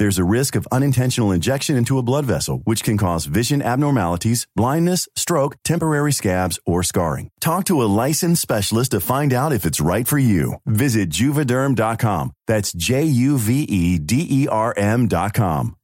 There's 0.00 0.18
a 0.18 0.24
risk 0.24 0.56
of 0.56 0.66
unintentional 0.72 1.30
injection 1.30 1.76
into 1.76 1.98
a 1.98 2.02
blood 2.02 2.24
vessel, 2.24 2.62
which 2.64 2.82
can 2.82 2.96
cause 2.96 3.26
vision 3.26 3.60
abnormalities, 3.60 4.46
blindness, 4.56 5.06
stroke, 5.14 5.56
temporary 5.62 6.10
scabs, 6.10 6.58
or 6.64 6.82
scarring. 6.82 7.28
Talk 7.38 7.66
to 7.66 7.82
a 7.82 7.90
licensed 8.00 8.40
specialist 8.40 8.92
to 8.92 9.00
find 9.00 9.30
out 9.30 9.52
if 9.52 9.66
it's 9.66 9.78
right 9.78 10.08
for 10.08 10.18
you. 10.18 10.54
Visit 10.64 11.10
juvederm.com. 11.10 12.32
That's 12.46 12.72
J 12.72 13.04
U 13.04 13.36
V 13.36 13.64
E 13.64 13.98
D 13.98 14.26
E 14.30 14.48
R 14.48 14.72
M.com. 14.74 15.76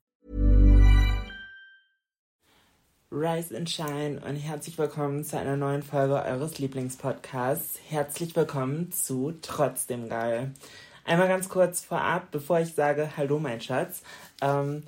Rise 3.11 3.53
and 3.53 3.69
Shine 3.69 4.19
und 4.27 4.37
herzlich 4.37 4.79
willkommen 4.79 5.25
zu 5.25 5.39
einer 5.39 5.59
neuen 5.59 5.83
Folge 5.83 6.15
eures 6.25 6.59
Lieblingspodcasts. 6.59 7.79
Herzlich 7.89 8.35
willkommen 8.35 8.91
zu 8.93 9.35
Trotzdem 9.43 10.09
Geil. 10.09 10.53
Einmal 11.07 11.29
ganz 11.29 11.49
kurz 11.49 11.85
vorab, 11.85 12.33
bevor 12.33 12.59
ich 12.59 12.75
sage 12.75 13.17
Hallo 13.17 13.39
mein 13.39 13.61
Schatz. 13.61 14.03
Ähm, 14.43 14.83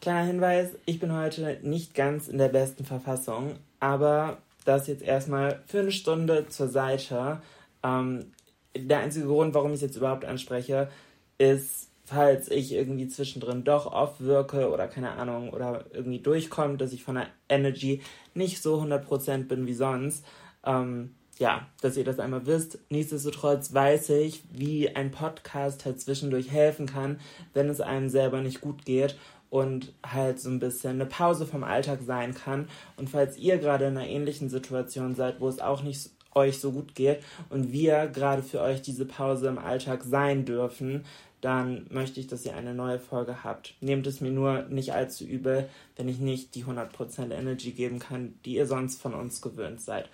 kleiner 0.00 0.26
Hinweis, 0.26 0.70
ich 0.86 1.00
bin 1.00 1.14
heute 1.14 1.58
nicht 1.62 1.94
ganz 1.94 2.28
in 2.28 2.38
der 2.38 2.48
besten 2.48 2.86
Verfassung, 2.86 3.56
aber 3.78 4.38
das 4.64 4.86
jetzt 4.86 5.02
erstmal 5.02 5.62
für 5.66 5.80
eine 5.80 5.92
Stunde 5.92 6.48
zur 6.48 6.68
Seite. 6.68 7.42
Ähm, 7.82 8.32
der 8.74 9.00
einzige 9.00 9.26
Grund, 9.26 9.52
warum 9.52 9.72
ich 9.72 9.76
es 9.76 9.82
jetzt 9.82 9.96
überhaupt 9.96 10.24
anspreche, 10.24 10.88
ist, 11.36 11.90
falls 12.06 12.50
ich 12.50 12.72
irgendwie 12.72 13.08
zwischendrin 13.08 13.64
doch 13.64 13.84
off 13.84 14.20
wirke 14.20 14.70
oder 14.70 14.88
keine 14.88 15.10
Ahnung 15.10 15.50
oder 15.50 15.84
irgendwie 15.92 16.20
durchkommt, 16.20 16.80
dass 16.80 16.94
ich 16.94 17.04
von 17.04 17.16
der 17.16 17.26
Energy 17.50 18.00
nicht 18.32 18.62
so 18.62 18.80
100% 18.80 19.46
bin 19.46 19.66
wie 19.66 19.74
sonst. 19.74 20.24
Ähm, 20.64 21.14
ja, 21.38 21.66
dass 21.80 21.96
ihr 21.96 22.04
das 22.04 22.18
einmal 22.18 22.46
wisst. 22.46 22.78
Nichtsdestotrotz 22.90 23.72
weiß 23.72 24.10
ich, 24.10 24.44
wie 24.52 24.94
ein 24.94 25.10
Podcast 25.10 25.84
halt 25.84 26.00
zwischendurch 26.00 26.50
helfen 26.50 26.86
kann, 26.86 27.18
wenn 27.52 27.68
es 27.68 27.80
einem 27.80 28.08
selber 28.08 28.40
nicht 28.40 28.60
gut 28.60 28.84
geht 28.84 29.16
und 29.50 29.92
halt 30.04 30.40
so 30.40 30.50
ein 30.50 30.58
bisschen 30.58 30.92
eine 30.92 31.06
Pause 31.06 31.46
vom 31.46 31.64
Alltag 31.64 32.00
sein 32.04 32.34
kann. 32.34 32.68
Und 32.96 33.10
falls 33.10 33.36
ihr 33.36 33.58
gerade 33.58 33.86
in 33.86 33.96
einer 33.96 34.08
ähnlichen 34.08 34.48
Situation 34.48 35.14
seid, 35.14 35.40
wo 35.40 35.48
es 35.48 35.60
auch 35.60 35.82
nicht 35.82 36.10
euch 36.34 36.58
so 36.58 36.72
gut 36.72 36.94
geht 36.94 37.22
und 37.50 37.72
wir 37.72 38.08
gerade 38.08 38.42
für 38.42 38.60
euch 38.60 38.82
diese 38.82 39.04
Pause 39.04 39.48
im 39.48 39.58
Alltag 39.58 40.02
sein 40.02 40.44
dürfen, 40.44 41.04
dann 41.40 41.86
möchte 41.90 42.20
ich, 42.20 42.26
dass 42.26 42.44
ihr 42.46 42.56
eine 42.56 42.74
neue 42.74 42.98
Folge 42.98 43.44
habt. 43.44 43.74
Nehmt 43.80 44.06
es 44.06 44.20
mir 44.20 44.30
nur 44.30 44.62
nicht 44.62 44.92
allzu 44.92 45.24
übel, 45.24 45.68
wenn 45.96 46.08
ich 46.08 46.18
nicht 46.18 46.54
die 46.54 46.64
100% 46.64 47.30
Energy 47.30 47.72
geben 47.72 47.98
kann, 47.98 48.34
die 48.44 48.54
ihr 48.54 48.66
sonst 48.66 49.00
von 49.00 49.14
uns 49.14 49.42
gewöhnt 49.42 49.80
seid. 49.80 50.08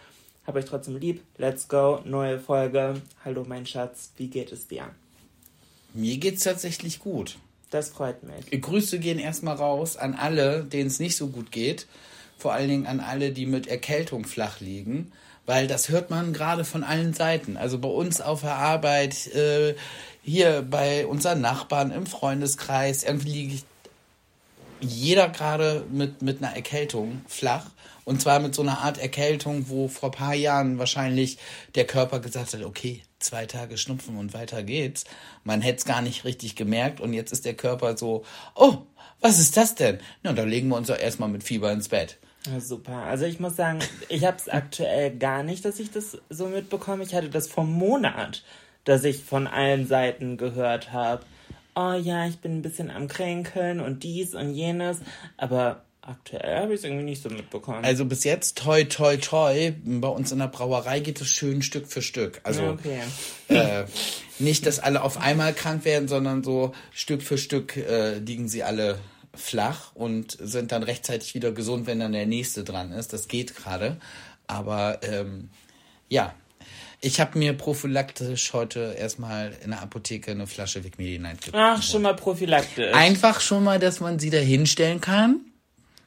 Hab 0.51 0.57
euch 0.57 0.65
trotzdem 0.65 0.97
lieb. 0.97 1.23
Let's 1.39 1.69
go. 1.69 2.01
Neue 2.05 2.41
Folge. 2.41 3.01
Hallo 3.25 3.45
mein 3.47 3.67
Schatz. 3.67 4.11
Wie 4.17 4.27
geht 4.27 4.51
es 4.51 4.67
dir? 4.67 4.89
Mir 5.95 6.17
geht's 6.17 6.43
tatsächlich 6.43 6.99
gut. 6.99 7.39
Das 7.71 7.91
freut 7.91 8.25
mich. 8.25 8.61
Grüße 8.61 8.99
gehen 8.99 9.21
erstmal 9.21 9.55
raus 9.55 9.97
an 9.97 10.15
alle, 10.15 10.65
denen 10.65 10.89
es 10.89 10.99
nicht 10.99 11.17
so 11.17 11.29
gut 11.29 11.53
geht. 11.53 11.87
Vor 12.37 12.53
allen 12.53 12.69
Dingen 12.69 12.87
an 12.89 12.99
alle, 12.99 13.31
die 13.31 13.47
mit 13.47 13.69
Erkältung 13.69 14.25
flach 14.25 14.59
liegen. 14.59 15.13
Weil 15.47 15.69
das 15.69 15.89
hört 15.89 16.11
man 16.11 16.33
gerade 16.33 16.65
von 16.65 16.83
allen 16.83 17.15
Seiten. 17.15 17.57
Also 17.57 17.79
bei 17.79 17.87
uns 17.87 18.21
auf 18.21 18.41
der 18.41 18.57
Arbeit, 18.57 19.29
äh, 19.29 19.77
hier 20.25 20.67
bei 20.69 21.07
unseren 21.07 21.43
Nachbarn 21.43 21.93
im 21.93 22.07
Freundeskreis. 22.07 23.05
Irgendwie 23.05 23.47
liegt 23.47 23.67
jeder 24.81 25.29
gerade 25.29 25.85
mit, 25.91 26.23
mit 26.23 26.43
einer 26.43 26.55
Erkältung 26.55 27.23
flach. 27.27 27.67
Und 28.05 28.21
zwar 28.21 28.41
mit 28.41 28.55
so 28.55 28.63
einer 28.63 28.79
Art 28.79 28.99
Erkältung, 28.99 29.69
wo 29.69 29.87
vor 29.87 30.09
ein 30.09 30.17
paar 30.17 30.35
Jahren 30.35 30.79
wahrscheinlich 30.79 31.39
der 31.75 31.87
Körper 31.87 32.19
gesagt 32.21 32.55
hat, 32.55 32.63
okay, 32.65 33.03
zwei 33.19 33.47
Tage 33.47 33.77
Schnupfen 33.77 34.17
und 34.17 34.35
weiter 34.35 34.63
geht's. 34.63 35.05
Man 35.45 35.61
hätte 35.61 35.79
es 35.79 35.85
gar 35.85 36.03
nicht 36.03 36.25
richtig 36.25 36.57
gemerkt 36.57 37.01
und 37.01 37.13
jetzt 37.13 37.33
ist 37.33 37.45
der 37.45 37.55
Körper 37.55 37.97
so, 37.97 38.25
oh, 38.55 38.79
was 39.21 39.39
ist 39.39 39.57
das 39.57 39.75
denn? 39.75 39.99
Na, 40.23 40.33
da 40.33 40.45
legen 40.45 40.69
wir 40.69 40.77
uns 40.77 40.89
doch 40.89 40.99
erstmal 40.99 41.29
mit 41.29 41.45
Fieber 41.45 41.71
ins 41.71 41.89
Bett. 41.89 42.19
Ja, 42.47 42.59
super. 42.59 43.03
Also 43.05 43.27
ich 43.27 43.39
muss 43.39 43.57
sagen, 43.57 43.81
ich 44.09 44.25
habe 44.25 44.39
es 44.39 44.49
aktuell 44.49 45.15
gar 45.17 45.43
nicht, 45.43 45.65
dass 45.65 45.79
ich 45.79 45.91
das 45.91 46.19
so 46.31 46.47
mitbekomme. 46.47 47.05
Ich 47.05 47.15
hatte 47.15 47.29
das 47.29 47.49
vor 47.49 47.65
einem 47.65 47.75
Monat, 47.75 48.43
dass 48.85 49.05
ich 49.05 49.23
von 49.23 49.47
allen 49.47 49.87
Seiten 49.87 50.39
gehört 50.39 50.93
habe. 50.93 51.23
Oh 51.81 51.95
ja, 51.95 52.27
ich 52.27 52.39
bin 52.41 52.59
ein 52.59 52.63
bisschen 52.63 52.91
am 52.91 53.09
Kränkeln 53.09 53.81
und 53.81 54.03
dies 54.03 54.35
und 54.35 54.53
jenes. 54.53 54.99
Aber 55.39 55.83
aktuell 56.03 56.61
habe 56.61 56.75
ich 56.75 56.81
es 56.81 56.85
irgendwie 56.85 57.05
nicht 57.05 57.23
so 57.23 57.31
mitbekommen. 57.31 57.83
Also 57.85 58.05
bis 58.05 58.25
jetzt, 58.25 58.59
toi, 58.59 58.85
toi, 58.85 59.17
toi, 59.17 59.73
bei 59.85 60.09
uns 60.09 60.31
in 60.31 60.41
der 60.41 60.49
Brauerei 60.49 61.01
geht 61.01 61.23
es 61.23 61.29
schön 61.29 61.63
Stück 61.63 61.87
für 61.87 62.03
Stück. 62.03 62.41
Also 62.43 62.67
okay. 62.67 63.01
äh, 63.49 63.85
nicht, 64.39 64.67
dass 64.67 64.79
alle 64.79 65.03
auf 65.03 65.19
einmal 65.19 65.55
krank 65.55 65.87
werden, 65.87 66.07
sondern 66.07 66.45
so 66.45 66.73
Stück 66.93 67.23
für 67.23 67.39
Stück 67.39 67.79
äh, 67.79 68.19
liegen 68.19 68.49
sie 68.49 68.63
alle 68.63 68.99
flach 69.35 69.95
und 69.95 70.37
sind 70.39 70.73
dann 70.73 70.83
rechtzeitig 70.83 71.35
wieder 71.35 71.53
gesund, 71.53 71.87
wenn 71.87 72.01
dann 72.01 72.13
der 72.13 72.27
nächste 72.27 72.63
dran 72.63 72.93
ist. 72.93 73.15
Das 73.15 73.27
geht 73.27 73.57
gerade. 73.57 73.97
Aber 74.47 74.99
ähm, 75.03 75.49
ja, 76.11 76.35
ich 77.01 77.21
habe 77.21 77.39
mir 77.39 77.53
prophylaktisch 77.55 78.53
heute 78.53 78.95
erstmal 78.99 79.53
in 79.65 79.71
der 79.71 79.83
Apotheke 79.83 80.31
eine 80.33 80.47
Flasche 80.47 80.85
Vic 80.85 80.99
Medi-Night 80.99 81.39
Ach, 81.53 81.83
schon 81.83 82.03
mal 82.03 82.15
prophylaktisch. 82.15 82.93
Einfach 82.95 83.41
schon 83.41 83.65
mal, 83.65 83.79
dass 83.79 84.01
man 84.01 84.19
sie 84.19 84.31
da 84.31 84.39
hinstellen 84.39 85.01
kann. 85.01 85.41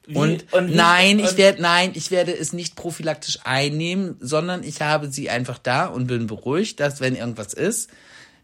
Wie- 0.05 0.15
Und, 0.15 0.51
und 0.53 0.69
wie- 0.69 0.75
nein, 0.75 1.19
ich 1.19 1.37
werde 1.37 1.61
nein, 1.61 1.91
ich 1.95 2.11
werde 2.11 2.35
es 2.37 2.51
nicht 2.53 2.75
prophylaktisch 2.75 3.39
einnehmen, 3.43 4.17
sondern 4.19 4.63
ich 4.63 4.81
habe 4.81 5.09
sie 5.09 5.29
einfach 5.29 5.57
da 5.57 5.85
und 5.85 6.07
bin 6.07 6.27
beruhigt, 6.27 6.79
dass 6.79 6.99
wenn 7.01 7.15
irgendwas 7.15 7.53
ist, 7.53 7.89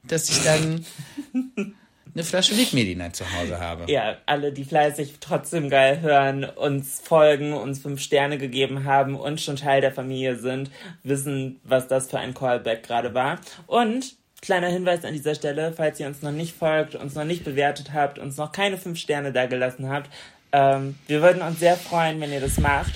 dass 0.04 0.30
ich 0.30 0.42
dann 0.44 0.86
eine 2.14 2.24
Flasche 2.24 2.58
Wegmedina 2.58 3.14
zu 3.14 3.24
Hause 3.32 3.60
habe. 3.60 3.92
Ja, 3.92 4.18
alle, 4.26 4.52
die 4.52 4.64
fleißig 4.66 5.16
trotzdem 5.20 5.70
geil 5.70 6.02
hören, 6.02 6.44
uns 6.44 7.00
folgen, 7.00 7.54
uns 7.54 7.80
fünf 7.80 8.02
Sterne 8.02 8.38
gegeben 8.38 8.86
haben 8.86 9.16
und 9.16 9.40
schon 9.42 9.56
Teil 9.56 9.82
der 9.82 9.92
Familie 9.92 10.36
sind, 10.38 10.72
wissen, 11.04 11.60
was 11.64 11.88
das 11.88 12.10
für 12.10 12.20
ein 12.20 12.34
Callback 12.34 12.84
gerade 12.84 13.14
war. 13.14 13.40
Und 13.68 14.16
kleiner 14.42 14.68
Hinweis 14.68 15.06
an 15.06 15.14
dieser 15.14 15.36
Stelle, 15.36 15.74
falls 15.74 16.00
ihr 16.00 16.08
uns 16.08 16.22
noch 16.22 16.32
nicht 16.32 16.56
folgt, 16.56 16.96
uns 16.96 17.16
noch 17.16 17.26
nicht 17.26 17.44
bewertet 17.44 17.94
habt, 17.94 18.20
uns 18.20 18.38
noch 18.38 18.52
keine 18.52 18.78
fünf 18.78 18.98
Sterne 19.00 19.32
da 19.32 19.46
gelassen 19.46 19.90
habt, 19.90 20.10
ähm, 20.52 20.98
wir 21.08 21.22
würden 21.22 21.42
uns 21.42 21.60
sehr 21.60 21.78
freuen, 21.78 22.20
wenn 22.22 22.32
ihr 22.32 22.42
das 22.42 22.58
macht. 22.58 22.94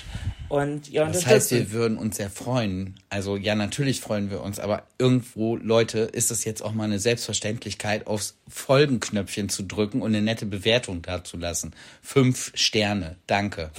Und 0.54 0.88
ihr 0.88 1.04
Das 1.06 1.26
heißt, 1.26 1.50
wir 1.50 1.72
würden 1.72 1.98
uns 1.98 2.16
sehr 2.16 2.30
freuen. 2.30 2.94
Also 3.10 3.36
ja, 3.36 3.56
natürlich 3.56 4.00
freuen 4.00 4.30
wir 4.30 4.40
uns, 4.40 4.60
aber 4.60 4.84
irgendwo, 4.98 5.56
Leute, 5.56 5.98
ist 6.00 6.30
es 6.30 6.44
jetzt 6.44 6.62
auch 6.62 6.72
mal 6.72 6.84
eine 6.84 7.00
Selbstverständlichkeit, 7.00 8.06
aufs 8.06 8.36
Folgenknöpfchen 8.48 9.48
zu 9.48 9.64
drücken 9.64 10.00
und 10.00 10.14
eine 10.14 10.22
nette 10.22 10.46
Bewertung 10.46 11.02
dazulassen. 11.02 11.74
Fünf 12.02 12.52
Sterne, 12.54 13.16
danke. 13.26 13.70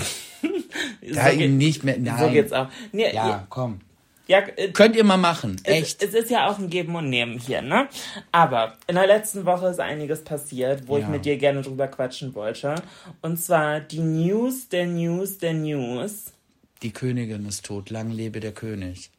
so, 0.42 0.50
Da 1.14 1.34
geht, 1.34 1.52
nicht 1.52 1.84
mehr, 1.86 1.96
so 1.96 2.02
nein. 2.02 2.34
geht's 2.34 2.52
auch. 2.52 2.68
Nee, 2.92 3.14
Ja, 3.14 3.30
ihr, 3.30 3.48
komm. 3.50 3.80
Ja, 4.28 4.40
äh, 4.40 4.72
Könnt 4.72 4.96
ihr 4.96 5.04
mal 5.04 5.18
machen, 5.18 5.62
echt. 5.64 6.02
Es, 6.02 6.10
es 6.10 6.24
ist 6.24 6.32
ja 6.32 6.50
auch 6.50 6.58
ein 6.58 6.70
Geben 6.70 6.96
und 6.96 7.10
Nehmen 7.10 7.38
hier, 7.40 7.62
ne? 7.62 7.88
Aber 8.32 8.74
in 8.88 8.96
der 8.96 9.06
letzten 9.08 9.46
Woche 9.46 9.68
ist 9.68 9.80
einiges 9.80 10.24
passiert, 10.24 10.88
wo 10.88 10.98
ich 10.98 11.04
Ja. 11.04 11.10
mit 11.10 11.26
dir 11.26 11.38
gerne 11.38 11.62
drüber 11.62 11.88
quatschen 11.88 12.34
wollte. 12.36 12.76
Und 13.22 13.38
zwar 13.42 13.80
die 13.82 14.00
News 14.00 14.68
der 14.68 14.88
News 14.88 15.38
der 15.38 15.54
News. 15.54 16.34
Die 16.82 16.92
Königin 16.92 17.46
ist 17.46 17.66
tot, 17.66 17.90
lang 17.90 18.12
lebe 18.12 18.40
der 18.40 18.52
König. 18.52 19.10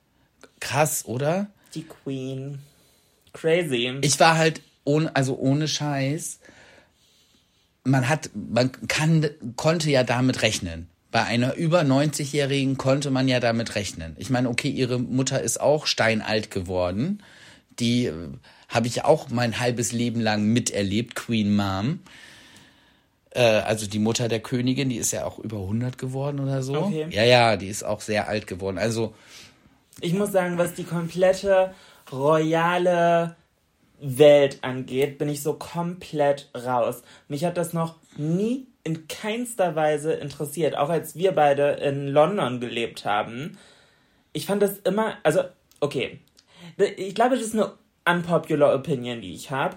Krass, 0.60 1.04
oder? 1.06 1.50
Die 1.74 1.84
Queen. 1.84 2.58
Crazy. 3.32 3.98
Ich 4.02 4.18
war 4.20 4.36
halt 4.36 4.62
ohne, 4.84 5.14
also 5.14 5.36
ohne 5.36 5.68
Scheiß. 5.68 6.40
Man 7.84 8.08
hat, 8.08 8.30
man 8.34 8.72
kann, 8.88 9.28
konnte 9.56 9.90
ja 9.90 10.02
damit 10.02 10.42
rechnen. 10.42 10.88
Bei 11.10 11.24
einer 11.24 11.54
über 11.54 11.82
90-Jährigen 11.82 12.76
konnte 12.76 13.10
man 13.10 13.28
ja 13.28 13.40
damit 13.40 13.74
rechnen. 13.74 14.16
Ich 14.18 14.28
meine, 14.30 14.48
okay, 14.48 14.68
ihre 14.68 14.98
Mutter 14.98 15.40
ist 15.40 15.60
auch 15.60 15.86
steinalt 15.86 16.50
geworden. 16.50 17.22
Die 17.78 18.06
äh, 18.06 18.28
habe 18.68 18.86
ich 18.86 19.04
auch 19.04 19.28
mein 19.30 19.60
halbes 19.60 19.92
Leben 19.92 20.20
lang 20.20 20.44
miterlebt, 20.44 21.14
Queen 21.14 21.54
Mom. 21.54 22.00
Äh, 23.36 23.60
also 23.60 23.86
die 23.86 23.98
Mutter 23.98 24.28
der 24.28 24.40
Königin, 24.40 24.88
die 24.88 24.96
ist 24.96 25.12
ja 25.12 25.26
auch 25.26 25.38
über 25.38 25.58
100 25.58 25.98
geworden 25.98 26.40
oder 26.40 26.62
so. 26.62 26.74
Okay. 26.76 27.06
Ja, 27.10 27.24
ja, 27.24 27.56
die 27.56 27.68
ist 27.68 27.84
auch 27.84 28.00
sehr 28.00 28.28
alt 28.28 28.46
geworden. 28.46 28.78
Also 28.78 29.14
ich 30.00 30.14
muss 30.14 30.32
sagen, 30.32 30.56
was 30.56 30.74
die 30.74 30.84
komplette 30.84 31.74
royale 32.10 33.36
Welt 34.00 34.58
angeht, 34.62 35.18
bin 35.18 35.28
ich 35.28 35.42
so 35.42 35.54
komplett 35.54 36.50
raus. 36.54 37.02
Mich 37.28 37.44
hat 37.44 37.56
das 37.56 37.72
noch 37.72 37.96
nie 38.16 38.66
in 38.84 39.06
keinster 39.08 39.74
Weise 39.74 40.12
interessiert, 40.12 40.76
auch 40.76 40.88
als 40.88 41.16
wir 41.16 41.32
beide 41.32 41.72
in 41.72 42.08
London 42.08 42.60
gelebt 42.60 43.04
haben. 43.04 43.58
Ich 44.32 44.46
fand 44.46 44.62
das 44.62 44.78
immer, 44.78 45.14
also, 45.24 45.40
okay. 45.80 46.20
Ich 46.96 47.14
glaube, 47.14 47.36
das 47.36 47.44
ist 47.44 47.54
eine 47.54 47.72
unpopular 48.06 48.74
Opinion, 48.74 49.20
die 49.20 49.34
ich 49.34 49.50
habe. 49.50 49.76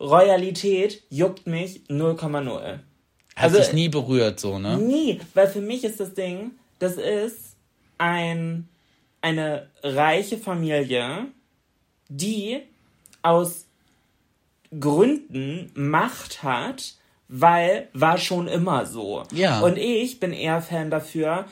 Royalität 0.00 1.02
juckt 1.10 1.46
mich 1.46 1.82
0,0. 1.88 2.80
hat 3.34 3.44
Also- 3.44 3.58
sich 3.62 3.72
nie 3.72 3.88
berührt, 3.88 4.40
so, 4.40 4.58
ne? 4.58 4.78
Nie, 4.78 5.20
weil 5.34 5.46
für 5.48 5.60
mich 5.60 5.84
ist 5.84 6.00
das 6.00 6.14
Ding, 6.14 6.52
das 6.78 6.94
ist 6.96 7.56
ein, 7.98 8.68
eine 9.20 9.68
reiche 9.82 10.38
Familie, 10.38 11.26
die 12.08 12.60
aus 13.22 13.66
Gründen 14.78 15.70
Macht 15.74 16.42
hat, 16.42 16.94
weil 17.28 17.88
war 17.92 18.18
schon 18.18 18.48
immer 18.48 18.86
so. 18.86 19.22
Ja. 19.32 19.60
Und 19.60 19.76
ich 19.78 20.20
bin 20.20 20.32
eher 20.32 20.60
Fan 20.62 20.90
dafür, 20.90 21.46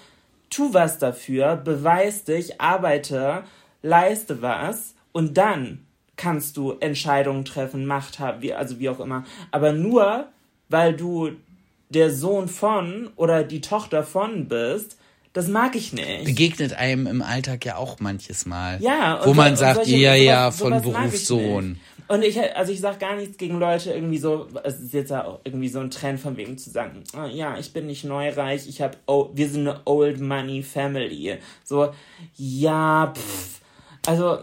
tu 0.51 0.73
was 0.73 0.99
dafür, 0.99 1.57
beweis 1.57 2.25
dich, 2.25 2.61
arbeite, 2.61 3.45
leiste 3.83 4.41
was 4.43 4.95
und 5.13 5.37
dann 5.37 5.87
kannst 6.17 6.57
du 6.57 6.73
Entscheidungen 6.81 7.45
treffen, 7.45 7.87
Macht 7.87 8.19
haben, 8.19 8.43
wie, 8.43 8.55
also 8.55 8.79
wie 8.79 8.89
auch 8.89 9.01
immer. 9.01 9.25
Aber 9.51 9.73
nur, 9.73 10.27
weil 10.69 10.95
du 10.95 11.31
der 11.91 12.11
Sohn 12.11 12.49
von 12.49 13.11
oder 13.17 13.45
die 13.45 13.61
Tochter 13.61 14.03
von 14.03 14.49
bist, 14.49 14.97
das 15.33 15.49
mag 15.49 15.75
ich 15.75 15.93
nicht. 15.93 16.25
begegnet 16.25 16.75
einem 16.75 17.07
im 17.09 17.21
Alltag 17.23 17.65
ja 17.65 17.77
auch 17.77 17.99
manches 17.99 18.47
Mal. 18.47 18.79
Ja, 18.81 19.21
wo 19.25 19.35
man 19.35 19.57
sagt, 19.57 19.77
solche- 19.77 19.97
ja, 19.97 20.15
ja, 20.15 20.51
von 20.53 20.81
Berufssohn. 20.81 21.71
nicht. 21.73 21.81
Und 22.07 22.23
ich, 22.23 22.39
also 22.55 22.71
ich 22.71 22.81
sag 22.81 23.01
gar 23.01 23.17
nichts 23.17 23.39
gegen 23.39 23.59
Leute 23.59 23.93
irgendwie 23.93 24.19
so, 24.19 24.47
es 24.63 24.79
ist 24.79 24.93
jetzt 24.93 25.11
ja 25.11 25.25
auch 25.25 25.41
irgendwie 25.43 25.69
so 25.69 25.81
ein 25.81 25.91
Trend 25.91 26.21
von 26.21 26.37
wegen 26.37 26.59
zu 26.59 26.69
sagen, 26.71 27.03
ah, 27.15 27.27
ja, 27.27 27.57
ich 27.59 27.73
bin 27.73 27.87
nicht 27.87 28.05
neureich, 28.05 28.69
ich 28.69 28.83
hab, 28.83 28.99
oh, 29.07 29.31
wir 29.33 29.49
sind 29.49 29.67
eine 29.67 29.81
Old 29.87 30.21
Money 30.21 30.63
Family. 30.63 31.39
So, 31.65 31.93
ja, 32.37 33.13
pff, 33.17 33.61
also, 34.07 34.39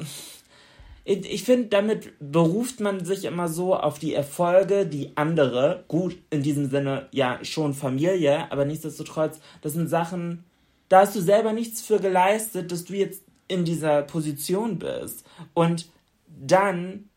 ich, 1.03 1.43
finde, 1.43 1.67
damit 1.69 2.13
beruft 2.19 2.79
man 2.79 3.03
sich 3.03 3.25
immer 3.25 3.47
so 3.47 3.75
auf 3.75 3.97
die 3.97 4.13
Erfolge, 4.13 4.85
die 4.85 5.11
andere, 5.15 5.83
gut, 5.87 6.17
in 6.29 6.43
diesem 6.43 6.69
Sinne, 6.69 7.07
ja, 7.11 7.39
schon 7.43 7.73
Familie, 7.73 8.51
aber 8.51 8.65
nichtsdestotrotz, 8.65 9.39
das 9.61 9.73
sind 9.73 9.89
Sachen, 9.89 10.43
da 10.89 11.01
hast 11.01 11.15
du 11.15 11.21
selber 11.21 11.53
nichts 11.53 11.81
für 11.81 11.99
geleistet, 11.99 12.71
dass 12.71 12.85
du 12.85 12.93
jetzt 12.93 13.23
in 13.47 13.65
dieser 13.65 14.03
Position 14.03 14.77
bist. 14.77 15.25
Und 15.53 15.89
dann 16.27 17.09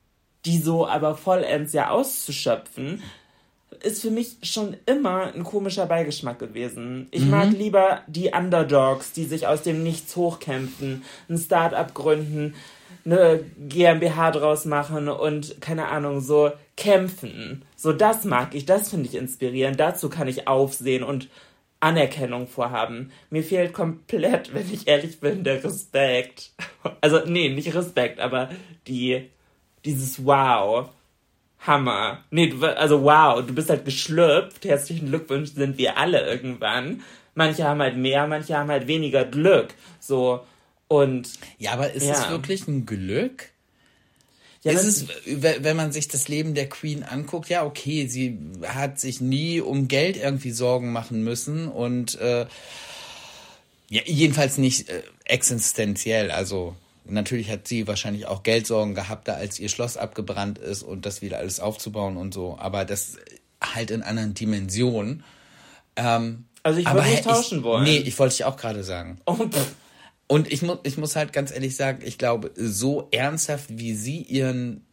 die 0.45 0.59
so 0.59 0.87
aber 0.87 1.17
vollends 1.17 1.73
ja 1.73 1.91
auszuschöpfen, 1.91 3.03
ist 3.83 4.03
für 4.03 4.11
mich 4.11 4.37
schon 4.43 4.77
immer 4.87 5.33
ein 5.35 5.43
komischer 5.43 5.87
Beigeschmack 5.87 6.39
gewesen. 6.39 7.09
Ich 7.11 7.25
mag 7.25 7.51
lieber 7.51 8.03
die 8.07 8.31
Underdogs, 8.31 9.13
die 9.13 9.25
sich 9.25 9.47
aus 9.47 9.63
dem 9.63 9.83
Nichts 9.83 10.17
hochkämpfen, 10.17 11.03
ein 11.29 11.39
Start-up 11.39 11.93
gründen, 11.93 12.55
eine 13.05 13.45
GmbH 13.59 14.31
draus 14.31 14.65
machen 14.65 15.09
und 15.09 15.61
keine 15.61 15.89
Ahnung, 15.89 16.21
so 16.21 16.53
kämpfen. 16.77 17.65
So 17.77 17.93
das 17.93 18.25
mag 18.25 18.55
ich, 18.55 18.67
das 18.67 18.89
finde 18.89 19.09
ich 19.09 19.15
inspirierend. 19.15 19.79
Dazu 19.79 20.09
kann 20.09 20.29
ich 20.29 20.49
aufsehen 20.49 21.03
und 21.03 21.29
Anerkennung 21.81 22.47
vorhaben. 22.47 23.12
Mir 23.29 23.45
fehlt 23.45 23.75
komplett, 23.75 24.55
wenn 24.55 24.73
ich 24.73 24.89
ehrlich 24.89 25.21
bin, 25.21 25.45
der 25.45 25.62
Respekt. 25.62 26.53
Also, 27.01 27.21
nee, 27.27 27.51
nicht 27.51 27.75
Respekt, 27.75 28.21
aber 28.21 28.51
die, 28.87 29.29
dieses 29.85 30.25
Wow. 30.25 30.89
Hammer. 31.67 32.25
Nee, 32.31 32.49
du, 32.49 32.62
also 32.77 33.03
wow, 33.03 33.45
du 33.45 33.55
bist 33.55 33.71
halt 33.71 33.85
geschlüpft. 33.85 34.65
Herzlichen 34.65 35.09
Glückwunsch 35.09 35.53
sind 35.53 35.79
wir 35.79 35.97
alle 35.97 36.27
irgendwann. 36.27 37.03
Manche 37.35 37.65
haben 37.65 37.81
halt 37.81 37.97
mehr, 37.97 38.27
manche 38.27 38.57
haben 38.57 38.71
halt 38.71 38.87
weniger 38.87 39.25
Glück. 39.25 39.69
So, 39.99 40.41
und 41.02 41.29
Ja, 41.58 41.73
aber 41.73 41.93
ist 41.93 42.06
Ja. 42.06 42.12
es 42.25 42.29
wirklich 42.31 42.67
ein 42.69 42.87
Glück? 42.87 43.50
ja, 44.62 44.73
ist 44.73 44.85
es, 44.85 45.08
we- 45.26 45.58
wenn 45.61 45.76
man 45.76 45.93
sich 45.93 46.08
das 46.08 46.29
Leben 46.29 46.55
der 46.55 46.69
Queen 46.70 47.02
anguckt, 47.02 47.49
ja, 47.50 47.64
okay, 47.67 48.06
sie 48.06 48.38
hat 48.62 48.99
sich 48.99 49.20
nie 49.20 49.61
um 49.61 49.88
Geld 49.88 50.17
irgendwie 50.17 50.52
Sorgen 50.52 50.91
machen 50.93 51.23
müssen 51.23 51.69
und 51.69 52.19
äh, 52.20 52.46
ja, 53.91 54.00
jedenfalls 54.06 54.56
nicht 54.56 54.88
äh, 54.88 55.02
existenziell. 55.26 56.31
Also 56.31 56.75
natürlich 57.05 57.50
hat 57.50 57.69
sie 57.69 57.87
wahrscheinlich 57.87 58.25
auch 58.26 58.43
Geldsorgen 58.43 58.94
gehabt, 58.94 59.29
da 59.29 59.35
als 59.35 59.58
ihr 59.61 59.69
Schloss 59.69 59.99
abgebrannt 59.99 60.58
ist 60.58 60.82
und 60.82 61.05
das 61.05 61.20
wieder 61.20 61.37
alles 61.38 61.61
aufzubauen 61.61 62.17
und 62.17 62.32
so. 62.32 62.56
Aber 62.58 62.87
das 62.87 63.17
halt 63.62 63.90
in 63.90 64.02
anderen 64.02 64.32
Dimensionen. 64.32 65.25
Ähm, 65.97 66.47
Also 66.62 66.81
ich 66.81 66.87
würde 66.87 67.02
nicht 67.06 67.20
ich- 67.20 67.26
tauschen 67.26 67.62
wollen. 67.62 67.85
Nee, 67.85 67.99
ich 67.99 68.19
wollte 68.19 68.35
ich 68.35 68.44
auch 68.44 68.56
gerade 68.56 68.82
sagen. 68.82 69.20
oh, 69.26 69.35
pff, 69.35 69.75
Und 70.26 70.50
ich, 70.50 70.62
mu 70.62 70.76
ich 70.85 70.97
muss 70.97 71.17
halt 71.17 71.32
ganz 71.32 71.50
ehrlich 71.53 71.76
sagen, 71.76 72.03
ich 72.05 72.19
glaube, 72.19 72.50
so 72.55 73.09
ernsthaft, 73.11 73.67
wie 73.69 73.94
sie 73.94 74.23
ihren 74.23 74.87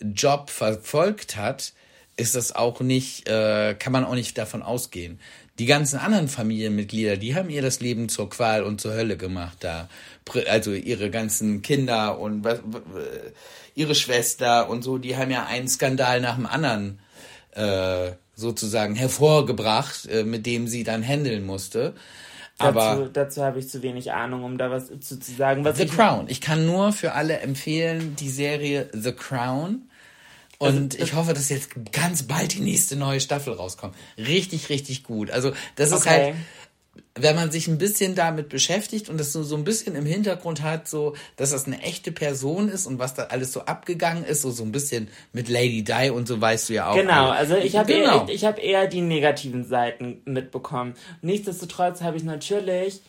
Job 0.00 0.50
verfolgt 0.50 1.36
hat, 1.36 1.72
ist 2.16 2.34
das 2.34 2.54
auch 2.54 2.80
nicht, 2.80 3.28
äh, 3.28 3.74
kann 3.74 3.92
man 3.92 4.04
auch 4.04 4.14
nicht 4.14 4.36
davon 4.36 4.62
ausgehen. 4.62 5.20
Die 5.58 5.66
ganzen 5.66 5.98
anderen 5.98 6.28
Familienmitglieder, 6.28 7.16
die 7.16 7.34
haben 7.34 7.50
ihr 7.50 7.62
das 7.62 7.80
Leben 7.80 8.08
zur 8.08 8.28
Qual 8.28 8.62
und 8.64 8.80
zur 8.80 8.94
Hölle 8.94 9.16
gemacht 9.16 9.58
da. 9.60 9.88
Also 10.48 10.72
ihre 10.72 11.10
ganzen 11.10 11.62
Kinder 11.62 12.18
und 12.18 12.44
w- 12.44 12.58
ihre 13.74 13.94
Schwester 13.94 14.68
und 14.68 14.82
so, 14.82 14.98
die 14.98 15.16
haben 15.16 15.30
ja 15.30 15.46
einen 15.46 15.68
Skandal 15.68 16.20
nach 16.20 16.36
dem 16.36 16.46
anderen 16.46 16.98
äh, 17.52 18.12
sozusagen 18.34 18.94
hervorgebracht, 18.94 20.06
äh, 20.06 20.24
mit 20.24 20.46
dem 20.46 20.66
sie 20.68 20.84
dann 20.84 21.06
handeln 21.06 21.44
musste. 21.44 21.94
Aber 22.58 22.80
dazu, 22.96 23.10
dazu 23.12 23.42
habe 23.42 23.58
ich 23.58 23.68
zu 23.68 23.82
wenig 23.82 24.12
Ahnung, 24.12 24.44
um 24.44 24.58
da 24.58 24.70
was 24.70 24.88
zu, 25.00 25.18
zu 25.18 25.34
sagen. 25.34 25.64
Was 25.64 25.78
The 25.78 25.84
ich, 25.84 25.92
Crown. 25.92 26.26
Ich 26.28 26.40
kann 26.40 26.66
nur 26.66 26.92
für 26.92 27.12
alle 27.12 27.38
empfehlen, 27.40 28.14
die 28.16 28.28
Serie 28.30 28.88
The 28.92 29.12
Crown. 29.12 29.82
Und 30.58 30.94
ich 30.94 31.14
hoffe, 31.14 31.34
dass 31.34 31.48
jetzt 31.48 31.70
ganz 31.90 32.22
bald 32.22 32.54
die 32.54 32.60
nächste 32.60 32.94
neue 32.94 33.20
Staffel 33.20 33.52
rauskommt. 33.54 33.96
Richtig, 34.16 34.68
richtig 34.68 35.02
gut. 35.02 35.32
Also, 35.32 35.52
das 35.74 35.90
ist 35.90 36.06
Okay. 36.06 36.08
halt, 36.08 36.34
wenn 37.14 37.36
man 37.36 37.50
sich 37.50 37.68
ein 37.68 37.78
bisschen 37.78 38.14
damit 38.14 38.48
beschäftigt 38.48 39.08
und 39.08 39.18
das 39.18 39.32
so, 39.32 39.42
so 39.42 39.56
ein 39.56 39.64
bisschen 39.64 39.96
im 39.96 40.06
Hintergrund 40.06 40.62
hat, 40.62 40.88
so, 40.88 41.14
dass 41.36 41.50
das 41.50 41.66
eine 41.66 41.80
echte 41.82 42.10
Person 42.10 42.68
ist 42.68 42.86
und 42.86 42.98
was 42.98 43.14
da 43.14 43.24
alles 43.24 43.52
so 43.52 43.60
abgegangen 43.62 44.24
ist, 44.24 44.42
so, 44.42 44.50
so 44.50 44.62
ein 44.62 44.72
bisschen 44.72 45.08
mit 45.32 45.48
Lady 45.48 45.84
Di 45.84 46.10
und 46.10 46.26
so 46.26 46.40
weißt 46.40 46.68
du 46.68 46.74
ja 46.74 46.90
auch. 46.90 46.94
Genau, 46.94 47.28
also 47.28 47.56
ich 47.56 47.76
habe 47.76 47.92
genau. 47.92 48.20
eher, 48.20 48.24
ich, 48.28 48.34
ich 48.36 48.44
hab 48.44 48.62
eher 48.62 48.86
die 48.86 49.02
negativen 49.02 49.64
Seiten 49.64 50.22
mitbekommen. 50.24 50.94
Nichtsdestotrotz 51.20 52.00
habe 52.00 52.16
ich 52.16 52.24
natürlich, 52.24 53.00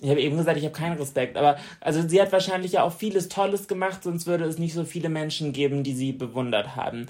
ich 0.00 0.08
habe 0.08 0.20
eben 0.20 0.38
gesagt, 0.38 0.56
ich 0.56 0.64
habe 0.64 0.74
keinen 0.74 0.98
Respekt, 0.98 1.36
aber 1.36 1.58
also 1.80 2.06
sie 2.06 2.20
hat 2.20 2.32
wahrscheinlich 2.32 2.72
ja 2.72 2.82
auch 2.84 2.92
vieles 2.94 3.28
Tolles 3.28 3.68
gemacht, 3.68 4.02
sonst 4.02 4.26
würde 4.26 4.44
es 4.44 4.58
nicht 4.58 4.74
so 4.74 4.84
viele 4.84 5.10
Menschen 5.10 5.52
geben, 5.52 5.84
die 5.84 5.94
sie 5.94 6.12
bewundert 6.12 6.74
haben. 6.74 7.06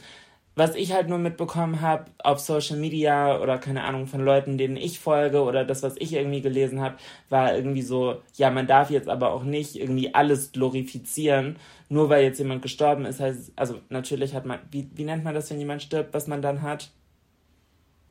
Was 0.55 0.75
ich 0.75 0.93
halt 0.93 1.09
nur 1.09 1.17
mitbekommen 1.17 1.81
habe 1.81 2.05
auf 2.23 2.39
Social 2.39 2.77
Media 2.77 3.41
oder 3.41 3.57
keine 3.57 3.85
Ahnung 3.85 4.07
von 4.07 4.23
Leuten, 4.23 4.59
denen 4.59 4.77
ich 4.77 5.01
folge 5.01 5.43
oder 5.43 5.65
das, 5.65 5.83
was 5.83 5.95
ich 5.99 6.13
irgendwie 6.13 6.43
gelesen 6.43 6.83
habe, 6.83 6.97
war 7.31 7.55
irgendwie 7.55 7.81
so, 7.81 8.21
ja, 8.37 8.51
man 8.51 8.67
darf 8.67 8.91
jetzt 8.91 9.09
aber 9.09 9.33
auch 9.33 9.45
nicht 9.45 9.77
irgendwie 9.77 10.15
alles 10.15 10.53
glorifizieren, 10.53 11.57
nur 11.89 12.11
weil 12.11 12.25
jetzt 12.25 12.39
jemand 12.39 12.61
gestorben 12.61 13.07
ist. 13.07 13.19
Heißt, 13.21 13.53
also 13.57 13.81
natürlich 13.89 14.35
hat 14.35 14.45
man, 14.45 14.59
wie, 14.71 14.91
wie 14.95 15.05
nennt 15.05 15.25
man 15.25 15.35
das, 15.35 15.51
wenn 15.51 15.59
jemand 15.59 15.83
stirbt, 15.83 16.13
was 16.13 16.27
man 16.27 16.43
dann 16.43 16.61
hat? 16.61 16.91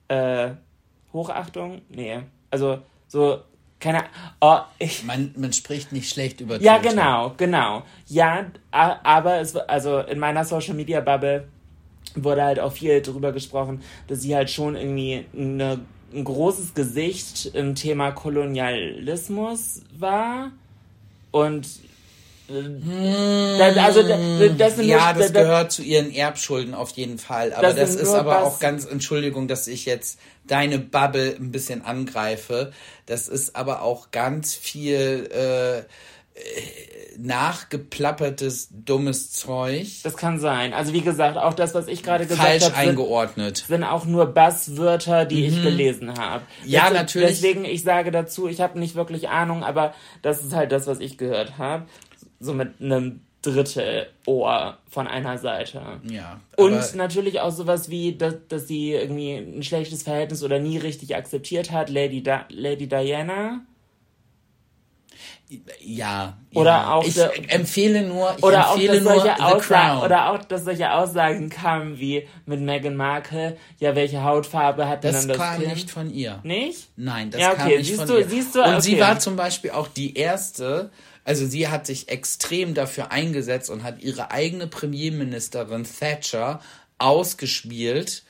Äh, 0.07 0.51
Hochachtung? 1.13 1.81
Nee. 1.89 2.21
Also 2.49 2.79
so 3.07 3.41
keine 3.79 4.03
oh, 4.39 4.59
ich, 4.77 5.03
Man, 5.03 5.33
man 5.35 5.51
spricht 5.53 5.91
nicht 5.91 6.09
schlecht 6.09 6.39
über 6.39 6.61
Ja, 6.61 6.77
Tote. 6.77 6.89
genau, 6.89 7.33
genau. 7.35 7.83
Ja, 8.07 8.45
aber 8.71 9.41
es, 9.41 9.55
also 9.55 9.99
in 9.99 10.19
meiner 10.19 10.45
Social 10.45 10.75
Media 10.75 11.01
Bubble 11.01 11.47
wurde 12.15 12.43
halt 12.43 12.59
auch 12.59 12.73
viel 12.73 13.01
drüber 13.01 13.31
gesprochen, 13.31 13.81
dass 14.07 14.21
sie 14.21 14.35
halt 14.35 14.49
schon 14.49 14.75
irgendwie 14.75 15.25
eine, 15.37 15.79
ein 16.13 16.23
großes 16.23 16.73
Gesicht 16.73 17.51
im 17.53 17.75
Thema 17.75 18.11
Kolonialismus 18.11 19.81
war 19.97 20.51
und 21.31 21.67
äh, 22.49 23.57
das, 23.57 23.77
also 23.77 24.03
das, 24.03 24.57
das 24.57 24.75
sind 24.75 24.85
Ja, 24.87 25.13
nur, 25.13 25.21
das 25.23 25.33
gehört 25.33 25.71
zu 25.71 25.83
ihren 25.83 26.11
Erbschulden 26.11 26.73
auf 26.73 26.91
jeden 26.91 27.17
Fall. 27.17 27.53
Aber 27.53 27.73
Das 27.73 27.75
das, 27.75 27.95
ist 27.95 28.13
aber 28.13 28.43
auch 28.43 28.59
ganz, 28.59 28.85
Entschuldigung, 28.85 29.47
dass 29.47 29.67
ich 29.67 29.85
jetzt 29.85 30.19
deine 30.47 30.79
Bubble 30.79 31.35
ein 31.39 31.51
bisschen 31.51 31.83
angreife. 31.83 32.71
Das 33.05 33.27
ist 33.27 33.55
aber 33.55 33.81
auch 33.81 34.11
ganz 34.11 34.53
viel 34.55 35.29
äh, 35.31 35.83
nachgeplappertes, 37.17 38.69
dummes 38.71 39.31
Zeug. 39.31 39.87
Das 40.03 40.17
kann 40.17 40.39
sein. 40.39 40.73
Also 40.73 40.93
wie 40.93 41.01
gesagt, 41.01 41.37
auch 41.37 41.53
das, 41.53 41.73
was 41.73 41.87
ich 41.87 42.03
gerade 42.03 42.25
gesagt 42.25 42.47
Falsch 42.47 42.63
habe, 42.63 42.75
sind, 42.75 42.89
eingeordnet. 42.89 43.57
sind 43.67 43.83
auch 43.83 44.05
nur 44.05 44.25
Basswörter, 44.27 45.25
die 45.25 45.45
ich 45.45 45.61
gelesen 45.61 46.17
habe. 46.17 46.43
Mhm. 46.63 46.69
Ja, 46.69 46.85
Des- 46.89 46.93
natürlich. 46.93 47.29
Deswegen, 47.29 47.65
ich 47.65 47.83
sage 47.83 48.11
dazu, 48.11 48.47
ich 48.47 48.61
habe 48.61 48.79
nicht 48.79 48.95
wirklich 48.95 49.29
Ahnung, 49.29 49.63
aber 49.63 49.93
das 50.21 50.43
ist 50.43 50.53
halt 50.53 50.71
das, 50.71 50.87
was 50.87 50.99
ich 50.99 51.17
gehört 51.17 51.57
habe. 51.57 51.85
So 52.39 52.53
mit 52.53 52.81
einem 52.81 53.21
Drittel 53.43 54.07
Ohr 54.27 54.77
von 54.89 55.07
einer 55.07 55.37
Seite. 55.37 55.81
Ja. 56.09 56.39
Und 56.57 56.95
natürlich 56.95 57.39
auch 57.39 57.51
sowas 57.51 57.89
wie, 57.89 58.15
dass, 58.15 58.35
dass 58.47 58.67
sie 58.67 58.91
irgendwie 58.91 59.33
ein 59.35 59.63
schlechtes 59.63 60.03
Verhältnis 60.03 60.43
oder 60.43 60.59
nie 60.59 60.77
richtig 60.77 61.15
akzeptiert 61.15 61.71
hat, 61.71 61.89
Lady, 61.89 62.21
Di 62.21 62.35
Lady 62.49 62.87
Diana. 62.87 63.61
Ja. 65.81 66.37
Oder 66.53 66.71
ja. 66.71 66.93
auch 66.93 67.05
Ich 67.05 67.15
der- 67.15 67.31
empfehle 67.53 68.03
nur, 68.03 68.33
ich 68.37 68.43
Oder 68.43 68.69
auch, 68.69 68.73
empfehle 68.75 68.93
dass 68.95 69.03
nur 69.03 69.13
solche 69.13 69.35
The 69.35 69.41
Aussagen, 69.43 69.61
Crown. 69.89 70.03
oder 70.05 70.31
auch, 70.31 70.37
dass 70.45 70.63
solche 70.63 70.91
Aussagen 70.93 71.49
kamen 71.49 71.99
wie 71.99 72.27
mit 72.45 72.61
Meghan 72.61 72.95
Markle, 72.95 73.57
ja, 73.79 73.95
welche 73.95 74.23
Hautfarbe 74.23 74.87
hat 74.87 75.03
denn 75.03 75.11
das 75.13 75.21
dann 75.27 75.29
das 75.29 75.37
kam 75.37 75.59
Kind? 75.59 75.73
nicht 75.73 75.91
von 75.91 76.09
ihr. 76.13 76.39
Nicht? 76.43 76.87
Nein, 76.95 77.31
das 77.31 77.41
Ja, 77.41 77.53
kam 77.55 77.67
okay, 77.67 77.77
nicht 77.79 77.87
siehst 77.87 77.99
von 77.99 78.07
du- 78.07 78.17
ihr. 78.19 78.29
siehst 78.29 78.55
du, 78.55 78.61
Und 78.61 78.67
okay. 78.69 78.81
sie 78.81 78.99
war 78.99 79.19
zum 79.19 79.35
Beispiel 79.35 79.71
auch 79.71 79.87
die 79.89 80.15
erste, 80.15 80.89
also 81.25 81.45
sie 81.45 81.67
hat 81.67 81.85
sich 81.85 82.07
extrem 82.09 82.73
dafür 82.73 83.11
eingesetzt 83.11 83.69
und 83.69 83.83
hat 83.83 84.01
ihre 84.01 84.31
eigene 84.31 84.67
Premierministerin 84.67 85.83
Thatcher 85.85 86.61
ausgespielt 86.97 88.23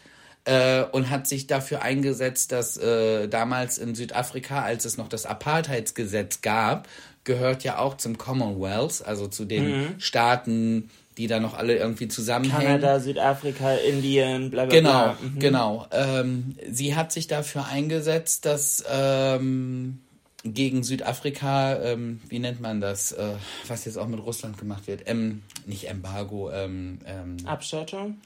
äh, 0.45 0.83
und 0.91 1.09
hat 1.11 1.27
sich 1.27 1.45
dafür 1.47 1.83
eingesetzt, 1.83 2.51
dass 2.51 2.75
äh, 2.77 3.27
damals 3.27 3.77
in 3.77 3.93
Südafrika, 3.95 4.63
als 4.63 4.85
es 4.85 4.97
noch 4.97 5.07
das 5.07 5.25
Apartheidsgesetz 5.27 6.41
gab, 6.41 6.87
gehört 7.23 7.63
ja 7.63 7.77
auch 7.77 7.97
zum 7.97 8.17
Commonwealth, 8.17 9.05
also 9.05 9.27
zu 9.27 9.45
den 9.45 9.99
Staaten, 9.99 10.89
die 11.17 11.27
da 11.27 11.39
noch 11.39 11.53
alle 11.53 11.75
irgendwie 11.75 12.07
zusammenhängen. 12.07 12.79
Kanada, 12.79 12.99
Südafrika, 12.99 13.73
Indien, 13.75 14.49
bla 14.49 14.65
bla 14.65 14.73
Genau, 14.73 15.03
bla. 15.03 15.17
Mhm. 15.21 15.39
genau. 15.39 15.87
Ähm, 15.91 16.55
sie 16.69 16.95
hat 16.95 17.11
sich 17.11 17.27
dafür 17.27 17.65
eingesetzt, 17.67 18.45
dass 18.45 18.83
ähm, 18.89 19.99
gegen 20.43 20.83
Südafrika, 20.83 21.75
ähm, 21.83 22.21
wie 22.27 22.39
nennt 22.39 22.61
man 22.61 22.81
das, 22.81 23.11
äh, 23.11 23.33
was 23.67 23.85
jetzt 23.85 23.97
auch 23.97 24.07
mit 24.07 24.19
Russland 24.19 24.57
gemacht 24.57 24.87
wird, 24.87 25.03
ähm, 25.05 25.43
nicht 25.65 25.87
Embargo, 25.89 26.49
ähm, 26.51 26.99
ähm, 27.05 27.37
Abschottung? 27.45 28.17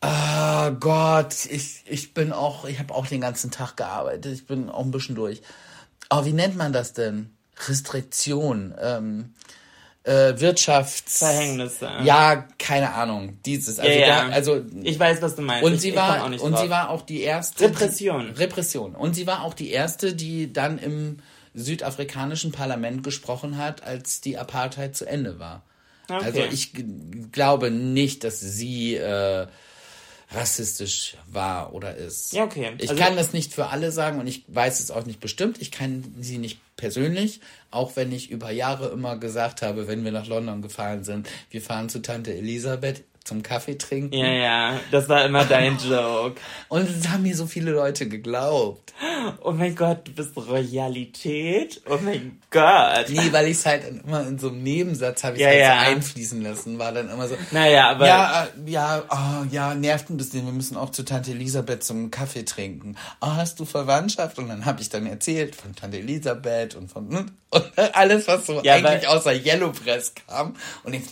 Ah 0.00 0.70
Gott, 0.70 1.46
ich, 1.50 1.82
ich 1.86 2.14
bin 2.14 2.32
auch, 2.32 2.66
ich 2.66 2.78
habe 2.78 2.94
auch 2.94 3.06
den 3.06 3.22
ganzen 3.22 3.50
Tag 3.50 3.76
gearbeitet, 3.76 4.32
ich 4.32 4.46
bin 4.46 4.68
auch 4.68 4.84
ein 4.84 4.90
bisschen 4.90 5.16
durch. 5.16 5.42
Aber 6.08 6.26
wie 6.26 6.32
nennt 6.32 6.56
man 6.56 6.72
das 6.72 6.92
denn? 6.92 7.30
Restriktion, 7.68 8.74
ähm, 8.80 9.34
äh, 10.04 10.38
Wirtschafts... 10.38 11.18
Verhängnisse. 11.18 11.90
Ja, 12.04 12.46
keine 12.58 12.92
Ahnung. 12.92 13.38
Dieses, 13.44 13.78
also, 13.78 13.90
ja, 13.90 13.98
ja. 13.98 14.28
Da, 14.28 14.32
also 14.34 14.62
ich 14.82 14.98
weiß, 14.98 15.20
was 15.22 15.34
du 15.34 15.42
meinst. 15.42 15.64
und 15.64 15.74
ich, 15.74 15.80
sie 15.80 15.96
war 15.96 16.24
und 16.24 16.38
drauf. 16.38 16.60
sie 16.60 16.70
war 16.70 16.90
auch 16.90 17.02
die 17.02 17.22
erste 17.22 17.64
Repression. 17.64 18.32
Die, 18.34 18.40
Repression 18.40 18.94
und 18.94 19.14
sie 19.14 19.26
war 19.26 19.42
auch 19.42 19.54
die 19.54 19.70
erste, 19.70 20.14
die 20.14 20.52
dann 20.52 20.78
im 20.78 21.18
südafrikanischen 21.54 22.52
Parlament 22.52 23.02
gesprochen 23.02 23.56
hat, 23.56 23.82
als 23.82 24.20
die 24.20 24.38
Apartheid 24.38 24.94
zu 24.94 25.06
Ende 25.06 25.38
war. 25.38 25.62
Okay. 26.08 26.24
Also 26.24 26.40
ich 26.52 26.72
glaube 27.32 27.70
nicht, 27.70 28.22
dass 28.22 28.38
sie 28.38 28.94
äh, 28.94 29.46
rassistisch 30.30 31.16
war 31.26 31.72
oder 31.74 31.96
ist. 31.96 32.32
Ja, 32.32 32.44
okay. 32.44 32.72
Ich 32.78 32.90
Also- 32.90 33.02
kann 33.02 33.16
das 33.16 33.32
nicht 33.32 33.54
für 33.54 33.68
alle 33.68 33.90
sagen 33.90 34.20
und 34.20 34.26
ich 34.26 34.44
weiß 34.48 34.80
es 34.80 34.90
auch 34.90 35.04
nicht 35.04 35.20
bestimmt. 35.20 35.60
Ich 35.60 35.72
kann 35.72 36.14
sie 36.20 36.38
nicht 36.38 36.60
persönlich, 36.76 37.40
auch 37.70 37.96
wenn 37.96 38.12
ich 38.12 38.30
über 38.30 38.50
Jahre 38.50 38.88
immer 38.88 39.18
gesagt 39.18 39.62
habe, 39.62 39.88
wenn 39.88 40.04
wir 40.04 40.12
nach 40.12 40.26
London 40.26 40.62
gefahren 40.62 41.04
sind, 41.04 41.28
wir 41.50 41.62
fahren 41.62 41.88
zu 41.88 42.02
Tante 42.02 42.34
Elisabeth 42.34 43.04
zum 43.26 43.42
Kaffee 43.42 43.76
trinken. 43.76 44.14
Ja, 44.14 44.30
ja, 44.30 44.80
das 44.90 45.08
war 45.08 45.24
immer 45.24 45.44
dein 45.44 45.76
Joke. 45.90 46.40
Und 46.68 46.88
es 46.88 47.08
haben 47.08 47.22
mir 47.24 47.36
so 47.36 47.46
viele 47.46 47.72
Leute 47.72 48.08
geglaubt. 48.08 48.94
Oh 49.42 49.50
mein 49.52 49.74
Gott, 49.74 50.06
du 50.08 50.12
bist 50.12 50.36
Royalität? 50.36 51.82
Oh 51.88 51.98
mein 52.02 52.40
Gott. 52.50 53.06
Nee, 53.08 53.32
weil 53.32 53.46
ich 53.46 53.58
es 53.58 53.66
halt 53.66 53.82
immer 54.04 54.26
in 54.26 54.38
so 54.38 54.48
einem 54.48 54.62
Nebensatz 54.62 55.24
habe 55.24 55.36
ich 55.36 55.42
Ja, 55.42 55.48
halt 55.48 55.60
ja. 55.60 55.80
so 55.84 55.90
einfließen 55.90 56.42
lassen. 56.42 56.78
War 56.78 56.92
dann 56.92 57.10
immer 57.10 57.26
so, 57.28 57.36
Naja, 57.50 57.90
aber 57.90 58.06
ja, 58.06 58.44
äh, 58.44 58.70
ja, 58.70 59.02
oh, 59.10 59.44
ja, 59.50 59.74
nervt 59.74 60.08
ein 60.10 60.16
bisschen. 60.16 60.46
Wir 60.46 60.52
müssen 60.52 60.76
auch 60.76 60.90
zu 60.90 61.04
Tante 61.04 61.32
Elisabeth 61.32 61.82
zum 61.82 62.10
Kaffee 62.10 62.44
trinken. 62.44 62.96
Oh, 63.20 63.26
hast 63.26 63.58
du 63.58 63.64
Verwandtschaft? 63.64 64.38
Und 64.38 64.48
dann 64.48 64.64
habe 64.64 64.80
ich 64.80 64.88
dann 64.88 65.06
erzählt 65.06 65.56
von 65.56 65.74
Tante 65.74 65.98
Elisabeth 65.98 66.76
und 66.76 66.90
von 66.90 67.10
hm, 67.10 67.30
und 67.50 67.78
alles, 67.94 68.26
was 68.28 68.46
so 68.46 68.60
Ja, 68.62 68.74
eigentlich 68.74 69.08
außer 69.08 69.32
Yellow 69.32 69.72
Press 69.72 70.12
kam. 70.26 70.56
Und 70.84 70.94
ich, 70.94 71.02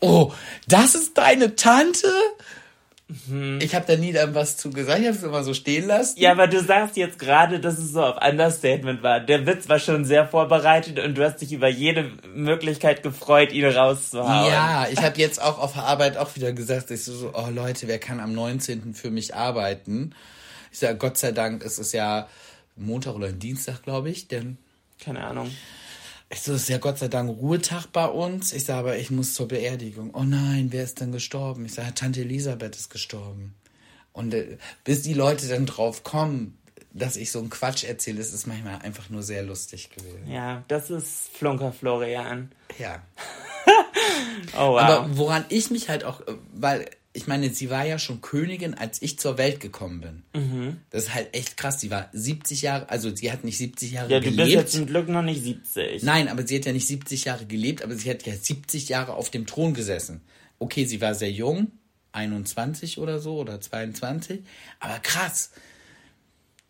oh, 0.00 0.32
das 0.68 0.94
ist 0.94 1.16
deine 1.16 1.56
Tante? 1.60 2.08
Ich 3.58 3.74
habe 3.74 3.86
da 3.86 3.96
nie 3.96 4.12
dann 4.12 4.36
was 4.36 4.56
zu 4.56 4.70
gesagt. 4.70 5.00
Ich 5.00 5.06
habe 5.06 5.16
es 5.16 5.22
immer 5.24 5.42
so 5.42 5.52
stehen 5.52 5.88
lassen. 5.88 6.20
Ja, 6.20 6.30
aber 6.30 6.46
du 6.46 6.62
sagst 6.62 6.96
jetzt 6.96 7.18
gerade, 7.18 7.58
dass 7.58 7.76
es 7.76 7.92
so 7.92 8.04
auf 8.04 8.24
Understatement 8.24 9.02
war. 9.02 9.18
Der 9.18 9.46
Witz 9.46 9.68
war 9.68 9.80
schon 9.80 10.04
sehr 10.04 10.28
vorbereitet 10.28 11.00
und 11.00 11.18
du 11.18 11.24
hast 11.24 11.38
dich 11.38 11.52
über 11.52 11.68
jede 11.68 12.12
Möglichkeit 12.34 13.02
gefreut, 13.02 13.52
ihn 13.52 13.64
rauszuhauen. 13.64 14.50
Ja, 14.50 14.86
ich 14.90 15.02
habe 15.02 15.18
jetzt 15.18 15.42
auch 15.42 15.58
auf 15.58 15.72
der 15.72 15.84
Arbeit 15.84 16.18
auch 16.18 16.36
wieder 16.36 16.52
gesagt, 16.52 16.92
ich 16.92 17.04
so, 17.04 17.12
so, 17.12 17.32
oh 17.34 17.48
Leute, 17.50 17.88
wer 17.88 17.98
kann 17.98 18.20
am 18.20 18.32
19. 18.32 18.94
für 18.94 19.10
mich 19.10 19.34
arbeiten? 19.34 20.14
Ich 20.70 20.78
sage, 20.78 20.96
Gott 20.96 21.18
sei 21.18 21.32
Dank 21.32 21.64
ist 21.64 21.78
es 21.78 21.92
ja 21.92 22.28
Montag 22.76 23.16
oder 23.16 23.32
Dienstag, 23.32 23.82
glaube 23.82 24.10
ich, 24.10 24.28
denn 24.28 24.56
Keine 25.02 25.24
Ahnung. 25.24 25.50
Ich 26.32 26.42
so, 26.42 26.54
es 26.54 26.62
ist 26.62 26.68
ja 26.68 26.78
Gott 26.78 26.98
sei 26.98 27.08
Dank 27.08 27.28
Ruhetag 27.28 27.86
bei 27.92 28.06
uns. 28.06 28.52
Ich 28.52 28.64
sage, 28.64 28.78
aber 28.78 28.96
ich 28.96 29.10
muss 29.10 29.34
zur 29.34 29.48
Beerdigung. 29.48 30.14
Oh 30.14 30.22
nein, 30.22 30.68
wer 30.70 30.84
ist 30.84 31.00
denn 31.00 31.10
gestorben? 31.10 31.64
Ich 31.64 31.74
sage, 31.74 31.92
Tante 31.94 32.20
Elisabeth 32.20 32.76
ist 32.76 32.88
gestorben. 32.88 33.54
Und 34.12 34.32
äh, 34.34 34.56
bis 34.84 35.02
die 35.02 35.14
Leute 35.14 35.48
dann 35.48 35.66
drauf 35.66 36.04
kommen, 36.04 36.56
dass 36.92 37.16
ich 37.16 37.30
so 37.32 37.40
einen 37.40 37.50
Quatsch 37.50 37.84
erzähle, 37.84 38.20
ist 38.20 38.32
es 38.32 38.46
manchmal 38.46 38.80
einfach 38.82 39.10
nur 39.10 39.22
sehr 39.22 39.42
lustig 39.42 39.90
gewesen. 39.90 40.30
Ja, 40.30 40.64
das 40.68 40.90
ist 40.90 41.28
Flunker 41.36 41.72
Florian. 41.72 42.52
Ja. 42.78 43.02
Oh 44.56 44.72
wow. 44.72 44.80
Aber 44.80 45.18
woran 45.18 45.44
ich 45.48 45.70
mich 45.70 45.88
halt 45.88 46.04
auch, 46.04 46.20
äh, 46.22 46.34
weil 46.52 46.86
ich 47.12 47.26
meine, 47.26 47.52
sie 47.52 47.70
war 47.70 47.84
ja 47.84 47.98
schon 47.98 48.20
Königin, 48.20 48.74
als 48.74 49.02
ich 49.02 49.18
zur 49.18 49.36
Welt 49.36 49.58
gekommen 49.58 50.00
bin. 50.00 50.22
Mhm. 50.32 50.76
Das 50.90 51.04
ist 51.04 51.14
halt 51.14 51.34
echt 51.34 51.56
krass. 51.56 51.80
Sie 51.80 51.90
war 51.90 52.08
70 52.12 52.62
Jahre, 52.62 52.88
also 52.88 53.14
sie 53.14 53.32
hat 53.32 53.42
nicht 53.42 53.58
70 53.58 53.92
Jahre 53.92 54.10
ja, 54.10 54.20
du 54.20 54.26
bist 54.26 54.36
gelebt. 54.36 54.60
jetzt 54.60 54.72
zum 54.72 54.86
Glück 54.86 55.08
noch 55.08 55.22
nicht 55.22 55.42
70. 55.42 56.04
Nein, 56.04 56.28
aber 56.28 56.46
sie 56.46 56.56
hat 56.56 56.66
ja 56.66 56.72
nicht 56.72 56.86
70 56.86 57.24
Jahre 57.24 57.46
gelebt, 57.46 57.82
aber 57.82 57.94
sie 57.96 58.08
hat 58.10 58.24
ja 58.26 58.34
70 58.34 58.88
Jahre 58.88 59.14
auf 59.14 59.30
dem 59.30 59.46
Thron 59.46 59.74
gesessen. 59.74 60.20
Okay, 60.60 60.84
sie 60.84 61.00
war 61.00 61.14
sehr 61.14 61.32
jung, 61.32 61.72
21 62.12 62.98
oder 62.98 63.18
so 63.18 63.38
oder 63.38 63.60
22, 63.60 64.40
aber 64.78 65.00
krass. 65.00 65.50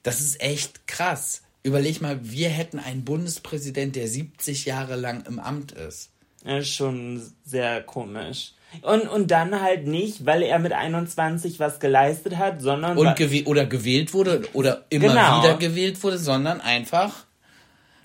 Das 0.02 0.20
ist 0.20 0.40
echt 0.40 0.86
krass. 0.86 1.42
Überleg 1.62 2.00
mal, 2.00 2.18
wir 2.22 2.48
hätten 2.48 2.78
einen 2.78 3.04
Bundespräsident, 3.04 3.94
der 3.94 4.08
70 4.08 4.64
Jahre 4.64 4.96
lang 4.96 5.26
im 5.26 5.38
Amt 5.38 5.72
ist. 5.72 6.10
Ja, 6.44 6.58
ist 6.58 6.70
schon 6.74 7.22
sehr 7.44 7.82
komisch. 7.82 8.54
Und, 8.82 9.08
und 9.08 9.30
dann 9.30 9.60
halt 9.60 9.86
nicht, 9.86 10.26
weil 10.26 10.42
er 10.42 10.58
mit 10.58 10.72
21 10.72 11.58
was 11.58 11.80
geleistet 11.80 12.36
hat, 12.38 12.62
sondern 12.62 12.96
und 12.96 13.16
gew 13.16 13.42
oder 13.46 13.66
gewählt 13.66 14.14
wurde 14.14 14.42
oder 14.52 14.84
immer 14.90 15.08
Genau. 15.08 15.42
wieder 15.42 15.56
gewählt 15.56 16.02
wurde, 16.02 16.18
sondern 16.18 16.60
einfach 16.60 17.24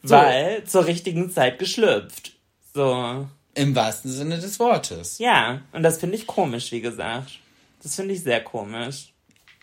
weil 0.01 0.63
zur 0.65 0.85
richtigen 0.85 1.31
Zeit 1.31 1.59
geschlüpft. 1.59 2.33
So. 2.73 3.27
im 3.53 3.75
wahrsten 3.75 4.11
Sinne 4.11 4.37
des 4.37 4.59
Wortes. 4.59 5.17
Ja, 5.19 5.61
und 5.71 5.81
das 5.83 5.97
finde 5.97 6.15
ich 6.17 6.27
komisch, 6.27 6.71
wie 6.71 6.81
gesagt. 6.81 7.39
Das 7.81 7.95
finde 7.95 8.13
ich 8.13 8.21
sehr 8.23 8.43
komisch. 8.43 9.13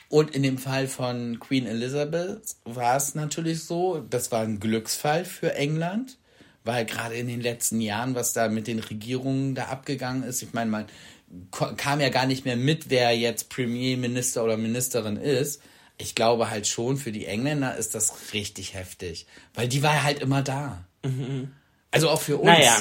Und 0.09 0.31
in 0.35 0.43
dem 0.43 0.59
Fall 0.59 0.87
von 0.89 1.39
Queen 1.41 1.67
Elizabeth 1.67 2.43
war 2.65 2.97
es 2.97 3.15
natürlich 3.15 3.65
so, 3.65 4.01
das 4.09 4.31
war 4.33 4.43
ein 4.43 4.61
Glücksfall 4.61 5.25
für 5.25 5.55
England, 5.55 6.17
weil 6.65 6.85
gerade 6.85 7.15
in 7.15 7.29
den 7.29 7.41
letzten 7.41 7.81
Jahren, 7.81 8.15
was 8.15 8.33
da 8.33 8.49
mit 8.49 8.67
den 8.67 8.79
Regierungen 8.79 9.55
da 9.55 9.65
abgegangen 9.65 10.23
ist, 10.23 10.43
ich 10.43 10.53
meine, 10.53 10.71
man 10.71 10.87
kam 11.77 12.01
ja 12.01 12.09
gar 12.11 12.27
nicht 12.27 12.45
mehr 12.45 12.57
mit, 12.57 12.91
wer 12.91 13.17
jetzt 13.17 13.49
Premierminister 13.49 14.45
oder 14.45 14.57
Ministerin 14.57 15.17
ist. 15.17 15.63
ich 15.99 16.15
glaube 16.15 16.51
halt 16.51 16.67
schon, 16.67 16.97
für 16.97 17.13
die 17.13 17.27
Engländer 17.27 17.77
ist 17.77 17.95
das 17.95 18.33
richtig 18.33 18.75
heftig. 18.75 19.27
Weil 19.55 19.69
die 19.69 19.83
war 19.83 20.03
halt 20.03 20.21
immer 20.21 20.43
da. 20.43 20.85
Also 21.91 22.11
auch 22.11 22.21
für 22.21 22.37
uns. 22.37 22.47
Naja, 22.47 22.77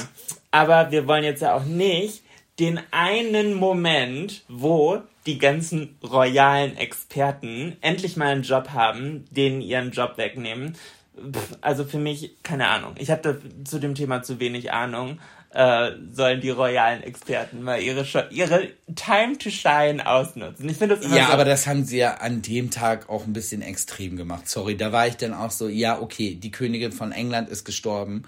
aber 0.50 0.90
wir 0.90 1.06
wollen 1.06 1.24
jetzt 1.24 1.42
ja 1.42 1.54
auch 1.54 1.64
nicht 1.64 2.22
den 2.58 2.80
einen 2.90 3.54
Moment, 3.54 4.42
wo 4.48 5.02
die 5.26 5.38
ganzen 5.38 5.96
royalen 6.02 6.76
Experten 6.76 7.76
endlich 7.80 8.16
mal 8.16 8.28
einen 8.28 8.42
Job 8.42 8.70
haben, 8.70 9.24
denen 9.30 9.60
ihren 9.60 9.92
Job 9.92 10.18
wegnehmen. 10.18 10.76
Pff, 11.16 11.58
Also 11.60 11.84
für 11.84 11.98
mich, 11.98 12.36
keine 12.42 12.68
Ahnung. 12.68 12.94
Ich 12.98 13.10
habe 13.10 13.40
zu 13.64 13.78
dem 13.78 13.94
Thema 13.94 14.22
zu 14.22 14.40
wenig 14.40 14.72
Ahnung. 14.72 15.20
Äh, 15.54 15.90
sollen 16.10 16.40
die 16.40 16.48
royalen 16.48 17.02
Experten 17.02 17.62
mal 17.62 17.78
ihre, 17.78 18.04
Scho- 18.04 18.30
ihre 18.30 18.68
Time 18.94 19.36
to 19.36 19.50
Shine 19.50 20.06
ausnutzen. 20.06 20.66
Ich 20.66 20.78
finde 20.78 20.96
das 20.96 21.04
immer 21.04 21.14
Ja, 21.14 21.26
so, 21.26 21.32
aber 21.32 21.44
das 21.44 21.66
haben 21.66 21.84
sie 21.84 21.98
ja 21.98 22.14
an 22.14 22.40
dem 22.40 22.70
Tag 22.70 23.10
auch 23.10 23.26
ein 23.26 23.34
bisschen 23.34 23.60
extrem 23.60 24.16
gemacht. 24.16 24.48
Sorry, 24.48 24.78
da 24.78 24.92
war 24.92 25.06
ich 25.06 25.18
dann 25.18 25.34
auch 25.34 25.50
so, 25.50 25.68
ja, 25.68 26.00
okay, 26.00 26.36
die 26.36 26.50
Königin 26.50 26.90
von 26.92 27.12
England 27.12 27.50
ist 27.50 27.64
gestorben. 27.64 28.22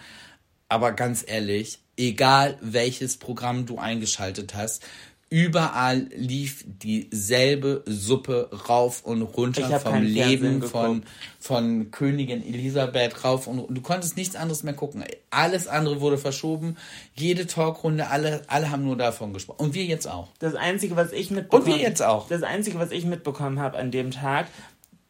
Aber 0.68 0.92
ganz 0.92 1.24
ehrlich, 1.26 1.78
egal 1.96 2.58
welches 2.60 3.16
Programm 3.16 3.64
du 3.64 3.78
eingeschaltet 3.78 4.54
hast, 4.54 4.84
überall 5.30 6.08
lief 6.14 6.64
dieselbe 6.66 7.82
Suppe 7.86 8.50
rauf 8.68 9.04
und 9.04 9.22
Ich 9.22 9.36
runter 9.36 9.80
vom 9.80 10.02
Leben 10.02 10.62
von, 10.62 11.02
von 11.40 11.90
Königin 11.90 12.46
Elisabeth 12.46 13.24
rauf 13.24 13.46
und 13.46 13.66
du 13.68 13.80
konntest 13.80 14.16
nichts 14.16 14.36
anderes 14.36 14.62
mehr 14.62 14.74
gucken. 14.74 15.04
Alles 15.30 15.66
andere 15.66 16.00
wurde 16.00 16.18
verschoben. 16.18 16.76
Jede 17.14 17.46
Talkrunde, 17.46 18.08
alle, 18.08 18.42
alle 18.46 18.70
haben 18.70 18.84
nur 18.84 18.96
davon 18.96 19.32
gesprochen. 19.32 19.60
Und 19.60 19.74
wir 19.74 19.84
jetzt 19.84 20.06
auch. 20.06 20.28
Das 20.38 20.54
Einzige, 20.54 20.96
was 20.96 21.12
ich 21.12 21.30
mitbekommen 21.30 21.64
Und 21.64 21.68
wir 21.68 21.82
jetzt 21.82 22.02
auch. 22.02 22.28
Das 22.28 22.42
Einzige, 22.42 22.78
was 22.78 22.92
ich 22.92 23.04
mitbekommen 23.04 23.58
habe 23.58 23.78
an 23.78 23.90
dem 23.90 24.10
Tag, 24.10 24.46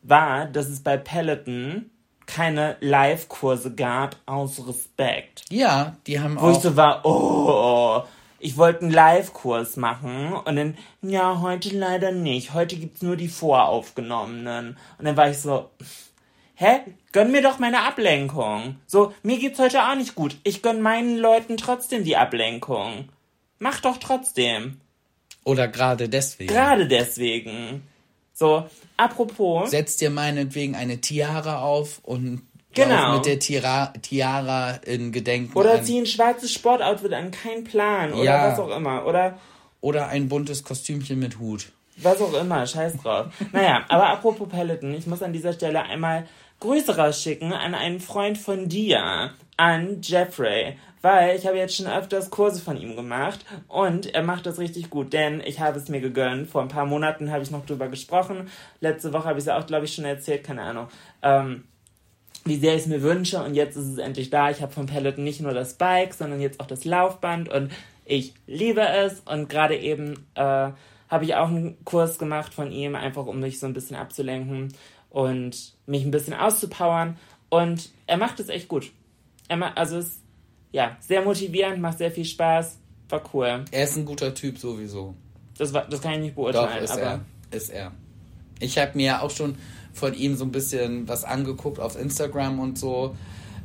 war, 0.03 0.47
dass 0.47 0.69
es 0.69 0.81
bei 0.81 0.97
Peloton 0.97 1.91
keine 2.27 2.77
Live-Kurse 2.81 3.75
gab 3.75 4.17
aus 4.27 4.67
Respekt. 4.67 5.45
Ja, 5.51 5.97
die 6.07 6.21
haben 6.21 6.41
Wo 6.41 6.51
ich 6.51 6.57
auch. 6.57 6.63
so 6.63 6.77
war, 6.77 7.05
oh, 7.05 8.03
ich 8.45 8.59
wollte 8.59 8.83
einen 8.83 8.91
Live-Kurs 8.91 9.79
machen 9.79 10.35
und 10.35 10.57
dann, 10.57 10.77
ja, 11.01 11.41
heute 11.41 11.71
leider 11.71 12.13
nicht. 12.13 12.53
Heute 12.53 12.77
gibt's 12.77 13.01
nur 13.01 13.17
die 13.17 13.29
voraufgenommenen. 13.29 14.77
Und 14.99 15.05
dann 15.07 15.17
war 15.17 15.31
ich 15.31 15.39
so, 15.39 15.71
hä? 16.55 16.81
Gönn 17.13 17.33
mir 17.33 17.41
doch 17.41 17.59
meine 17.59 17.85
Ablenkung. 17.85 18.77
So, 18.87 19.15
mir 19.23 19.39
geht's 19.39 19.59
heute 19.59 19.83
auch 19.83 19.95
nicht 19.95 20.15
gut. 20.15 20.37
Ich 20.45 20.61
gönn 20.61 20.83
meinen 20.83 21.17
Leuten 21.17 21.57
trotzdem 21.57 22.05
die 22.05 22.19
Ablenkung. 22.19 23.09
Mach 23.61 23.81
doch 23.81 23.97
trotzdem. 23.97 24.79
Oder 25.45 25.67
gerade 25.67 26.11
deswegen. 26.11 26.53
Gerade 26.53 26.87
deswegen. 26.87 27.83
So, 28.35 28.69
apropos. 28.99 29.71
Setz 29.71 29.97
dir 29.97 30.11
meinetwegen 30.11 30.75
eine 30.75 31.01
Tiara 31.01 31.63
auf 31.63 32.01
und 32.03 32.43
Genau. 32.75 33.15
mit 33.17 33.27
der 33.27 33.39
Tiara, 33.39 33.93
Tiara 34.03 34.73
in 34.85 35.13
Gedenken 35.13 35.57
Oder 35.57 35.75
an. 35.75 35.85
zieh 35.85 35.99
ein 35.99 36.07
schwarzes 36.07 36.53
Sportoutfit 36.53 37.13
an, 37.13 37.31
kein 37.31 37.65
Plan. 37.65 38.13
Oder 38.13 38.25
Ja. 38.25 38.51
was 38.53 38.59
auch 38.59 38.75
immer. 38.77 39.07
Oder 39.07 39.39
Oder 39.81 40.09
ein 40.09 40.29
buntes 40.29 40.65
Kostümchen 40.65 41.19
mit 41.19 41.39
Hut. 41.39 41.67
was 41.97 42.21
auch 42.21 42.33
immer. 42.35 42.67
Scheiß 42.67 42.97
drauf. 43.03 43.27
naja, 43.53 43.85
aber 43.89 44.09
apropos 44.09 44.49
Peloton. 44.49 44.95
Ich 44.95 45.07
muss 45.07 45.23
an 45.23 45.33
dieser 45.33 45.53
Stelle 45.53 45.83
einmal 45.83 46.27
Grüße 46.61 46.97
rausschicken 46.97 47.53
an 47.53 47.75
einen 47.75 48.01
Freund 48.01 48.39
von 48.39 48.69
dir. 48.69 49.31
An 49.57 49.99
Jeffrey. 50.03 50.77
Weil 51.03 51.37
ich 51.37 51.47
habe 51.47 51.59
jetzt 51.59 51.77
schon 51.77 51.87
öfters 51.87 52.31
Kurse 52.31 52.61
von 52.63 52.77
ihm 52.79 52.97
gemacht. 52.97 53.41
Und 53.69 54.15
er 54.15 54.23
macht 54.23 54.47
das 54.47 54.59
richtig 54.59 54.89
gut. 54.89 55.13
Denn 55.13 55.43
ich 55.45 55.61
habe 55.61 55.79
es 55.79 55.89
mir 55.89 56.01
gegönnt. 56.01 56.49
Vor 56.49 56.63
ein 56.63 56.69
paar 56.69 56.87
Monaten 56.87 57.31
habe 57.31 57.43
ich 57.43 57.51
noch 57.51 57.67
drüber 57.67 57.89
gesprochen. 57.89 58.49
Letzte 58.81 59.13
Woche 59.13 59.25
habe 59.29 59.39
ich 59.39 59.45
es 59.45 59.49
auch, 59.51 59.67
glaube 59.67 59.85
ich, 59.85 59.95
schon 59.95 60.07
erzählt. 60.07 60.43
Keine 60.45 60.63
Ahnung. 60.63 60.89
Ähm, 61.23 61.65
wie 62.45 62.57
sehr 62.57 62.75
ich 62.75 62.83
es 62.83 62.87
mir 62.87 63.03
wünsche 63.03 63.43
und 63.43 63.55
jetzt 63.55 63.77
ist 63.77 63.87
es 63.87 63.99
endlich 63.99 64.31
da. 64.31 64.51
Ich 64.51 64.61
habe 64.61 64.73
von 64.73 64.87
Peloton 64.87 65.25
nicht 65.25 65.41
nur 65.41 65.55
das 65.55 65.75
Bike, 65.75 66.15
sondern 66.15 66.41
jetzt 66.41 66.61
auch 66.61 66.67
das 66.67 66.85
Laufband 66.85 67.49
und 67.49 67.73
ich 68.05 68.35
liebe 68.47 68.87
es 68.87 69.21
und 69.21 69.49
gerade 69.49 69.77
eben 69.77 70.27
äh, 70.35 70.71
habe 71.09 71.25
ich 71.25 71.35
auch 71.35 71.49
einen 71.49 71.83
Kurs 71.85 72.19
gemacht 72.19 72.53
von 72.53 72.71
ihm, 72.71 72.95
einfach 72.95 73.27
um 73.27 73.41
mich 73.41 73.59
so 73.59 73.67
ein 73.67 73.73
bisschen 73.73 73.97
abzulenken 73.97 74.75
und 75.11 75.73
mich 75.87 76.05
ein 76.05 76.11
bisschen 76.11 76.35
auszupowern 76.35 77.17
und 77.49 77.91
er 78.07 78.19
macht 78.19 78.41
es 78.41 78.49
echt 78.49 78.69
gut. 78.69 78.91
Er 79.49 79.57
ma 79.57 79.73
also 79.75 79.99
es 79.99 80.07
ist 80.07 80.21
ja 80.73 80.97
sehr 81.01 81.23
motivierend, 81.23 81.81
macht 81.81 81.99
sehr 81.99 82.11
viel 82.11 82.25
Spaß, 82.25 82.79
war 83.09 83.23
cool. 83.33 83.65
Er 83.71 83.85
ist 83.85 83.97
ein 83.97 84.05
guter 84.05 84.35
Typ 84.35 84.59
sowieso. 84.59 85.15
Das, 85.57 85.73
war, 85.73 85.87
das 85.89 86.03
kann 86.03 86.15
ich 86.15 86.19
nicht 86.21 86.31
Doch, 86.33 86.53
beurteilen, 86.53 86.85
ist 86.85 86.91
aber 86.91 87.01
er. 87.01 87.21
Ist 87.53 87.71
er. 87.71 87.93
Ich 88.59 88.77
habe 88.77 88.93
mir 88.97 89.23
auch 89.23 89.31
schon 89.31 89.57
von 89.95 90.13
ihm 90.13 90.37
so 90.37 90.45
ein 90.45 90.53
bisschen 90.53 91.09
was 91.09 91.25
angeguckt 91.25 91.81
auf 91.81 91.99
Instagram 91.99 92.59
und 92.59 92.79
so. 92.79 93.15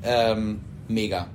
Ähm, 0.03 0.61
mega. 0.87 1.27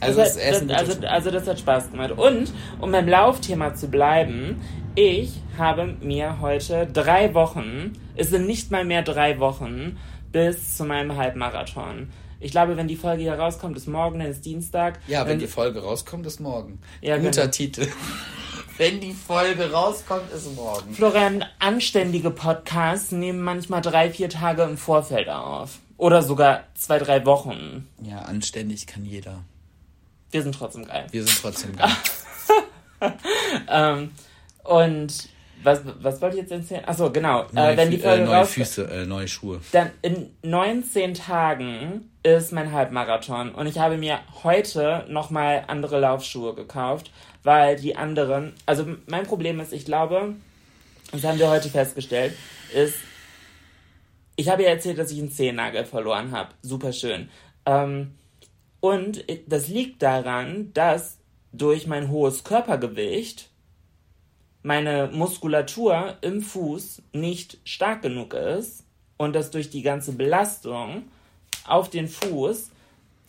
Also, 0.00 0.18
das, 0.20 0.36
ein 0.36 0.68
das, 0.68 0.78
also, 0.78 1.06
also 1.06 1.30
das 1.30 1.46
hat 1.46 1.60
Spaß 1.60 1.92
gemacht. 1.92 2.10
Und 2.10 2.52
um 2.80 2.90
beim 2.90 3.06
Laufthema 3.08 3.74
zu 3.74 3.88
bleiben, 3.88 4.60
ich 4.96 5.32
habe 5.56 5.94
mir 6.02 6.40
heute 6.40 6.86
drei 6.92 7.32
Wochen, 7.34 7.92
es 8.16 8.30
sind 8.30 8.46
nicht 8.46 8.70
mal 8.70 8.84
mehr 8.84 9.02
drei 9.02 9.38
Wochen, 9.38 9.96
bis 10.32 10.76
zu 10.76 10.84
meinem 10.84 11.16
Halbmarathon. 11.16 12.08
Ich 12.40 12.50
glaube, 12.50 12.76
wenn 12.76 12.88
die 12.88 12.96
Folge 12.96 13.22
hier 13.22 13.34
rauskommt, 13.34 13.76
ist 13.76 13.86
morgen, 13.86 14.18
dann 14.18 14.28
ist 14.28 14.44
Dienstag. 14.44 14.98
Ja, 15.06 15.20
wenn 15.20 15.28
Dann- 15.28 15.38
die 15.38 15.46
Folge 15.46 15.80
rauskommt, 15.80 16.26
ist 16.26 16.40
morgen. 16.40 16.80
Ja, 17.00 17.16
Guter 17.18 17.42
genau. 17.42 17.52
Titel. 17.52 17.86
Wenn 18.82 19.00
die 19.00 19.12
Folge 19.12 19.70
rauskommt, 19.70 20.32
ist 20.32 20.56
morgen. 20.56 20.92
Florian, 20.92 21.44
anständige 21.60 22.32
Podcasts 22.32 23.12
nehmen 23.12 23.40
manchmal 23.40 23.80
drei, 23.80 24.10
vier 24.10 24.28
Tage 24.28 24.62
im 24.64 24.76
Vorfeld 24.76 25.28
auf. 25.28 25.78
Oder 25.98 26.20
sogar 26.22 26.64
zwei, 26.74 26.98
drei 26.98 27.24
Wochen. 27.24 27.86
Ja, 28.02 28.18
anständig 28.22 28.88
kann 28.88 29.04
jeder. 29.04 29.44
Wir 30.32 30.42
sind 30.42 30.56
trotzdem 30.56 30.84
geil. 30.84 31.06
Wir 31.12 31.22
sind 31.22 31.38
trotzdem 31.40 31.76
geil. 31.76 31.92
Ähm, 33.68 34.10
und 34.64 35.28
was, 35.62 35.80
was 36.00 36.20
wollte 36.20 36.36
ich 36.36 36.42
jetzt 36.42 36.50
erzählen? 36.50 36.84
Achso, 36.84 37.10
genau. 37.12 37.44
Neue, 37.52 37.74
äh, 37.74 37.76
wenn 37.76 37.90
die 37.92 37.98
Fü- 37.98 38.02
Folge 38.02 38.22
äh, 38.24 38.26
neue 38.26 38.44
Füße, 38.46 38.84
äh, 38.90 39.06
neue 39.06 39.28
Schuhe. 39.28 39.60
Dann 39.70 39.90
in 40.02 40.30
19 40.42 41.14
Tagen 41.14 42.10
ist 42.24 42.52
mein 42.52 42.72
Halbmarathon 42.72 43.54
und 43.54 43.66
ich 43.68 43.78
habe 43.78 43.96
mir 43.96 44.18
heute 44.42 45.04
nochmal 45.08 45.64
andere 45.68 46.00
Laufschuhe 46.00 46.54
gekauft, 46.54 47.12
weil 47.42 47.76
die 47.76 47.96
anderen, 47.96 48.52
also 48.66 48.86
mein 49.06 49.26
Problem 49.26 49.60
ist, 49.60 49.72
ich 49.72 49.84
glaube, 49.84 50.34
das 51.10 51.24
haben 51.24 51.38
wir 51.38 51.50
heute 51.50 51.68
festgestellt, 51.68 52.34
ist, 52.74 52.94
ich 54.36 54.48
habe 54.48 54.62
ja 54.62 54.70
erzählt, 54.70 54.98
dass 54.98 55.10
ich 55.10 55.18
einen 55.18 55.30
Zehennagel 55.30 55.84
verloren 55.84 56.32
habe. 56.32 56.50
Super 56.62 56.92
schön. 56.92 57.28
Ähm, 57.66 58.12
und 58.80 59.24
das 59.46 59.68
liegt 59.68 60.02
daran, 60.02 60.72
dass 60.72 61.18
durch 61.52 61.86
mein 61.86 62.10
hohes 62.10 62.44
Körpergewicht 62.44 63.50
meine 64.62 65.10
Muskulatur 65.12 66.16
im 66.20 66.40
Fuß 66.40 67.02
nicht 67.12 67.58
stark 67.64 68.02
genug 68.02 68.34
ist 68.34 68.84
und 69.16 69.34
dass 69.34 69.50
durch 69.50 69.70
die 69.70 69.82
ganze 69.82 70.12
Belastung 70.12 71.04
auf 71.64 71.90
den 71.90 72.08
Fuß 72.08 72.71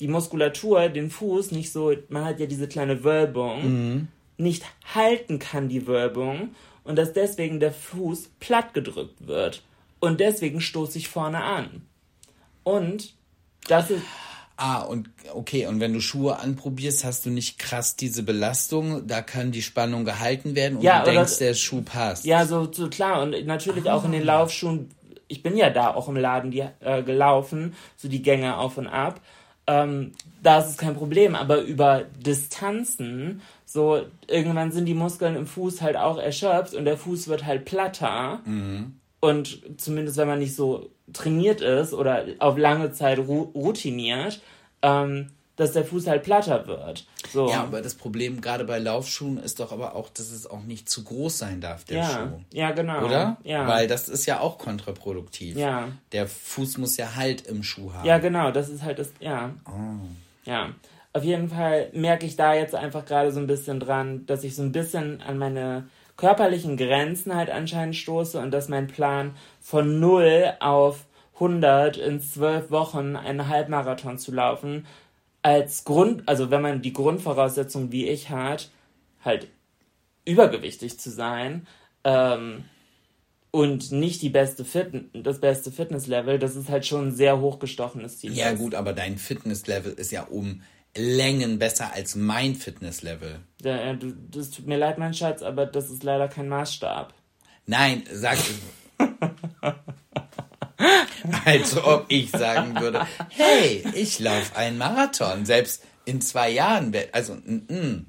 die 0.03 0.09
Muskulatur 0.09 0.89
den 0.89 1.09
Fuß 1.09 1.51
nicht 1.51 1.71
so, 1.71 1.93
man 2.09 2.25
hat 2.25 2.39
ja 2.39 2.45
diese 2.45 2.67
kleine 2.67 3.03
Wölbung, 3.05 4.07
nicht 4.37 4.63
halten 4.93 5.39
kann, 5.39 5.69
die 5.69 5.87
Wölbung, 5.87 6.49
und 6.83 6.97
dass 6.97 7.13
deswegen 7.13 7.59
der 7.61 7.71
Fuß 7.71 8.29
platt 8.39 8.73
gedrückt 8.73 9.25
wird. 9.25 9.61
Und 10.01 10.19
deswegen 10.19 10.59
stoße 10.59 10.97
ich 10.97 11.07
vorne 11.07 11.41
an. 11.41 11.83
Und 12.63 13.13
das 13.67 13.89
ist, 13.91 14.01
Ah, 14.55 14.81
und 14.81 15.09
okay, 15.33 15.65
und 15.65 15.79
wenn 15.79 15.93
du 15.93 15.99
Schuhe 15.99 16.37
anprobierst, 16.39 17.03
hast 17.03 17.25
du 17.25 17.31
nicht 17.31 17.57
krass 17.57 17.95
diese 17.95 18.21
Belastung, 18.21 19.07
da 19.07 19.21
kann 19.23 19.51
die 19.51 19.63
Spannung 19.63 20.05
gehalten 20.05 20.55
werden 20.55 20.77
und 20.77 20.83
Ja, 20.83 20.99
du 20.99 21.05
denkst, 21.11 21.31
das- 21.31 21.37
der 21.39 21.53
Schuh 21.55 21.81
passt. 21.81 22.23
Ja, 22.25 22.45
so, 22.45 22.71
so 22.71 22.87
klar. 22.87 23.23
Und 23.23 23.45
natürlich 23.47 23.89
auch 23.89 24.05
in 24.05 24.11
den 24.11 24.23
Laufschuhen. 24.23 24.89
Ich 25.27 25.41
bin 25.41 25.57
ja 25.57 25.71
da 25.71 25.95
auch 25.95 26.07
im 26.07 26.15
Laden 26.17 26.51
die, 26.51 26.63
äh, 26.81 27.01
gelaufen, 27.01 27.73
so 27.97 28.07
die 28.07 28.21
Gänge 28.21 28.57
auf 28.57 28.77
und 28.77 28.85
ab. 28.87 29.21
Ähm, 29.67 30.11
da 30.41 30.59
ist 30.59 30.69
es 30.69 30.77
kein 30.77 30.95
Problem. 30.95 31.35
Aber 31.35 31.61
über 31.61 32.03
Distanzen, 32.19 33.41
so 33.65 34.01
irgendwann 34.27 34.71
sind 34.71 34.85
die 34.85 34.93
Muskeln 34.93 35.35
im 35.35 35.47
Fuß 35.47 35.81
halt 35.81 35.95
auch 35.95 36.17
erschöpft 36.17 36.73
und 36.73 36.85
der 36.85 36.97
Fuß 36.97 37.27
wird 37.27 37.45
halt 37.45 37.65
platter. 37.65 38.41
Und 39.19 39.61
zumindest 39.77 40.17
wenn 40.17 40.27
man 40.27 40.39
nicht 40.39 40.55
so 40.55 40.89
trainiert 41.13 41.61
ist 41.61 41.93
oder 41.93 42.25
auf 42.39 42.57
lange 42.57 42.91
Zeit 42.91 43.19
ru 43.19 43.43
routiniert, 43.55 44.41
ähm, 44.81 45.29
dass 45.55 45.73
der 45.73 45.85
Fuß 45.85 46.07
halt 46.07 46.23
platter 46.23 46.67
wird. 46.67 47.05
So. 47.31 47.49
Ja, 47.49 47.63
aber 47.63 47.81
das 47.81 47.95
Problem 47.95 48.41
gerade 48.41 48.65
bei 48.65 48.79
Laufschuhen 48.79 49.37
ist 49.37 49.59
doch 49.59 49.71
aber 49.71 49.95
auch, 49.95 50.09
dass 50.09 50.31
es 50.31 50.47
auch 50.49 50.61
nicht 50.61 50.89
zu 50.89 51.03
groß 51.03 51.37
sein 51.37 51.61
darf, 51.61 51.83
der 51.85 51.97
ja, 51.97 52.09
Schuh. 52.09 52.41
ja, 52.51 52.71
genau. 52.71 53.05
Oder? 53.05 53.37
Ja. 53.43 53.67
Weil 53.67 53.87
das 53.87 54.09
ist 54.09 54.25
ja 54.25 54.39
auch 54.39 54.57
kontraproduktiv. 54.57 55.57
Ja. 55.57 55.89
Der 56.11 56.27
Fuß 56.27 56.77
muss 56.79 56.97
ja 56.97 57.15
Halt 57.15 57.45
im 57.47 57.63
Schuh 57.63 57.93
haben. 57.93 58.07
Ja, 58.07 58.17
genau, 58.17 58.51
das 58.51 58.69
ist 58.69 58.81
halt 58.83 58.97
das, 58.99 59.11
ja. 59.19 59.51
Ja. 60.45 60.69
Auf 61.13 61.23
jeden 61.23 61.49
Fall 61.49 61.89
merke 61.93 62.25
ich 62.25 62.35
da 62.35 62.55
jetzt 62.55 62.73
einfach 62.73 63.05
gerade 63.05 63.31
so 63.31 63.39
ein 63.39 63.47
bisschen 63.47 63.79
dran, 63.79 64.25
dass 64.25 64.43
ich 64.43 64.55
so 64.55 64.63
ein 64.63 64.71
bisschen 64.71 65.21
an 65.21 65.37
meine 65.37 65.87
körperlichen 66.17 66.77
Grenzen 66.77 67.35
halt 67.35 67.51
anscheinend 67.51 67.95
stoße 67.95 68.39
und 68.39 68.51
dass 68.51 68.69
mein 68.69 68.87
Plan 68.87 69.35
von 69.61 69.99
0 69.99 70.53
auf 70.59 71.05
100 71.35 71.97
in 71.97 72.19
zwölf 72.21 72.71
Wochen 72.71 73.15
einen 73.15 73.47
Halbmarathon 73.47 74.17
zu 74.17 74.31
laufen, 74.31 74.85
als 75.43 75.83
Grund, 75.83 76.27
also 76.27 76.49
wenn 76.49 76.61
man 76.61 76.81
die 76.81 76.93
Grundvoraussetzung 76.93 77.91
wie 77.91 78.07
ich 78.07 78.29
hat, 78.29 78.71
halt 79.23 79.47
übergewichtig 80.25 80.99
zu 80.99 81.11
sein 81.11 81.67
ähm, 82.05 82.63
und 83.51 83.91
nicht 83.91 84.21
die 84.21 84.29
beste 84.29 84.65
Fit 84.65 85.09
das 85.13 85.39
beste 85.39 85.71
Fitnesslevel, 85.71 86.39
das 86.39 86.55
ist 86.55 86.69
halt 86.69 86.85
schon 86.85 87.09
ein 87.09 87.15
sehr 87.15 87.39
hochgestochenes 87.39 88.19
Ziel. 88.19 88.33
Ja 88.33 88.53
gut, 88.53 88.73
aber 88.73 88.93
dein 88.93 89.17
Fitnesslevel 89.17 89.93
ist 89.93 90.11
ja 90.11 90.23
um 90.23 90.61
Längen 90.95 91.59
besser 91.59 91.91
als 91.93 92.15
mein 92.15 92.55
Fitnesslevel. 92.55 93.39
Ja, 93.63 93.93
du, 93.93 94.13
das 94.31 94.51
tut 94.51 94.67
mir 94.67 94.77
leid, 94.77 94.97
mein 94.97 95.13
Schatz, 95.13 95.41
aber 95.41 95.65
das 95.65 95.89
ist 95.89 96.03
leider 96.03 96.27
kein 96.27 96.47
Maßstab. 96.47 97.13
Nein, 97.65 98.03
sag 98.11 98.37
Als 101.45 101.77
ob 101.77 102.05
ich 102.07 102.31
sagen 102.31 102.79
würde, 102.79 103.05
hey, 103.29 103.83
ich 103.93 104.19
laufe 104.19 104.55
einen 104.55 104.77
Marathon, 104.77 105.45
selbst 105.45 105.83
in 106.05 106.21
zwei 106.21 106.49
Jahren. 106.49 106.93
Also, 107.11 107.35
mm. 107.35 108.05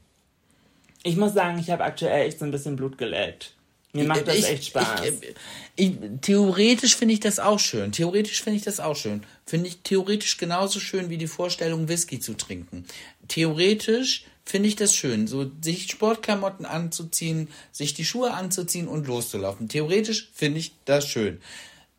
Ich 1.02 1.16
muss 1.16 1.34
sagen, 1.34 1.58
ich 1.58 1.70
habe 1.70 1.84
aktuell 1.84 2.26
echt 2.26 2.38
so 2.38 2.44
ein 2.44 2.50
bisschen 2.50 2.76
Blut 2.76 2.98
geleckt. 2.98 3.54
Mir 3.92 4.04
macht 4.04 4.26
das 4.26 4.36
ich, 4.36 4.48
echt 4.48 4.64
Spaß. 4.66 5.02
Ich, 5.04 5.34
ich, 5.76 5.92
theoretisch 6.20 6.96
finde 6.96 7.14
ich 7.14 7.20
das 7.20 7.38
auch 7.38 7.60
schön. 7.60 7.92
Theoretisch 7.92 8.42
finde 8.42 8.56
ich 8.56 8.64
das 8.64 8.80
auch 8.80 8.96
schön. 8.96 9.22
Finde 9.46 9.68
ich 9.68 9.82
theoretisch 9.82 10.36
genauso 10.36 10.80
schön 10.80 11.10
wie 11.10 11.18
die 11.18 11.28
Vorstellung, 11.28 11.88
Whisky 11.88 12.18
zu 12.18 12.34
trinken. 12.34 12.86
Theoretisch 13.28 14.24
finde 14.44 14.68
ich 14.68 14.76
das 14.76 14.94
schön, 14.94 15.26
so 15.26 15.50
sich 15.62 15.90
Sportklamotten 15.90 16.66
anzuziehen, 16.66 17.48
sich 17.70 17.94
die 17.94 18.04
Schuhe 18.04 18.34
anzuziehen 18.34 18.88
und 18.88 19.06
loszulaufen. 19.06 19.68
Theoretisch 19.68 20.30
finde 20.34 20.58
ich 20.58 20.72
das 20.84 21.06
schön. 21.06 21.40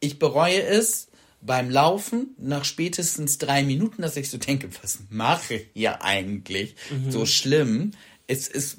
Ich 0.06 0.20
bereue 0.20 0.62
es 0.62 1.08
beim 1.42 1.72
Laufen 1.72 2.36
nach 2.38 2.64
spätestens 2.64 3.40
drei 3.40 3.64
Minuten, 3.64 4.04
dass 4.04 4.18
ich 4.18 4.30
so 4.30 4.38
denke, 4.38 4.70
was 4.84 5.00
mache 5.10 5.56
ich 5.56 5.68
hier 5.74 6.04
eigentlich? 6.04 6.76
Mhm. 6.92 7.12
So 7.12 7.26
schlimm. 7.26 7.92
Es 8.28 8.48
ist 8.48 8.78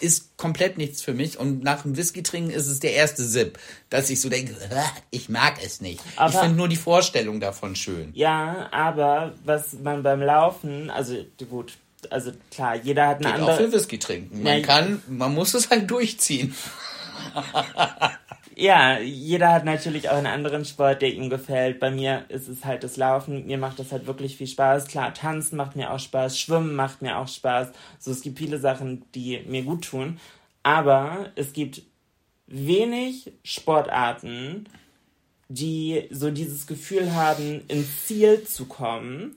ist 0.00 0.36
komplett 0.36 0.76
nichts 0.76 1.02
für 1.02 1.14
mich. 1.14 1.38
Und 1.38 1.62
nach 1.62 1.82
dem 1.82 1.96
Whisky 1.96 2.22
trinken 2.22 2.50
ist 2.50 2.66
es 2.66 2.80
der 2.80 2.94
erste 2.94 3.22
Sip, 3.24 3.58
dass 3.90 4.10
ich 4.10 4.20
so 4.20 4.28
denke, 4.28 4.54
ich 5.10 5.28
mag 5.28 5.62
es 5.64 5.80
nicht. 5.80 6.02
Aber, 6.16 6.32
ich 6.32 6.38
finde 6.38 6.56
nur 6.56 6.68
die 6.68 6.76
Vorstellung 6.76 7.40
davon 7.40 7.76
schön. 7.76 8.10
Ja, 8.14 8.68
aber 8.72 9.34
was 9.44 9.74
man 9.74 10.02
beim 10.02 10.20
Laufen, 10.20 10.90
also 10.90 11.14
gut, 11.48 11.74
also 12.10 12.32
klar, 12.50 12.76
jeder 12.76 13.08
hat 13.08 13.18
eine 13.18 13.26
Geht 13.26 13.34
andere. 13.34 13.52
auch 13.52 13.56
für 13.56 13.72
Whisky 13.72 13.98
trinken. 13.98 14.42
Man 14.42 14.60
ja, 14.60 14.66
kann, 14.66 15.02
man 15.06 15.34
muss 15.34 15.54
es 15.54 15.70
halt 15.70 15.90
durchziehen. 15.90 16.54
ja, 18.58 18.98
jeder 18.98 19.52
hat 19.52 19.64
natürlich 19.64 20.10
auch 20.10 20.16
einen 20.16 20.26
anderen 20.26 20.64
Sport, 20.64 21.02
der 21.02 21.12
ihm 21.14 21.30
gefällt. 21.30 21.78
Bei 21.78 21.90
mir 21.92 22.24
ist 22.28 22.48
es 22.48 22.64
halt 22.64 22.82
das 22.82 22.96
Laufen. 22.96 23.46
Mir 23.46 23.56
macht 23.56 23.78
das 23.78 23.92
halt 23.92 24.06
wirklich 24.06 24.36
viel 24.36 24.48
Spaß. 24.48 24.88
Klar, 24.88 25.14
tanzen 25.14 25.56
macht 25.56 25.76
mir 25.76 25.92
auch 25.92 26.00
Spaß, 26.00 26.38
schwimmen 26.38 26.74
macht 26.74 27.00
mir 27.00 27.18
auch 27.18 27.28
Spaß. 27.28 27.68
So, 28.00 28.10
es 28.10 28.20
gibt 28.20 28.38
viele 28.38 28.58
Sachen, 28.58 29.04
die 29.14 29.40
mir 29.46 29.62
gut 29.62 29.84
tun. 29.84 30.18
Aber 30.64 31.30
es 31.36 31.52
gibt 31.52 31.82
wenig 32.48 33.32
Sportarten, 33.44 34.68
die 35.48 36.08
so 36.10 36.30
dieses 36.32 36.66
Gefühl 36.66 37.14
haben, 37.14 37.62
ins 37.68 38.06
Ziel 38.06 38.42
zu 38.42 38.66
kommen. 38.66 39.36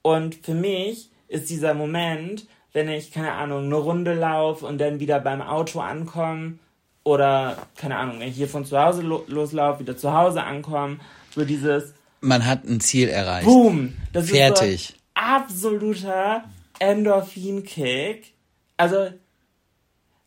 Und 0.00 0.34
für 0.36 0.54
mich 0.54 1.10
ist 1.28 1.50
dieser 1.50 1.74
Moment, 1.74 2.46
wenn 2.72 2.88
ich, 2.88 3.12
keine 3.12 3.32
Ahnung, 3.32 3.66
eine 3.66 3.76
Runde 3.76 4.14
laufe 4.14 4.64
und 4.64 4.78
dann 4.78 4.98
wieder 4.98 5.20
beim 5.20 5.42
Auto 5.42 5.80
ankomme 5.80 6.58
oder, 7.04 7.56
keine 7.76 7.96
Ahnung, 7.96 8.20
wenn 8.20 8.28
ich 8.28 8.36
hier 8.36 8.48
von 8.48 8.64
zu 8.64 8.78
Hause 8.78 9.02
lo 9.02 9.24
loslaufe, 9.26 9.80
wieder 9.80 9.96
zu 9.96 10.12
Hause 10.12 10.42
ankomme, 10.42 10.98
so 11.34 11.44
dieses... 11.44 11.94
Man 12.20 12.46
hat 12.46 12.64
ein 12.64 12.80
Ziel 12.80 13.08
erreicht. 13.08 13.46
Boom! 13.46 13.94
Das 14.12 14.30
Fertig. 14.30 14.74
ist 14.74 14.88
so 14.88 14.94
absoluter 15.14 16.44
Endorphin-Kick. 16.78 18.34
Also, 18.76 19.10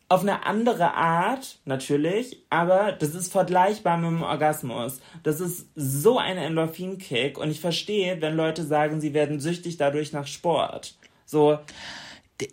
auf 0.08 0.22
eine 0.22 0.46
andere 0.46 0.94
Art, 0.94 1.58
natürlich, 1.66 2.44
aber 2.50 2.92
das 2.92 3.16
ist 3.16 3.32
vergleichbar 3.32 3.98
mit 3.98 4.12
dem 4.12 4.22
Orgasmus. 4.22 5.00
Das 5.24 5.40
ist 5.40 5.68
so 5.76 6.20
ein 6.20 6.38
Endorphin-Kick 6.38 7.38
und 7.38 7.50
ich 7.50 7.60
verstehe, 7.60 8.22
wenn 8.22 8.36
Leute 8.36 8.64
sagen, 8.64 9.02
sie 9.02 9.14
werden 9.14 9.40
süchtig 9.40 9.78
dadurch 9.78 10.14
nach 10.14 10.28
Sport. 10.28 10.96
So, 11.26 11.58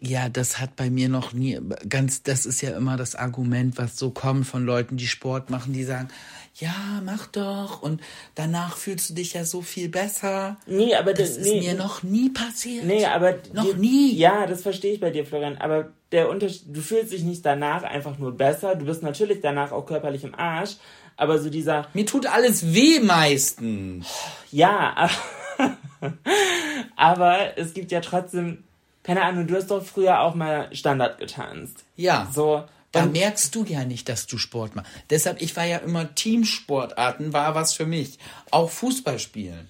ja, 0.00 0.28
das 0.28 0.60
hat 0.60 0.76
bei 0.76 0.90
mir 0.90 1.08
noch 1.08 1.32
nie 1.32 1.58
ganz, 1.88 2.22
das 2.22 2.46
ist 2.46 2.60
ja 2.60 2.76
immer 2.76 2.96
das 2.96 3.14
Argument, 3.14 3.78
was 3.78 3.98
so 3.98 4.10
kommt 4.10 4.46
von 4.46 4.64
Leuten, 4.64 4.96
die 4.96 5.08
Sport 5.08 5.50
machen, 5.50 5.72
die 5.72 5.84
sagen, 5.84 6.08
ja, 6.54 7.02
mach 7.04 7.26
doch 7.26 7.82
und 7.82 8.00
danach 8.34 8.76
fühlst 8.76 9.10
du 9.10 9.14
dich 9.14 9.32
ja 9.32 9.44
so 9.44 9.62
viel 9.62 9.88
besser. 9.88 10.58
Nee, 10.66 10.94
aber 10.94 11.14
das, 11.14 11.36
das 11.36 11.46
ist 11.46 11.54
mir 11.54 11.74
noch 11.74 12.02
nie 12.02 12.28
passiert. 12.28 12.84
Nee, 12.84 13.06
aber 13.06 13.38
noch 13.52 13.64
die, 13.64 13.74
nie. 13.74 14.14
Ja, 14.14 14.46
das 14.46 14.62
verstehe 14.62 14.92
ich 14.92 15.00
bei 15.00 15.10
dir, 15.10 15.24
Florian, 15.26 15.56
aber 15.56 15.92
der 16.12 16.28
Unterschied, 16.28 16.64
du 16.66 16.80
fühlst 16.80 17.12
dich 17.12 17.24
nicht 17.24 17.44
danach 17.44 17.82
einfach 17.82 18.18
nur 18.18 18.36
besser, 18.36 18.76
du 18.76 18.84
bist 18.84 19.02
natürlich 19.02 19.40
danach 19.40 19.72
auch 19.72 19.86
körperlich 19.86 20.24
im 20.24 20.34
Arsch, 20.34 20.76
aber 21.16 21.38
so 21.38 21.50
dieser 21.50 21.88
Mir 21.94 22.06
tut 22.06 22.26
alles 22.26 22.74
weh 22.74 23.00
meistens. 23.00 24.06
Ja, 24.50 24.94
aber, 25.58 25.76
aber 26.96 27.58
es 27.58 27.74
gibt 27.74 27.90
ja 27.90 28.00
trotzdem 28.00 28.64
keine 29.02 29.22
Ahnung, 29.22 29.46
du 29.46 29.56
hast 29.56 29.70
doch 29.70 29.84
früher 29.84 30.20
auch 30.20 30.34
mal 30.34 30.74
Standard 30.74 31.18
getanzt. 31.18 31.84
Ja. 31.96 32.30
So. 32.32 32.64
Da 32.92 33.06
merkst 33.06 33.54
du 33.54 33.64
ja 33.64 33.84
nicht, 33.84 34.08
dass 34.10 34.26
du 34.26 34.36
Sport 34.36 34.76
machst. 34.76 34.90
Deshalb, 35.08 35.40
ich 35.40 35.56
war 35.56 35.64
ja 35.64 35.78
immer 35.78 36.14
Teamsportarten, 36.14 37.32
war 37.32 37.54
was 37.54 37.72
für 37.72 37.86
mich. 37.86 38.18
Auch 38.50 38.70
Fußball 38.70 39.18
spielen. 39.18 39.68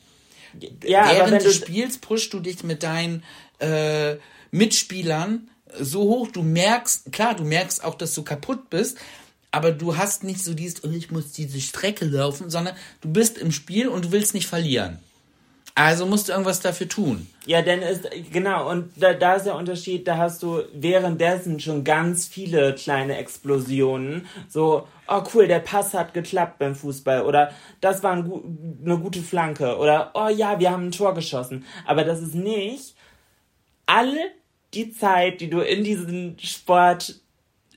Ja, 0.85 1.09
Während 1.09 1.40
du, 1.40 1.47
du 1.47 1.53
spielst, 1.53 2.01
pushst 2.01 2.33
du 2.35 2.40
dich 2.40 2.64
mit 2.64 2.83
deinen 2.83 3.23
äh, 3.61 4.16
Mitspielern 4.51 5.49
so 5.79 6.03
hoch, 6.03 6.29
du 6.29 6.42
merkst, 6.42 7.12
klar, 7.12 7.35
du 7.35 7.45
merkst 7.45 7.85
auch, 7.85 7.95
dass 7.95 8.14
du 8.14 8.23
kaputt 8.23 8.71
bist, 8.71 8.99
aber 9.51 9.73
du 9.73 9.97
hast 9.97 10.25
nicht 10.25 10.42
so 10.42 10.55
dieses, 10.55 10.85
oh, 10.85 10.90
ich 10.90 11.11
muss 11.11 11.33
diese 11.33 11.61
Strecke 11.61 12.05
laufen, 12.05 12.51
sondern 12.51 12.75
du 13.01 13.12
bist 13.12 13.38
im 13.38 13.53
Spiel 13.53 13.88
und 13.88 14.07
du 14.07 14.12
willst 14.12 14.35
nicht 14.35 14.47
verlieren. 14.47 14.99
Also 15.75 16.05
musst 16.05 16.29
du 16.29 16.33
irgendwas 16.33 16.61
dafür 16.61 16.89
tun. 16.89 17.27
Ja, 17.47 17.63
denn 17.63 17.81
ist, 17.81 18.09
genau, 18.31 18.71
und 18.71 18.93
da, 18.97 19.15
da 19.15 19.35
ist 19.35 19.47
der 19.47 19.57
Unterschied, 19.57 20.07
da 20.07 20.19
hast 20.19 20.43
du 20.43 20.63
währenddessen 20.75 21.61
schon 21.61 21.83
ganz 21.83 22.27
viele 22.29 22.75
kleine 22.75 23.17
Explosionen. 23.17 24.27
So, 24.49 24.87
oh 25.09 25.23
cool, 25.35 25.49
der 25.49 25.61
Pass 25.61 25.95
hat 25.95 26.13
geklappt 26.13 26.59
beim 26.59 26.75
Fußball. 26.75 27.23
Oder 27.23 27.53
das 27.81 28.03
war 28.03 28.13
ein, 28.13 28.79
eine 28.85 28.99
gute 28.99 29.23
Flanke. 29.23 29.79
Oder, 29.79 30.11
oh 30.15 30.29
ja, 30.29 30.61
wir 30.61 30.71
haben 30.71 30.89
ein 30.89 30.93
Tor 30.93 31.15
geschossen. 31.15 31.65
Aber 31.87 32.05
das 32.05 32.21
ist 32.21 32.35
nicht 32.35 32.95
alle 33.87 34.31
die 34.75 34.93
Zeit, 34.93 35.41
die 35.41 35.51
du 35.51 35.61
in 35.61 35.85
diesen 35.85 36.39
Sport, 36.39 37.21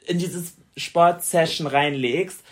in 0.06 0.20
dieses 0.20 0.56
Sportsession 0.78 1.68
reinlegst, 1.68 2.44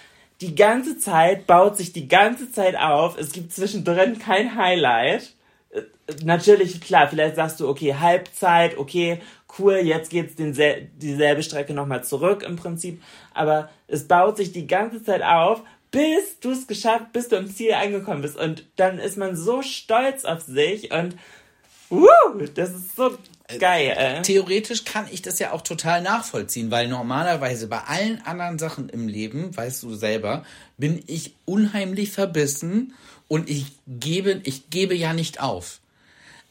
die 0.44 0.56
ganze 0.56 0.98
Zeit 0.98 1.48
baut 1.48 1.78
sich 1.78 1.94
die 1.94 2.10
ganze 2.10 2.52
Zeit 2.52 2.76
auf. 2.76 3.18
Es 3.18 3.32
gibt 3.32 3.54
zwischendrin 3.54 4.20
kein 4.20 4.58
Highlight. 4.58 5.34
Äh, 5.70 5.84
natürlich, 6.24 6.82
klar, 6.82 7.08
vielleicht 7.08 7.38
sagst 7.38 7.62
du, 7.62 7.70
okay, 7.70 7.96
Halbzeit, 7.96 8.78
okay, 8.78 9.22
cool, 9.58 9.76
jetzt 9.76 10.10
geht's 10.10 10.36
den 10.36 10.54
dieselbe 10.98 11.44
Strecke 11.44 11.74
nochmal 11.74 12.04
zurück 12.04 12.44
im 12.44 12.58
Prinzip. 12.58 13.02
Aber 13.34 13.70
es 13.88 14.08
baut 14.08 14.36
sich 14.36 14.52
die 14.52 14.68
ganze 14.68 15.02
Zeit 15.02 15.24
auf, 15.24 15.62
bis 15.92 16.40
du 16.42 16.52
es 16.52 16.68
geschafft, 16.68 17.14
bis 17.14 17.30
du 17.30 17.38
im 17.38 17.48
Ziel 17.48 17.74
angekommen 17.74 18.22
bist. 18.22 18.36
Und 18.36 18.66
dann 18.76 19.00
ist 19.00 19.18
man 19.18 19.38
so 19.38 19.62
stolz 19.62 20.26
auf 20.26 20.42
sich 20.42 20.92
und 20.92 21.16
uh, 21.90 22.08
das 22.56 22.72
ist 22.72 22.96
so 22.98 23.18
Geil. 23.60 23.94
Äh? 23.98 24.22
Theoretisch 24.22 24.86
kann 24.86 25.08
ich 25.12 25.22
das 25.22 25.40
ja 25.40 25.52
auch 25.52 25.62
total 25.62 26.02
nachvollziehen, 26.02 26.72
weil 26.72 26.88
normalerweise 26.88 27.68
bei 27.68 27.80
allen 27.80 28.22
anderen 28.26 28.58
Sachen 28.58 28.90
im 28.90 29.08
Leben, 29.08 29.56
weißt 29.56 29.84
du 29.84 29.96
selber, 29.96 30.46
bin 30.78 31.04
ich 31.08 31.36
unheimlich 31.46 32.12
verbissen 32.12 32.94
und 33.28 33.50
ich 33.50 33.66
gebe, 33.88 34.42
ich 34.44 34.70
gebe 34.70 34.96
ja 34.96 35.14
nicht 35.14 35.42
auf. 35.42 35.80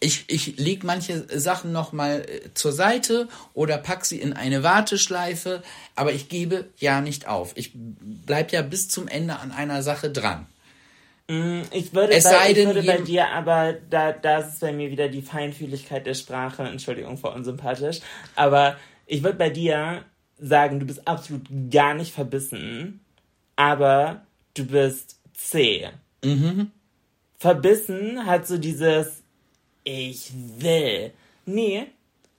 Ich, 0.00 0.24
ich 0.26 0.59
lege 0.59 0.85
manche 0.85 1.26
Sachen 1.38 1.70
nochmal 1.70 2.26
äh, 2.28 2.55
zur 2.55 2.72
Seite 2.72 3.28
oder 3.55 3.78
pack 3.78 4.05
sie 4.05 4.20
in 4.20 4.33
eine 4.33 4.64
Warteschleife, 4.64 5.62
aber 5.94 6.12
ich 6.12 6.28
gebe 6.28 6.66
ja 6.76 7.00
nicht 7.00 7.28
auf. 7.28 7.52
Ich 7.55 7.70
bleib 7.72 8.52
ja 8.52 8.62
bis 8.62 8.88
zum 8.88 9.07
Ende 9.07 9.38
an 9.38 9.52
einer 9.52 9.83
Sache 9.83 10.11
dran. 10.11 10.46
Mm, 11.32 11.62
ich 11.70 11.94
würde, 11.94 12.12
es 12.12 12.24
bei, 12.24 12.50
ich 12.50 12.66
würde 12.66 12.82
bei 12.82 12.98
dir 12.98 13.30
aber, 13.30 13.74
da, 13.88 14.12
da 14.12 14.40
ist 14.40 14.60
bei 14.60 14.70
mir 14.70 14.90
wieder 14.90 15.08
die 15.08 15.22
Feinfühligkeit 15.22 16.04
der 16.04 16.12
Sprache, 16.12 16.62
Entschuldigung 16.64 17.16
für 17.16 17.30
unsympathisch, 17.30 18.00
aber 18.34 18.76
ich 19.06 19.22
würde 19.22 19.38
bei 19.38 19.48
dir 19.48 20.04
sagen, 20.38 20.78
du 20.78 20.84
bist 20.84 21.08
absolut 21.08 21.46
gar 21.70 21.94
nicht 21.94 22.12
verbissen, 22.12 23.00
aber 23.56 24.26
du 24.52 24.66
bist 24.66 25.20
zäh. 25.32 25.88
Mhm. 26.22 26.70
Verbissen 27.38 28.26
hat 28.26 28.46
so 28.46 28.58
dieses 28.58 29.22
Ich 29.84 30.32
will. 30.58 31.12
Nee, 31.46 31.86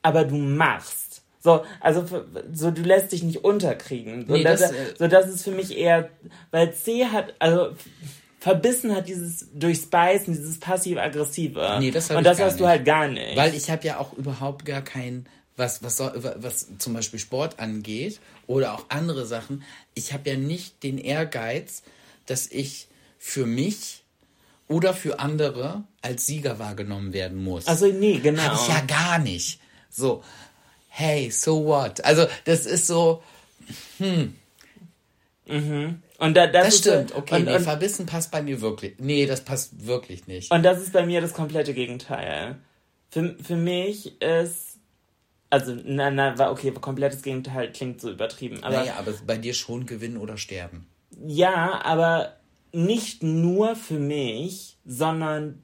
aber 0.03 0.23
du 0.23 0.36
machst. 0.36 1.23
So, 1.39 1.65
also 1.79 2.06
so 2.53 2.69
du 2.69 2.84
lässt 2.84 3.12
dich 3.12 3.23
nicht 3.23 3.43
unterkriegen. 3.43 4.27
So, 4.27 4.34
Nee, 4.34 4.43
das, 4.43 4.62
das, 4.62 4.71
so 4.99 5.08
das 5.08 5.27
ist 5.29 5.43
für 5.43 5.51
mich 5.51 5.75
eher, 5.75 6.10
weil 6.51 6.73
C 6.73 7.06
hat, 7.06 7.34
also 7.39 7.75
verbissen 8.43 8.93
hat 8.93 9.08
dieses 9.08 9.47
durchs 9.53 9.86
Beißen, 9.86 10.34
dieses 10.34 10.60
passiv-aggressive. 10.60 11.77
Nee, 11.79 11.91
das 11.91 12.12
Und 12.12 12.25
das 12.25 12.41
hast 12.41 12.60
du 12.60 12.63
nicht. 12.63 12.71
halt 12.71 12.84
gar 12.86 13.08
nicht. 13.08 13.38
Weil 13.38 13.56
ich 13.56 13.69
habe 13.71 13.88
ja 13.88 13.99
auch 13.99 14.12
überhaupt 14.12 14.65
gar 14.65 14.82
kein, 14.82 15.27
was, 15.56 15.82
was, 15.82 15.95
soll, 15.95 16.12
was 16.36 16.67
zum 16.77 16.93
Beispiel 16.93 17.19
Sport 17.19 17.60
angeht 17.60 18.19
oder 18.45 18.73
auch 18.73 18.88
andere 18.89 19.25
Sachen, 19.25 19.63
ich 19.93 20.12
habe 20.12 20.29
ja 20.29 20.36
nicht 20.36 20.84
den 20.84 20.97
Ehrgeiz, 20.97 21.84
dass 22.25 22.47
ich 22.47 22.89
für 23.17 23.45
mich 23.45 24.03
oder 24.67 24.93
für 24.93 25.19
andere 25.19 25.86
als 26.01 26.25
Sieger 26.25 26.60
wahrgenommen 26.60 27.13
werden 27.13 27.41
muss. 27.41 27.65
also 27.67 27.88
nee, 27.88 28.19
genau. 28.19 28.41
Hab 28.41 28.56
ich 28.56 28.67
ja 28.67 28.82
gar 28.82 29.19
nicht. 29.19 29.62
So, 29.89 30.21
hey, 30.89 31.32
so 31.32 31.63
what? 31.63 32.03
Also 32.03 32.27
das 32.43 32.65
ist 32.65 32.88
so, 32.88 33.23
und 35.45 36.34
da, 36.36 36.47
das, 36.47 36.65
das 36.65 36.77
stimmt, 36.77 37.15
okay, 37.15 37.36
und, 37.36 37.45
nee, 37.45 37.56
und, 37.56 37.62
verbissen 37.62 38.06
passt 38.06 38.32
bei 38.32 38.41
mir 38.41 38.62
wirklich. 38.62 38.95
Nee, 38.99 39.25
das 39.25 39.41
passt 39.41 39.86
wirklich 39.86 40.25
nicht. 40.27 40.51
Und 40.51 40.63
das 40.63 40.82
ist 40.82 40.93
bei 40.93 41.06
mir 41.06 41.19
das 41.19 41.34
komplette 41.34 41.73
Gegenteil. 41.73 42.58
Für, 43.10 43.36
für 43.43 43.58
mich 43.58 44.21
ist, 44.21 44.79
also, 45.49 45.75
na, 45.84 46.12
na, 46.12 46.38
war 46.38 46.51
okay, 46.51 46.71
komplettes 46.71 47.21
Gegenteil 47.21 47.71
klingt 47.71 47.99
so 47.99 48.10
übertrieben, 48.10 48.63
aber 48.63 48.77
naja, 48.77 48.95
aber 48.97 49.13
bei 49.25 49.38
dir 49.38 49.53
schon 49.53 49.86
gewinnen 49.86 50.17
oder 50.17 50.38
sterben. 50.38 50.88
ja, 51.25 51.82
aber 51.84 52.38
nicht 52.71 53.21
nur 53.21 53.75
für 53.75 53.99
mich, 53.99 54.77
sondern 54.86 55.62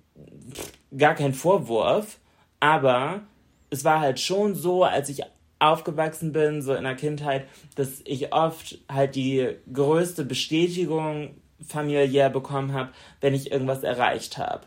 gar 0.95 1.15
kein 1.15 1.33
Vorwurf, 1.33 2.19
aber 2.59 3.21
es 3.69 3.83
war 3.83 3.99
halt 3.99 4.19
schon 4.19 4.55
so, 4.55 4.83
als 4.83 5.09
ich 5.09 5.23
aufgewachsen 5.59 6.31
bin, 6.31 6.61
so 6.61 6.73
in 6.73 6.83
der 6.83 6.95
Kindheit, 6.95 7.45
dass 7.75 8.01
ich 8.05 8.33
oft 8.33 8.79
halt 8.89 9.15
die 9.15 9.55
größte 9.71 10.25
Bestätigung 10.25 11.35
familiär 11.65 12.29
bekommen 12.29 12.73
habe, 12.73 12.91
wenn 13.21 13.33
ich 13.33 13.51
irgendwas 13.51 13.83
erreicht 13.83 14.37
habe. 14.37 14.61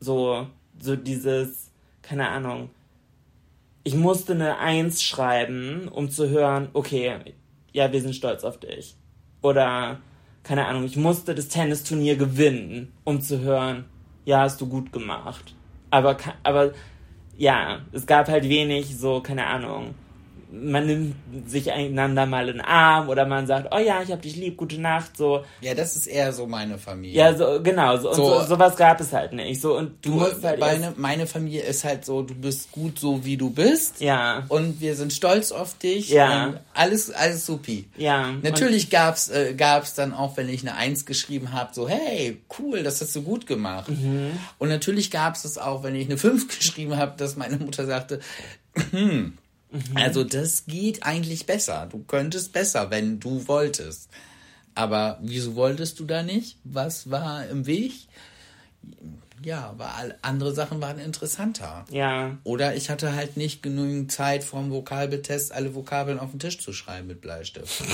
So, 0.00 0.48
so 0.80 0.96
dieses, 0.96 1.70
keine 2.02 2.28
Ahnung, 2.28 2.70
ich 3.84 3.94
musste 3.94 4.32
eine 4.32 4.58
Eins 4.58 5.02
schreiben, 5.02 5.88
um 5.88 6.10
zu 6.10 6.28
hören, 6.28 6.68
okay, 6.72 7.16
ja, 7.72 7.92
wir 7.92 8.00
sind 8.00 8.14
stolz 8.14 8.44
auf 8.44 8.58
dich. 8.58 8.96
Oder, 9.40 10.00
keine 10.42 10.66
Ahnung, 10.66 10.84
ich 10.84 10.96
musste 10.96 11.34
das 11.34 11.48
Tennisturnier 11.48 12.16
gewinnen, 12.16 12.92
um 13.04 13.20
zu 13.20 13.40
hören, 13.40 13.84
ja, 14.24 14.40
hast 14.40 14.60
du 14.60 14.68
gut 14.68 14.92
gemacht. 14.92 15.54
Aber, 15.90 16.16
aber, 16.42 16.72
ja, 17.36 17.80
es 17.92 18.06
gab 18.06 18.28
halt 18.28 18.48
wenig 18.48 18.96
so, 18.96 19.20
keine 19.20 19.46
Ahnung, 19.46 19.94
man 20.54 20.86
nimmt 20.86 21.14
sich 21.50 21.72
einander 21.72 22.26
mal 22.26 22.48
in 22.48 22.58
den 22.58 22.60
Arm 22.64 23.08
oder 23.08 23.24
man 23.24 23.46
sagt, 23.46 23.68
oh 23.74 23.78
ja, 23.78 24.02
ich 24.02 24.12
hab 24.12 24.20
dich 24.20 24.36
lieb, 24.36 24.58
gute 24.58 24.78
Nacht, 24.80 25.16
so. 25.16 25.44
Ja, 25.62 25.72
das 25.74 25.96
ist 25.96 26.06
eher 26.06 26.32
so 26.32 26.46
meine 26.46 26.76
Familie. 26.78 27.16
Ja, 27.16 27.34
so, 27.34 27.60
genau, 27.62 27.96
so, 27.96 28.10
und 28.10 28.16
So- 28.16 28.40
so, 28.40 28.46
sowas 28.46 28.76
gab 28.76 29.00
es 29.00 29.12
halt 29.12 29.32
nicht. 29.32 29.60
So, 29.60 29.76
und 29.78 30.04
du, 30.04 30.18
Du, 30.18 30.42
halt 30.42 30.60
meine, 30.60 30.92
meine 30.96 31.26
Familie 31.26 31.62
ist 31.62 31.84
halt 31.84 32.04
so, 32.04 32.20
du 32.22 32.34
bist 32.34 32.70
gut 32.70 32.98
so, 32.98 33.24
wie 33.24 33.36
du 33.38 33.48
bist. 33.50 34.00
ja, 34.00 34.44
Und 34.48 34.80
wir 34.80 34.94
sind 34.94 35.12
stolz 35.12 35.52
auf 35.52 35.78
dich. 35.78 36.10
Ja. 36.10 36.46
Und 36.48 36.58
alles, 36.74 37.10
alles 37.10 37.46
supi. 37.46 37.86
ja. 37.96 38.30
Natürlich 38.42 38.90
gab's 38.90 39.28
äh, 39.30 39.54
gab's 39.54 39.94
dann 39.94 40.12
auch, 40.12 40.36
wenn 40.36 40.48
ich 40.48 40.60
eine 40.62 40.74
Eins 40.76 41.06
geschrieben 41.06 41.52
habe, 41.52 41.70
so, 41.74 41.88
hey, 41.88 42.40
cool, 42.58 42.82
das 42.82 43.00
hast 43.00 43.16
du 43.16 43.22
gut 43.22 43.46
gemacht. 43.46 43.88
Mhm. 43.88 44.32
Und 44.58 44.68
natürlich 44.68 45.10
gab's 45.10 45.44
es 45.46 45.56
auch, 45.56 45.82
wenn 45.82 45.94
ich 45.94 46.06
eine 46.06 46.18
Fünf 46.18 46.46
geschrieben 46.58 46.96
habe, 46.98 47.14
dass 47.16 47.36
meine 47.36 47.56
Mutter 47.56 47.86
sagte, 47.86 48.20
hm, 48.90 49.38
Mhm. 49.72 49.96
also 49.96 50.24
das 50.24 50.66
geht 50.66 51.02
eigentlich 51.02 51.46
besser. 51.46 51.88
Du 51.90 52.04
könntest 52.04 52.52
besser, 52.52 52.90
wenn 52.90 53.20
du 53.20 53.46
wolltest. 53.48 54.08
Aber 54.74 55.18
wieso 55.22 55.54
wolltest 55.56 55.98
du 56.00 56.04
da 56.04 56.22
nicht? 56.22 56.58
Was 56.64 57.10
war 57.10 57.46
im 57.46 57.66
Weg? 57.66 57.92
Ja, 59.44 59.66
aber 59.68 59.94
all- 59.96 60.16
andere 60.22 60.54
Sachen 60.54 60.80
waren 60.80 60.98
interessanter. 60.98 61.84
Ja, 61.90 62.38
Oder 62.44 62.76
ich 62.76 62.90
hatte 62.90 63.14
halt 63.14 63.36
nicht 63.36 63.62
genügend 63.62 64.12
Zeit 64.12 64.44
vom 64.44 64.70
Vokabeltest 64.70 65.52
alle 65.52 65.74
Vokabeln 65.74 66.20
auf 66.20 66.30
den 66.30 66.38
Tisch 66.38 66.58
zu 66.60 66.72
schreiben 66.72 67.08
mit 67.08 67.20
Bleistift. 67.20 67.82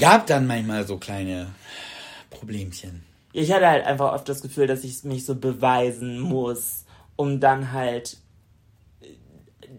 Gab 0.00 0.26
dann 0.26 0.46
manchmal 0.46 0.86
so 0.86 0.96
kleine 0.98 1.48
Problemchen. 2.30 3.02
ich 3.32 3.52
hatte 3.52 3.66
halt 3.66 3.84
einfach 3.84 4.12
oft 4.12 4.28
das 4.28 4.42
Gefühl, 4.42 4.66
dass 4.66 4.84
ich 4.84 5.02
mich 5.04 5.24
so 5.26 5.34
beweisen 5.34 6.20
muss, 6.20 6.84
um 7.16 7.40
dann 7.40 7.72
halt, 7.72 8.16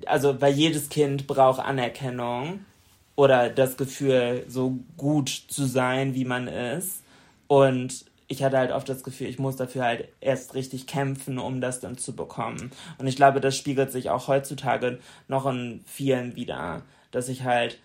also 0.08 0.42
weil 0.42 0.54
jedes 0.54 0.90
Kind 0.90 1.28
braucht 1.28 1.60
Anerkennung 1.60 2.66
oder 3.16 3.50
das 3.50 3.78
Gefühl, 3.78 4.46
so 4.48 4.80
gut 4.98 5.30
zu 5.30 5.66
sein, 5.66 6.16
wie 6.16 6.26
man 6.26 6.48
ist. 6.48 7.04
Und 7.48 8.06
ich 8.28 8.44
hatte 8.44 8.58
halt 8.58 8.72
oft 8.72 8.88
das 8.88 9.04
Gefühl, 9.04 9.28
ich 9.28 9.40
muss 9.40 9.56
dafür 9.56 9.84
halt 9.84 10.08
erst 10.22 10.54
richtig 10.54 10.88
kämpfen, 10.88 11.40
um 11.40 11.62
das 11.62 11.80
dann 11.80 11.98
zu 11.98 12.16
bekommen. 12.16 12.72
Und 12.98 13.08
ich 13.08 13.16
glaube, 13.16 13.42
das 13.42 13.58
spiegelt 13.58 13.92
sich 13.92 14.10
auch 14.10 14.28
heutzutage 14.28 15.00
noch 15.28 15.46
in 15.48 15.82
vielen 15.86 16.36
wieder, 16.36 16.84
dass 17.12 17.28
ich 17.28 17.44
halt 17.44 17.80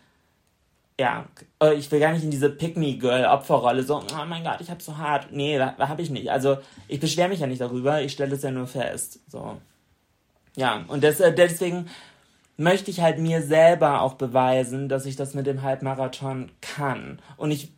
ja, 0.98 1.26
äh, 1.60 1.74
ich 1.74 1.90
will 1.90 2.00
gar 2.00 2.12
nicht 2.12 2.22
in 2.22 2.30
diese 2.30 2.50
Pick-Me-Girl-Opferrolle, 2.50 3.82
so, 3.82 3.96
oh 3.96 4.24
mein 4.26 4.44
Gott, 4.44 4.60
ich 4.60 4.70
hab's 4.70 4.84
so 4.84 4.96
hart. 4.96 5.32
Nee, 5.32 5.58
da, 5.58 5.74
da 5.76 5.88
hab 5.88 5.98
ich 5.98 6.10
nicht. 6.10 6.30
Also, 6.30 6.58
ich 6.86 7.00
beschwere 7.00 7.28
mich 7.28 7.40
ja 7.40 7.46
nicht 7.46 7.60
darüber, 7.60 8.00
ich 8.00 8.12
stelle 8.12 8.34
es 8.34 8.42
ja 8.42 8.50
nur 8.50 8.66
fest. 8.66 9.18
So. 9.28 9.56
Ja, 10.56 10.84
und 10.88 11.02
des, 11.02 11.20
äh, 11.20 11.34
deswegen 11.34 11.88
möchte 12.56 12.90
ich 12.90 13.00
halt 13.00 13.18
mir 13.18 13.42
selber 13.42 14.02
auch 14.02 14.14
beweisen, 14.14 14.88
dass 14.88 15.06
ich 15.06 15.16
das 15.16 15.34
mit 15.34 15.46
dem 15.46 15.62
Halbmarathon 15.62 16.50
kann. 16.60 17.20
Und 17.36 17.50
ich, 17.50 17.72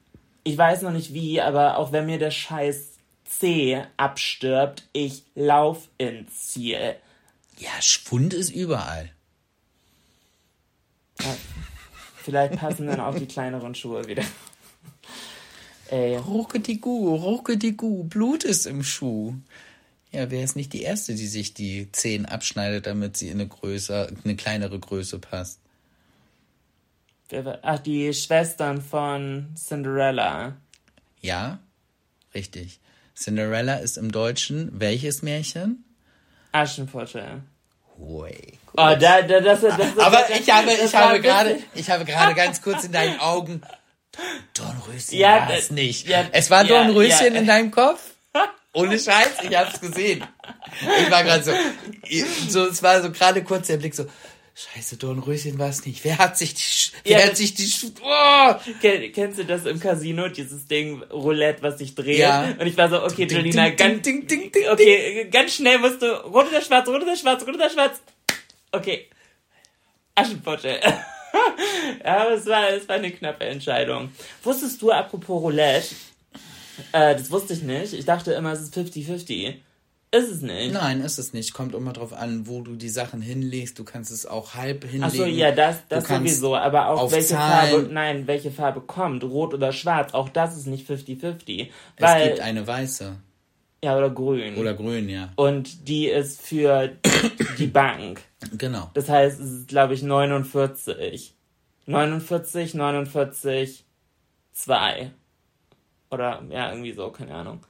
ich 0.45 0.57
weiß 0.57 0.83
noch 0.83 0.93
nicht 0.93 1.15
wie, 1.15 1.41
aber 1.41 1.79
auch 1.79 1.93
wenn 1.93 2.07
mir 2.07 2.19
der 2.19 2.31
scheiß 2.31 2.97
C 3.25 3.83
abstirbt, 3.97 4.89
ich 4.93 5.25
lauf 5.35 5.89
ins 5.99 6.49
Ziel. 6.49 6.97
Ja, 7.59 7.71
Schwund 7.81 8.35
ist 8.35 8.51
überall. 8.51 9.11
Vielleicht 12.23 12.57
passen 12.57 12.87
dann 12.87 13.01
auch 13.01 13.15
die 13.15 13.27
kleineren 13.27 13.75
Schuhe 13.75 14.07
wieder. 14.07 14.25
Ey. 15.89 16.17
Ruckedigu, 16.17 17.15
ruckedigu, 17.15 18.05
Blut 18.05 18.45
ist 18.45 18.67
im 18.67 18.83
Schuh. 18.83 19.35
Ja, 20.17 20.31
wer 20.31 20.43
ist 20.43 20.57
nicht 20.57 20.73
die 20.73 20.81
Erste, 20.81 21.15
die 21.15 21.27
sich 21.27 21.53
die 21.53 21.93
Zehen 21.93 22.25
abschneidet, 22.25 22.87
damit 22.87 23.19
sie 23.19 23.29
in 23.29 23.35
eine 23.35 23.49
größer, 23.49 24.09
eine 24.25 24.35
kleinere 24.35 24.79
Größe 24.79 25.19
passt? 25.19 25.61
Ach, 27.61 27.79
die 27.81 28.15
Schwestern 28.15 28.81
von 28.81 29.55
Cinderella. 29.55 30.57
Ja, 31.21 31.59
richtig. 32.35 32.81
Cinderella 33.15 33.75
ist 33.75 33.99
im 33.99 34.11
Deutschen 34.11 34.71
welches 34.81 35.21
Märchen? 35.21 35.85
Aschenputtel. 36.53 37.43
Hui. 37.99 38.55
Oh, 38.73 38.77
da, 38.77 38.97
da, 38.97 39.21
das, 39.21 39.61
das, 39.61 39.77
das, 39.77 39.99
Aber 39.99 40.25
das, 40.31 40.41
ich 40.41 40.51
habe, 40.51 40.73
ich 40.73 40.95
habe 40.95 41.21
gerade, 41.21 41.59
ich 41.75 41.91
habe 41.91 42.07
gerade 42.07 42.35
ganz 42.35 42.63
kurz 42.63 42.85
in 42.85 42.93
deinen 42.93 43.21
Augen 43.21 43.61
Dornröschen 44.55 45.19
Ja, 45.19 45.47
war 45.47 45.51
es 45.51 45.71
nicht. 45.71 46.09
ja, 46.09 46.25
es 46.33 46.51
war 46.51 46.65
ja, 46.65 46.69
Dornröschen 46.69 47.35
ja. 47.35 47.41
in 47.41 47.47
deinem 47.47 47.71
Kopf? 47.71 48.16
Ohne 48.77 48.99
Scheiß, 48.99 49.31
ich 49.49 49.57
hab's 49.57 49.81
gesehen. 49.81 50.23
Ich 51.03 51.11
war 51.11 51.25
gerade 51.25 51.43
so, 51.43 51.53
so, 52.49 52.67
es 52.67 52.83
war 52.83 53.03
so 53.03 53.11
gerade 53.11 53.43
kurz 53.43 53.69
der 53.69 53.79
Blick 53.79 53.95
so, 53.95 54.07
Scheiße, 54.55 54.97
Dornröschen 54.97 55.59
war 55.59 55.69
es 55.69 55.85
nicht. 55.85 56.03
Wer 56.05 56.17
hat 56.17 56.39
sich 56.39 56.55
die, 56.55 56.63
Sch- 56.63 56.93
Ja, 57.05 57.19
wer 57.19 57.27
hat 57.27 57.37
sich 57.37 57.53
die, 57.55 57.71
oh! 58.03 58.55
Ken- 58.81 59.13
Kennst 59.13 59.39
du 59.39 59.45
das 59.45 59.67
im 59.67 59.79
Casino, 59.81 60.29
dieses 60.29 60.67
Ding 60.67 61.03
Roulette, 61.05 61.63
was 61.63 61.77
sich 61.79 61.95
dreht? 61.95 62.19
Ja. 62.19 62.55
Und 62.59 62.67
ich 62.67 62.77
war 62.79 62.89
so, 62.89 63.03
okay, 63.05 63.27
Ding, 63.27 63.37
Jolina, 63.39 63.67
ding, 63.69 63.77
ganz, 63.77 64.03
ding, 64.03 64.27
ding, 64.27 64.51
ding, 64.53 64.69
okay, 64.71 65.29
ganz 65.31 65.55
schnell 65.57 65.79
musst 65.79 66.01
du, 66.01 66.07
rot 66.07 66.49
oder 66.49 66.63
schwarz, 66.63 66.89
rot 66.89 67.03
oder 67.03 67.17
schwarz, 67.17 67.47
rot 67.47 67.55
oder 67.55 67.69
schwarz. 67.69 68.01
Okay. 68.73 69.09
Aschenputtel. 70.15 70.79
ja, 72.05 72.17
aber 72.23 72.31
es 72.33 72.47
war, 72.47 72.71
es 72.71 72.89
war 72.89 72.97
eine 72.97 73.11
knappe 73.11 73.45
Entscheidung. 73.45 74.11
Wusstest 74.43 74.81
du, 74.81 74.91
apropos 74.91 75.43
Roulette, 75.43 75.95
äh, 76.93 77.15
das 77.17 77.31
wusste 77.31 77.53
ich 77.55 77.63
nicht. 77.63 77.93
Ich 77.93 78.05
dachte 78.05 78.33
immer, 78.33 78.53
es 78.53 78.61
ist 78.63 78.77
50-50. 78.77 79.55
Ist 80.13 80.31
es 80.31 80.41
nicht. 80.41 80.73
Nein, 80.73 81.01
ist 81.01 81.19
es 81.19 81.33
nicht. 81.33 81.53
Kommt 81.53 81.75
immer 81.75 81.93
drauf 81.93 82.13
an, 82.13 82.47
wo 82.47 82.63
du 82.63 82.77
die 82.77 82.89
Sachen 82.89 83.21
hinlegst. 83.21 83.79
Du 83.79 83.85
kannst 83.85 84.11
es 84.13 84.25
auch 84.25 84.55
halb 84.55 84.85
hinlegen. 84.85 85.05
Ach 85.05 85.11
so, 85.13 85.25
ja, 85.27 85.51
das, 85.51 85.79
das 85.89 86.07
sowieso. 86.09 86.55
Aber 86.57 86.89
auch 86.89 87.11
welche 87.11 87.29
Zahlen- 87.35 87.71
Farbe, 87.83 87.89
nein, 87.93 88.27
welche 88.27 88.51
Farbe 88.53 88.81
kommt, 88.83 89.25
rot 89.25 89.53
oder 89.53 89.73
schwarz, 89.73 90.15
auch 90.15 90.29
das 90.29 90.57
ist 90.57 90.67
nicht 90.67 90.89
50-50. 90.89 91.69
Es 91.97 92.03
Weil, 92.03 92.29
gibt 92.29 92.41
eine 92.41 92.65
weiße. 92.67 93.17
ja, 93.83 93.99
oder 93.99 94.09
grün. 94.11 94.57
Oder 94.57 94.75
grün, 94.75 95.09
ja. 95.09 95.33
Und 95.35 95.89
die 95.89 96.07
ist 96.07 96.41
für 96.41 96.93
die 97.59 97.67
Bank. 97.67 98.23
Genau. 98.57 98.89
Das 98.95 99.09
heißt, 99.09 99.41
es 99.41 99.51
ist, 99.51 99.69
glaube 99.69 99.95
ich, 99.95 100.03
49. 100.05 101.35
49, 101.87 102.75
49, 102.75 103.85
2. 104.53 105.11
Oder, 106.11 106.43
ja, 106.51 106.71
irgendwie 106.71 106.93
so, 106.93 107.11
keine 107.11 107.35
Ahnung. 107.35 107.61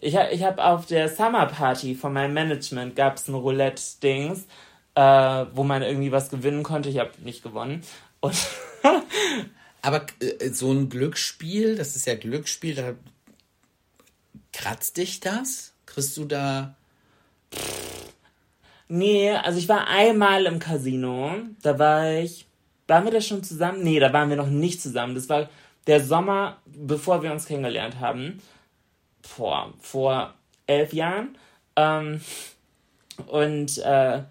Ich, 0.00 0.14
ich 0.14 0.42
habe 0.42 0.64
auf 0.64 0.86
der 0.86 1.08
Summer 1.08 1.46
Party 1.46 1.94
von 1.94 2.12
meinem 2.12 2.34
Management 2.34 2.96
gab 2.96 3.16
es 3.16 3.28
ein 3.28 3.34
Roulette-Dings. 3.34 4.46
äh, 4.94 5.46
wo 5.52 5.64
man 5.64 5.82
irgendwie 5.82 6.12
was 6.12 6.30
gewinnen 6.30 6.62
konnte. 6.62 6.88
Ich 6.88 6.98
habe 6.98 7.10
nicht 7.24 7.42
gewonnen. 7.42 7.82
Und 8.20 8.36
Aber 9.82 10.06
äh, 10.20 10.48
so 10.50 10.72
ein 10.72 10.88
Glücksspiel, 10.88 11.76
das 11.76 11.96
ist 11.96 12.06
ja 12.06 12.14
Glücksspiel, 12.14 12.74
da 12.74 12.94
kratzt 14.52 14.96
dich 14.96 15.20
das? 15.20 15.74
Kriegst 15.84 16.16
du 16.16 16.24
da. 16.24 16.74
Nee, 18.88 19.30
also 19.32 19.58
ich 19.58 19.68
war 19.68 19.88
einmal 19.88 20.46
im 20.46 20.58
Casino. 20.58 21.36
Da 21.62 21.78
war 21.78 22.10
ich. 22.12 22.46
Waren 22.86 23.04
wir 23.04 23.12
da 23.12 23.20
schon 23.20 23.42
zusammen? 23.42 23.82
Nee, 23.82 23.98
da 23.98 24.12
waren 24.12 24.28
wir 24.28 24.36
noch 24.36 24.48
nicht 24.48 24.80
zusammen. 24.80 25.14
Das 25.14 25.28
war 25.28 25.48
der 25.86 26.02
Sommer, 26.02 26.58
bevor 26.66 27.22
wir 27.22 27.32
uns 27.32 27.46
kennengelernt 27.46 28.00
haben. 28.00 28.40
Vor, 29.22 29.72
vor 29.80 30.34
elf 30.66 30.92
Jahren. 30.92 31.36
Ähm, 31.76 32.20
und 33.26 33.78
äh, 33.78 34.22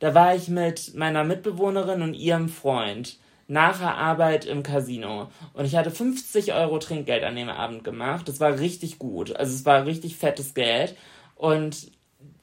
da 0.00 0.14
war 0.14 0.34
ich 0.34 0.48
mit 0.48 0.94
meiner 0.94 1.24
Mitbewohnerin 1.24 2.02
und 2.02 2.14
ihrem 2.14 2.48
Freund 2.48 3.18
nach 3.46 3.78
der 3.78 3.96
Arbeit 3.96 4.44
im 4.46 4.62
Casino. 4.62 5.28
Und 5.52 5.66
ich 5.66 5.76
hatte 5.76 5.90
50 5.90 6.54
Euro 6.54 6.78
Trinkgeld 6.78 7.24
an 7.24 7.36
dem 7.36 7.48
Abend 7.48 7.84
gemacht. 7.84 8.28
Das 8.28 8.40
war 8.40 8.58
richtig 8.58 8.98
gut. 8.98 9.36
Also 9.36 9.54
es 9.54 9.66
war 9.66 9.86
richtig 9.86 10.16
fettes 10.16 10.54
Geld. 10.54 10.96
Und 11.36 11.90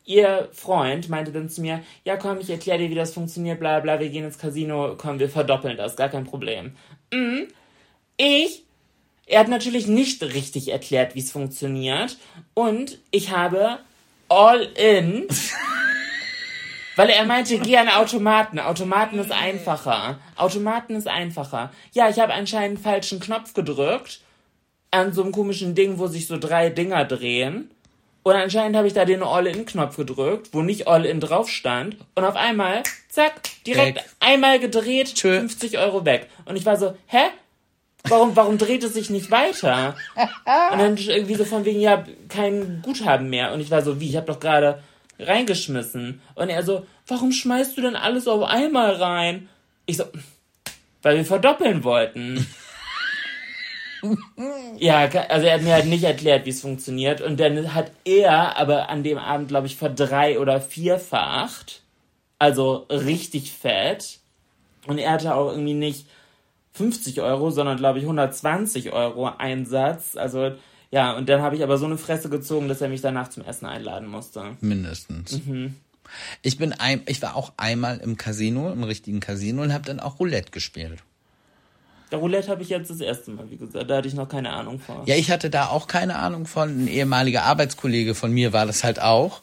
ihr 0.06 0.50
Freund 0.52 1.10
meinte 1.10 1.32
dann 1.32 1.50
zu 1.50 1.62
mir, 1.62 1.82
ja 2.04 2.18
komm, 2.18 2.40
ich 2.40 2.50
erkläre 2.50 2.80
dir, 2.80 2.90
wie 2.90 2.96
das 2.96 3.14
funktioniert, 3.14 3.60
bla 3.60 3.80
bla, 3.80 4.00
wir 4.00 4.10
gehen 4.10 4.26
ins 4.26 4.38
Casino, 4.38 4.96
komm, 4.98 5.20
wir 5.20 5.30
verdoppeln 5.30 5.78
das, 5.78 5.96
gar 5.96 6.10
kein 6.10 6.26
Problem. 6.26 6.76
Mhm. 7.14 7.48
Ich, 8.18 8.64
er 9.26 9.42
hat 9.42 9.48
natürlich 9.48 9.88
nicht 9.88 10.22
richtig 10.22 10.72
erklärt, 10.72 11.16
wie 11.16 11.20
es 11.20 11.32
funktioniert 11.32 12.18
und 12.54 13.00
ich 13.12 13.32
habe 13.32 13.80
all 14.30 14.62
in, 14.62 15.28
weil 16.96 17.10
er 17.10 17.26
meinte, 17.26 17.58
geh 17.60 17.78
an 17.78 17.90
Automaten, 17.90 18.60
Automaten 18.60 19.20
ist 19.20 19.32
einfacher, 19.32 20.20
Automaten 20.36 20.96
ist 20.96 21.08
einfacher. 21.08 21.72
Ja, 21.94 22.10
ich 22.10 22.20
habe 22.20 22.34
anscheinend 22.34 22.78
einen 22.78 22.84
falschen 22.84 23.20
Knopf 23.20 23.54
gedrückt, 23.54 24.22
an 24.92 25.14
so 25.14 25.24
einem 25.24 25.32
komischen 25.32 25.74
Ding, 25.74 25.98
wo 25.98 26.08
sich 26.08 26.28
so 26.28 26.38
drei 26.38 26.70
Dinger 26.70 27.06
drehen. 27.06 27.72
Und 28.24 28.36
anscheinend 28.36 28.78
habe 28.78 28.88
ich 28.88 28.94
da 28.94 29.06
den 29.06 29.24
All-In-Knopf 29.24 29.98
gedrückt, 29.98 30.50
wo 30.52 30.62
nicht 30.62 30.88
All-In 30.88 31.20
drauf 31.20 31.50
stand. 31.50 31.98
Und 32.14 32.24
auf 32.24 32.36
einmal, 32.36 32.84
zack, 33.10 33.42
direkt 33.66 33.98
Weg. 33.98 34.06
einmal 34.20 34.60
gedreht, 34.60 35.16
Tschö. 35.16 35.40
50 35.40 35.80
Euro 35.80 36.06
weg. 36.06 36.30
Und 36.46 36.56
ich 36.56 36.66
war 36.66 36.78
so, 36.78 36.96
hä? 37.08 37.30
Warum, 38.08 38.36
warum 38.36 38.58
dreht 38.58 38.84
es 38.84 38.94
sich 38.94 39.10
nicht 39.10 39.30
weiter? 39.32 39.96
Und 40.72 40.80
dann 40.80 40.98
irgendwie 40.98 41.36
so 41.36 41.46
von 41.46 41.66
wegen, 41.66 41.80
ja, 41.80 42.04
kein 42.30 42.82
Guthaben 42.82 43.30
mehr. 43.30 43.54
Und 43.54 43.62
ich 43.62 43.72
war 43.72 43.82
so, 43.82 44.00
wie, 44.00 44.10
ich 44.10 44.16
habe 44.16 44.28
doch 44.28 44.40
gerade 44.40 44.82
reingeschmissen. 45.20 46.22
Und 46.36 46.50
er 46.50 46.64
so, 46.64 46.86
warum 47.08 47.32
schmeißt 47.32 47.78
du 47.78 47.82
denn 47.82 47.96
alles 47.96 48.28
auf 48.28 48.44
einmal 48.44 48.96
rein? 48.96 49.50
Ich 49.86 49.98
so, 49.98 50.06
weil 51.02 51.18
wir 51.18 51.26
verdoppeln 51.26 51.84
wollten. 51.84 52.46
Ja, 54.80 55.08
also 55.30 55.46
er 55.46 55.54
hat 55.54 55.62
mir 55.62 55.74
halt 55.74 55.86
nicht 55.86 56.04
erklärt, 56.04 56.48
wie 56.48 56.50
es 56.50 56.62
funktioniert. 56.62 57.22
Und 57.22 57.40
dann 57.40 57.76
hat 57.76 57.92
er 58.04 58.58
aber 58.58 58.90
an 58.90 59.04
dem 59.04 59.20
Abend, 59.20 59.50
glaube 59.50 59.68
ich, 59.68 59.76
verdrei- 59.76 60.40
oder 60.40 60.60
vierfacht. 60.60 61.84
Also 62.40 62.88
richtig 62.90 63.52
fett. 63.52 64.18
Und 64.88 64.98
er 64.98 65.12
hatte 65.12 65.36
auch 65.36 65.52
irgendwie 65.52 65.76
nicht 65.76 66.08
50 66.74 67.22
Euro, 67.22 67.52
sondern, 67.52 67.78
glaube 67.78 68.00
ich, 68.00 68.06
120 68.06 68.92
Euro 68.92 69.28
Einsatz. 69.28 70.16
Also, 70.16 70.54
ja, 70.90 71.16
und 71.16 71.30
dann 71.30 71.42
habe 71.42 71.56
ich 71.56 71.64
aber 71.64 71.78
so 71.78 71.86
eine 71.86 71.98
Fresse 71.98 72.30
gezogen, 72.30 72.68
dass 72.68 72.82
er 72.82 72.90
mich 72.90 73.02
danach 73.02 73.30
zum 73.30 73.44
Essen 73.44 73.66
einladen 73.66 74.08
musste. 74.08 74.58
Mindestens. 74.62 75.40
Ich 76.42 76.58
bin 76.58 76.74
ein, 76.74 77.02
ich 77.06 77.22
war 77.22 77.36
auch 77.36 77.54
einmal 77.58 78.00
im 78.00 78.18
Casino, 78.18 78.72
im 78.72 78.84
richtigen 78.84 79.20
Casino 79.20 79.62
und 79.62 79.74
habe 79.74 79.86
dann 79.86 80.00
auch 80.00 80.20
Roulette 80.20 80.52
gespielt. 80.52 81.00
Der 82.12 82.20
Roulette 82.20 82.50
habe 82.50 82.62
ich 82.62 82.70
jetzt 82.70 82.90
das 82.90 83.00
erste 83.00 83.32
Mal, 83.32 83.50
wie 83.50 83.56
gesagt. 83.56 83.90
Da 83.90 83.98
hatte 83.98 84.08
ich 84.08 84.14
noch 84.14 84.28
keine 84.28 84.52
Ahnung 84.52 84.80
vor. 84.80 85.04
Ja, 85.06 85.16
ich 85.16 85.32
hatte 85.32 85.50
da 85.50 85.68
auch 85.68 85.88
keine 85.88 86.18
Ahnung 86.18 86.46
von. 86.46 86.84
Ein 86.84 86.88
ehemaliger 86.88 87.44
Arbeitskollege 87.44 88.16
von 88.16 88.34
mir 88.34 88.52
war 88.52 88.66
das 88.66 88.84
halt 88.84 89.02
auch, 89.02 89.42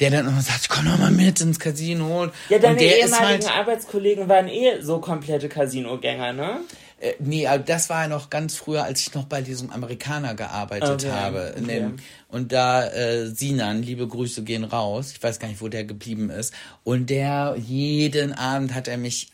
der 0.00 0.10
dann 0.10 0.26
immer 0.26 0.40
sagt, 0.40 0.68
komm 0.68 0.86
doch 0.86 0.98
mal 0.98 1.10
mit 1.10 1.40
ins 1.40 1.58
Casino. 1.58 2.28
Ja, 2.48 2.58
deine 2.58 2.72
und 2.72 2.80
der 2.80 2.98
ist 2.98 3.14
ehemaligen 3.14 3.46
halt, 3.46 3.58
Arbeitskollegen 3.58 4.28
waren 4.28 4.48
eh 4.48 4.80
so 4.80 4.98
komplette 4.98 5.48
Casino-Gänger, 5.48 6.32
ne? 6.32 6.60
äh, 7.00 7.14
nee, 7.18 7.46
aber 7.46 7.62
das 7.62 7.90
war 7.90 8.02
ja 8.02 8.08
noch 8.08 8.30
ganz 8.30 8.56
früher, 8.56 8.84
als 8.84 9.00
ich 9.00 9.14
noch 9.14 9.24
bei 9.24 9.42
diesem 9.42 9.70
Amerikaner 9.70 10.34
gearbeitet 10.34 11.04
Okay, 11.04 11.10
habe. 11.10 11.54
Okay. 11.56 11.66
dem, 11.66 11.96
und 12.28 12.52
da 12.52 12.86
äh, 12.86 13.26
Sinan, 13.26 13.82
liebe 13.82 14.06
Grüße 14.06 14.42
gehen 14.42 14.64
raus. 14.64 15.12
Ich 15.12 15.22
weiß 15.22 15.38
gar 15.38 15.48
nicht, 15.48 15.60
wo 15.60 15.68
der 15.68 15.84
geblieben 15.84 16.30
ist. 16.30 16.54
Und 16.84 17.10
der 17.10 17.56
jeden 17.58 18.32
Abend 18.32 18.74
hat 18.74 18.88
er 18.88 18.98
mich 18.98 19.30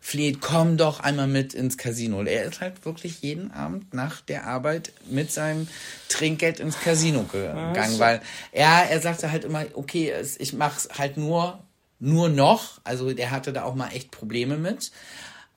angefleht, 0.00 0.40
komm 0.40 0.76
doch 0.76 1.00
einmal 1.00 1.26
mit 1.26 1.54
ins 1.54 1.76
Casino. 1.76 2.18
Und 2.18 2.26
er 2.26 2.44
ist 2.44 2.60
halt 2.60 2.84
wirklich 2.84 3.22
jeden 3.22 3.50
Abend 3.52 3.94
nach 3.94 4.20
der 4.20 4.46
Arbeit 4.46 4.92
mit 5.08 5.30
seinem 5.30 5.68
Trinkgeld 6.08 6.60
ins 6.60 6.80
Casino 6.80 7.24
gegangen, 7.24 7.98
weil 7.98 8.20
er, 8.52 8.90
er 8.90 9.00
sagte 9.00 9.30
halt 9.30 9.44
immer, 9.44 9.64
okay, 9.74 10.12
ich 10.38 10.52
mach's 10.52 10.88
halt 10.96 11.16
nur, 11.16 11.60
nur 11.98 12.28
noch. 12.28 12.80
Also 12.84 13.12
der 13.12 13.30
hatte 13.30 13.52
da 13.52 13.64
auch 13.64 13.74
mal 13.74 13.90
echt 13.92 14.10
Probleme 14.10 14.56
mit. 14.56 14.90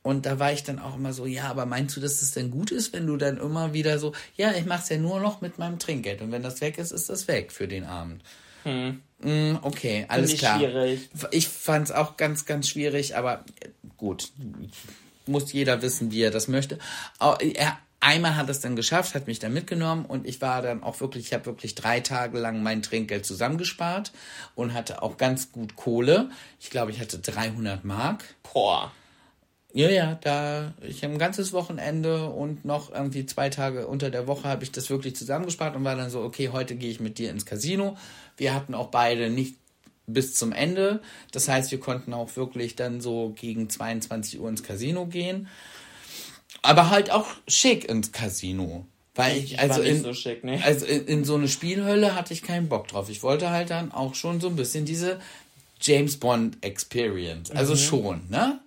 Und 0.04 0.26
da 0.26 0.38
war 0.38 0.52
ich 0.52 0.64
dann 0.64 0.80
auch 0.80 0.98
immer 0.98 1.14
so, 1.14 1.26
ja, 1.26 1.46
aber 1.46 1.66
meinst 1.66 1.96
du, 1.96 2.02
dass 2.02 2.22
es 2.22 2.32
denn 2.32 2.52
gut 2.52 2.72
ist, 2.72 2.92
wenn 2.92 3.08
du 3.08 3.16
dann 3.16 3.38
immer 3.38 3.72
wieder 3.72 4.00
so, 4.00 4.12
ja, 4.36 4.52
ich 4.52 4.66
mach's 4.66 4.90
ja 4.90 4.98
nur 4.98 5.22
noch 5.22 5.40
mit 5.40 5.58
meinem 5.58 5.80
Trinkgeld 5.80 6.22
und 6.22 6.34
wenn 6.34 6.44
das 6.44 6.60
weg 6.60 6.78
ist, 6.78 6.92
ist 6.92 7.10
das 7.10 7.30
weg 7.30 7.54
für 7.54 7.70
den 7.70 7.86
Abend. 7.86 8.22
Mm, 8.66 9.56
okay, 9.62 10.06
alles 10.10 10.36
klar. 10.36 10.60
schwierig. 10.60 11.10
Ich 11.32 11.48
fand's 11.48 11.92
auch 11.92 12.18
ganz, 12.18 12.46
ganz 12.46 12.68
schwierig, 12.68 13.16
aber 13.16 13.46
gut, 14.04 14.32
muss 15.26 15.54
jeder 15.54 15.82
wissen, 15.82 16.12
wie 16.12 16.22
er 16.22 16.32
das 16.32 16.48
möchte. 16.48 16.78
Au- 17.20 17.36
Er, 17.38 17.78
einmal 18.02 18.36
hat 18.36 18.50
es 18.50 18.60
dann 18.60 18.76
geschafft, 18.76 19.16
hat 19.16 19.28
mich 19.28 19.40
dann 19.40 19.54
mitgenommen 19.54 20.06
und 20.06 20.28
ich 20.28 20.42
war 20.42 20.62
dann 20.62 20.84
auch 20.84 21.00
wirklich, 21.00 21.28
ich 21.28 21.34
habe 21.34 21.46
wirklich 21.46 21.74
drei 21.76 22.02
Tage 22.02 22.38
lang 22.38 22.62
mein 22.62 22.82
Trinkgeld 22.82 23.26
zusammengespart 23.26 24.12
und 24.56 24.74
hatte 24.74 25.02
auch 25.02 25.16
ganz 25.18 25.52
gut 25.54 25.78
Kohle. 25.78 26.30
Ich 26.60 26.70
glaube, 26.70 26.92
ich 26.92 27.00
hatte 27.00 27.20
300 27.20 27.86
Mark. 27.86 28.26
Boah. 28.52 28.92
Ja, 29.76 29.90
ja, 29.90 30.16
da 30.22 30.74
ich 30.82 31.04
ein 31.04 31.18
ganzes 31.18 31.52
Wochenende 31.54 32.28
und 32.30 32.64
noch 32.64 32.92
irgendwie 32.94 33.26
zwei 33.26 33.50
Tage 33.50 33.88
unter 33.88 34.12
der 34.12 34.28
Woche 34.28 34.48
habe 34.48 34.64
ich 34.64 34.72
das 34.72 34.90
wirklich 34.92 35.16
zusammengespart 35.16 35.76
und 35.76 35.84
war 35.84 35.96
dann 35.96 36.12
so, 36.12 36.22
okay, 36.22 36.50
heute 36.50 36.76
gehe 36.76 36.92
ich 36.92 37.00
mit 37.00 37.18
dir 37.18 37.32
ins 37.32 37.46
Casino. 37.46 37.98
Wir 38.38 38.54
hatten 38.54 38.76
auch 38.76 38.90
beide 38.90 39.32
nicht 39.32 39.56
bis 40.08 40.36
zum 40.36 40.52
Ende. 40.52 41.02
Das 41.32 41.48
heißt, 41.48 41.72
wir 41.72 41.80
konnten 41.80 42.14
auch 42.14 42.36
wirklich 42.36 42.76
dann 42.76 43.02
so 43.02 43.34
gegen 43.36 43.70
22 43.70 44.40
Uhr 44.40 44.50
ins 44.50 44.64
Casino 44.64 45.06
gehen. 45.06 45.48
Aber 46.62 46.90
halt 46.90 47.12
auch 47.12 47.28
schick 47.48 47.86
ins 47.90 48.12
Casino. 48.12 48.86
Weil 49.16 49.38
ich, 49.38 49.54
Ich 49.54 49.60
also 49.60 49.82
in, 49.82 50.02
so 50.02 50.14
schick, 50.14 50.44
ne? 50.44 50.60
also 50.64 50.86
in, 50.86 51.06
in 51.06 51.26
so 51.26 51.36
eine 51.36 51.48
Spielhölle 51.48 52.16
hatte 52.16 52.34
ich 52.34 52.42
keinen 52.42 52.68
Bock 52.68 52.88
drauf. 52.88 53.10
Ich 53.10 53.22
wollte 53.22 53.52
halt 53.52 53.70
dann 53.70 53.92
auch 53.92 54.16
schon 54.16 54.42
so 54.42 54.48
ein 54.48 54.56
bisschen 54.56 54.86
diese 54.86 55.20
James 55.80 56.18
Bond 56.18 56.58
Experience. 56.62 57.52
Also 57.52 57.76
schon, 57.76 58.22
ne? 58.30 58.60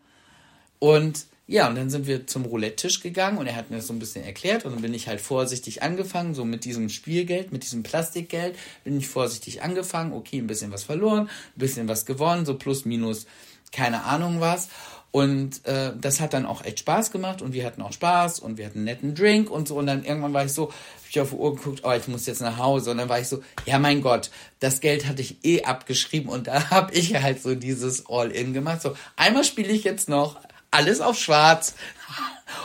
Und 0.79 1.27
ja, 1.49 1.69
und 1.69 1.77
dann 1.77 1.91
sind 1.91 2.09
wir 2.09 2.27
zum 2.27 2.45
Roulette-Tisch 2.45 3.01
gegangen 3.01 3.39
und 3.39 3.47
er 3.47 3.55
hat 3.55 3.71
mir 3.71 3.77
das 3.77 3.87
so 3.87 3.93
ein 3.93 4.01
bisschen 4.01 4.25
erklärt 4.25 4.65
und 4.65 4.73
dann 4.73 4.83
bin 4.83 4.95
ich 4.95 5.07
halt 5.07 5.21
vorsichtig 5.21 5.83
angefangen, 5.83 6.35
so 6.35 6.45
mit 6.45 6.65
diesem 6.65 6.89
Spielgeld, 6.89 7.53
mit 7.53 7.63
diesem 7.63 7.85
Plastikgeld, 7.85 8.57
bin 8.83 8.99
ich 8.99 9.07
vorsichtig 9.07 9.63
angefangen, 9.63 10.13
okay, 10.13 10.39
ein 10.39 10.49
bisschen 10.49 10.73
was 10.73 10.83
verloren, 10.83 11.29
ein 11.29 11.59
bisschen 11.59 11.87
was 11.87 12.05
gewonnen, 12.05 12.47
so 12.47 12.55
plus, 12.55 12.85
minus, 12.85 13.27
keine 13.71 14.03
Ahnung 14.05 14.41
was. 14.41 14.69
Und 15.13 15.65
äh, 15.65 15.93
das 15.99 16.21
hat 16.21 16.35
dann 16.35 16.45
auch 16.45 16.63
echt 16.65 16.81
Spaß 16.81 17.11
gemacht 17.11 17.41
und 17.41 17.55
wir 17.55 17.65
hatten 17.65 17.81
auch 17.81 17.93
Spaß 17.93 18.41
und 18.41 18.59
wir 18.59 18.67
hatten 18.67 18.81
einen 18.81 18.85
netten 18.85 19.15
Drink 19.15 19.51
und 19.51 19.67
so. 19.67 19.77
Und 19.77 19.87
dann 19.87 20.05
irgendwann 20.05 20.35
war 20.35 20.45
ich 20.45 20.53
so, 20.53 20.69
hab 20.69 21.09
ich 21.09 21.21
auf 21.21 21.31
die 21.31 21.37
Uhr 21.37 21.57
geguckt, 21.57 21.81
oh, 21.85 21.93
ich 21.93 22.07
muss 22.07 22.27
jetzt 22.27 22.43
nach 22.43 22.59
Hause. 22.59 22.91
Und 22.91 22.99
dann 22.99 23.09
war 23.09 23.19
ich 23.19 23.29
so, 23.29 23.43
ja 23.65 23.79
mein 23.79 24.03
Gott, 24.03 24.31
das 24.61 24.81
Geld 24.81 25.07
hatte 25.07 25.23
ich 25.23 25.43
eh 25.43 25.63
abgeschrieben 25.63 26.29
und 26.29 26.49
da 26.49 26.71
habe 26.71 26.93
ich 26.93 27.15
halt 27.15 27.41
so 27.41 27.55
dieses 27.55 28.05
All-In 28.11 28.53
gemacht. 28.53 28.83
So, 28.83 28.95
einmal 29.17 29.45
spiele 29.45 29.73
ich 29.73 29.85
jetzt 29.85 30.11
noch 30.11 30.39
alles 30.71 31.01
auf 31.01 31.19
schwarz 31.19 31.75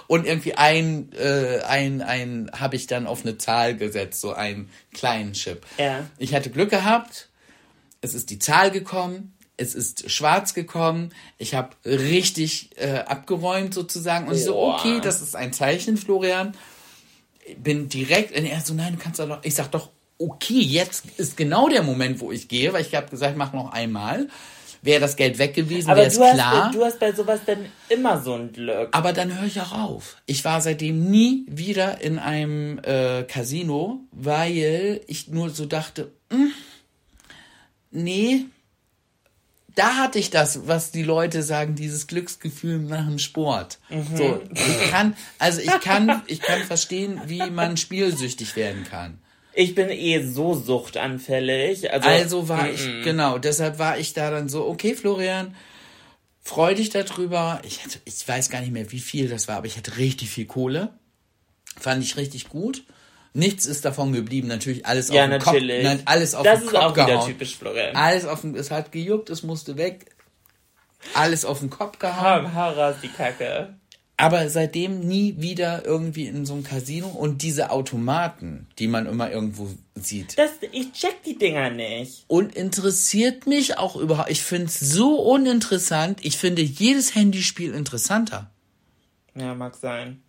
und 0.08 0.26
irgendwie 0.26 0.56
ein, 0.56 1.12
äh, 1.14 1.62
ein, 1.62 2.02
ein 2.02 2.52
habe 2.58 2.76
ich 2.76 2.88
dann 2.88 3.08
auf 3.08 3.26
eine 3.26 3.38
Zahl 3.38 3.76
gesetzt, 3.76 4.22
so 4.22 4.34
einen 4.34 4.70
kleinen 4.94 5.34
Chip. 5.34 5.66
Ja. 5.78 6.06
Ich 6.18 6.34
hatte 6.34 6.50
Glück 6.50 6.70
gehabt, 6.70 7.30
es 8.02 8.14
ist 8.14 8.30
die 8.30 8.40
Zahl 8.40 8.72
gekommen, 8.72 9.34
es 9.58 9.76
ist 9.76 10.10
schwarz 10.10 10.54
gekommen, 10.54 11.14
ich 11.38 11.54
habe 11.54 11.70
richtig 11.86 12.72
äh, 12.78 12.99
abgeräumt 12.99 13.74
sozusagen 13.74 14.28
und 14.28 14.36
ich 14.36 14.43
so, 14.43 14.58
okay, 14.58 14.99
das 15.02 15.22
ist 15.22 15.36
ein 15.36 15.54
Zeichen, 15.54 15.97
Florian. 15.97 16.56
Bin 17.58 17.89
direkt, 17.89 18.38
und 18.38 18.45
er 18.45 18.62
so, 18.62 18.74
nein, 18.74 18.93
du 18.93 18.99
kannst 18.99 19.20
doch, 19.20 19.39
ich 19.43 19.56
sag 19.56 19.72
doch, 19.72 19.89
okay, 20.18 20.60
jetzt 20.60 21.06
ist 21.18 21.38
genau 21.38 21.68
der 21.68 21.84
Moment, 21.84 22.20
wo 22.20 22.32
ich 22.32 22.47
gehe, 22.47 22.74
weil 22.74 22.82
ich 22.82 22.95
habe 22.95 23.10
gesagt, 23.10 23.38
mach 23.38 23.54
noch 23.54 23.72
einmal. 23.72 24.28
Wäre 24.84 24.99
das 24.99 25.15
Geld 25.15 25.38
weg 25.38 25.53
gewesen, 25.53 25.88
wäre 25.89 26.07
es 26.07 26.15
du 26.15 26.23
hast, 26.23 26.34
klar. 26.34 26.71
du 26.71 26.84
hast 26.84 26.99
bei 26.99 27.11
sowas 27.11 27.41
dann 27.45 27.65
immer 27.89 28.19
so 28.19 28.34
ein 28.34 28.51
Glück. 28.51 28.89
Aber 28.93 29.13
dann 29.13 29.38
höre 29.38 29.45
ich 29.45 29.61
auch 29.61 29.73
auf. 29.73 30.17
Ich 30.25 30.43
war 30.43 30.59
seitdem 30.59 31.09
nie 31.09 31.45
wieder 31.47 32.01
in 32.01 32.17
einem 32.17 32.79
äh, 32.79 33.23
Casino, 33.23 33.99
weil 34.11 35.01
ich 35.05 35.27
nur 35.27 35.51
so 35.51 35.67
dachte, 35.67 36.11
hm, 36.32 36.51
nee, 37.91 38.45
da 39.75 39.97
hatte 39.97 40.19
ich 40.19 40.29
das, 40.29 40.67
was 40.67 40.91
die 40.91 41.03
Leute 41.03 41.43
sagen, 41.43 41.75
dieses 41.75 42.07
Glücksgefühl 42.07 42.79
nach 42.79 43.05
dem 43.05 43.19
Sport. 43.19 43.79
So, 44.15 44.41
ich 44.53 44.91
kann, 44.91 45.15
also 45.39 45.61
ich 45.61 45.79
kann, 45.82 46.21
ich 46.27 46.41
kann 46.41 46.63
verstehen, 46.63 47.21
wie 47.27 47.49
man 47.49 47.77
spielsüchtig 47.77 48.55
werden 48.55 48.84
kann. 48.84 49.20
Ich 49.54 49.76
bin 49.76 49.89
eh 49.89 50.24
so 50.24 50.54
suchtanfällig. 50.54 51.91
Also, 51.91 52.08
Also 52.08 52.49
war 52.49 52.70
ich, 52.70 52.86
genau, 53.04 53.38
deshalb 53.38 53.80
war 53.80 53.97
ich 53.97 54.14
da 54.14 54.32
dann 54.32 54.47
so, 54.49 54.66
okay, 54.68 54.95
Florian, 54.95 55.56
freu 56.41 56.74
dich 56.74 56.89
darüber. 56.89 57.60
Ich 57.66 57.84
hatte, 57.84 57.99
ich 58.06 58.26
weiß 58.28 58.49
gar 58.49 58.62
nicht 58.62 58.72
mehr, 58.72 58.91
wie 58.91 58.99
viel 58.99 59.28
das 59.30 59.47
war, 59.47 59.58
aber 59.58 59.68
ich 59.68 59.78
hatte 59.78 59.97
richtig 59.97 60.30
viel 60.30 60.45
Kohle. 60.45 60.89
Fand 61.80 62.04
ich 62.04 62.18
richtig 62.18 62.49
gut. 62.49 62.84
Nichts 63.34 63.66
ist 63.66 63.86
davon 63.86 64.12
geblieben, 64.12 64.47
natürlich 64.49 64.86
alles 64.86 65.10
Ja, 65.10 65.24
auf 65.24 65.30
den 65.30 65.39
natürlich. 65.39 65.84
Kopf, 65.84 65.93
nein, 65.95 66.02
alles 66.06 66.36
auf 66.36 66.43
das 66.43 66.60
den 66.60 66.66
ist 66.68 66.74
Kopf 66.74 66.84
auch 66.84 66.95
wieder 66.95 67.06
gehauen. 67.06 67.28
typisch 67.28 67.56
Florian. 67.58 67.95
Alles 67.95 68.26
auf 68.26 68.41
den, 68.41 68.56
es 68.56 68.72
hat 68.72 68.91
gejuckt, 68.91 69.30
es 69.30 69.43
musste 69.43 69.78
weg. 69.78 70.06
Alles 71.14 71.45
auf 71.45 71.60
den 71.60 71.70
Kopf 71.70 71.97
gehauen. 71.97 72.45
Raus 72.45 72.95
die 73.02 73.08
Kacke. 73.08 73.76
Aber 74.22 74.49
seitdem 74.49 74.99
nie 74.99 75.36
wieder 75.39 75.84
irgendwie 75.84 76.28
in 76.28 76.45
so 76.45 76.53
einem 76.53 76.63
Casino 76.63 77.07
und 77.07 77.41
diese 77.41 77.72
Automaten, 77.72 78.67
die 78.78 78.88
man 78.88 79.07
immer 79.07 79.32
irgendwo 79.32 79.69
sieht. 79.95 80.38
Das, 80.38 80.51
ich 80.72 80.91
check 80.91 81.24
die 81.24 81.39
Dinger 81.39 81.72
nicht. 81.72 82.26
Und 82.28 82.55
interessiert 82.55 83.47
mich 83.47 83.80
auch 83.80 83.95
überhaupt. 83.95 84.30
Ich 84.30 84.43
finde 84.43 84.67
es 84.67 84.80
so 84.80 85.15
uninteressant. 85.15 86.24
Ich 86.24 86.38
finde 86.38 86.61
jedes 86.61 87.15
Handyspiel 87.15 87.74
interessanter. 87.74 88.51
Ja, 89.34 89.55
mag 89.55 89.76
sein. 89.76 90.22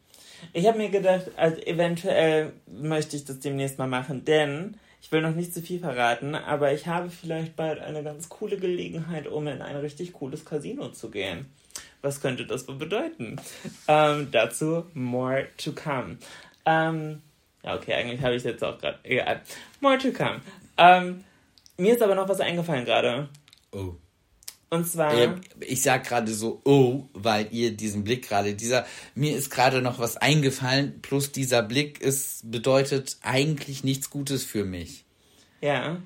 Ich 0.55 0.67
habe 0.67 0.79
mir 0.79 0.89
gedacht, 0.89 1.27
also 1.37 1.61
eventuell 1.61 2.55
möchte 2.67 3.17
ich 3.17 3.27
das 3.27 3.41
demnächst 3.41 3.79
mal 3.79 3.89
machen, 3.89 4.25
denn 4.25 4.79
ich 5.03 5.13
will 5.13 5.21
noch 5.21 5.35
nicht 5.35 5.53
zu 5.53 5.61
viel 5.61 5.81
verraten, 5.81 6.35
aber 6.35 6.73
ich 6.73 6.87
habe 6.87 7.11
vielleicht 7.11 7.57
bald 7.57 7.81
eine 7.81 8.03
ganz 8.03 8.29
coole 8.29 8.57
Gelegenheit, 8.57 9.27
um 9.27 9.47
in 9.49 9.61
ein 9.61 9.77
richtig 9.77 10.15
cooles 10.15 10.45
Casino 10.45 10.89
zu 10.89 11.11
gehen. 11.11 11.47
Was 12.03 12.21
könnte 12.21 12.47
das 12.47 12.67
wohl 12.69 12.75
bedeuten? 12.77 13.41
Ähm, 13.89 14.29
dazu 14.33 14.85
more 14.95 15.47
to 15.57 15.73
come. 15.73 16.19
Ähm, 16.67 17.23
ja, 17.63 17.77
okay, 17.77 17.95
eigentlich 17.95 18.21
habe 18.23 18.33
ich 18.35 18.39
es 18.39 18.45
jetzt 18.45 18.65
auch 18.65 18.79
gerade. 18.79 18.99
Egal. 19.05 19.41
More 19.81 19.99
to 19.99 20.11
come. 20.13 20.41
Ähm, 20.77 21.23
mir 21.77 21.95
ist 21.95 22.03
aber 22.03 22.15
noch 22.17 22.29
was 22.29 22.41
eingefallen 22.41 22.85
gerade. 22.85 23.29
Oh. 23.73 23.95
Und 24.71 24.89
zwar. 24.89 25.13
Äh, 25.15 25.35
Ich 25.61 25.83
sag 25.83 26.05
gerade 26.05 26.33
so, 26.33 26.61
oh, 26.65 27.05
weil 27.13 27.47
ihr 27.53 27.71
diesen 27.77 28.05
Blick 28.05 28.27
gerade, 28.29 28.55
dieser, 28.55 28.87
mir 29.15 29.37
ist 29.37 29.51
gerade 29.51 29.81
noch 29.83 29.99
was 29.99 30.17
eingefallen, 30.17 31.01
plus 31.03 31.31
dieser 31.31 31.63
Blick 31.63 32.01
ist, 32.01 32.51
bedeutet 32.51 33.19
eigentlich 33.23 33.85
nichts 33.85 34.11
Gutes 34.11 34.45
für 34.45 34.65
mich. 34.65 35.05
ja. 35.61 35.99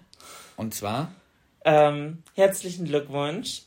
Und 0.59 0.75
zwar, 0.75 1.13
Ähm, 1.67 2.23
herzlichen 2.35 2.87
Glückwunsch, 2.87 3.63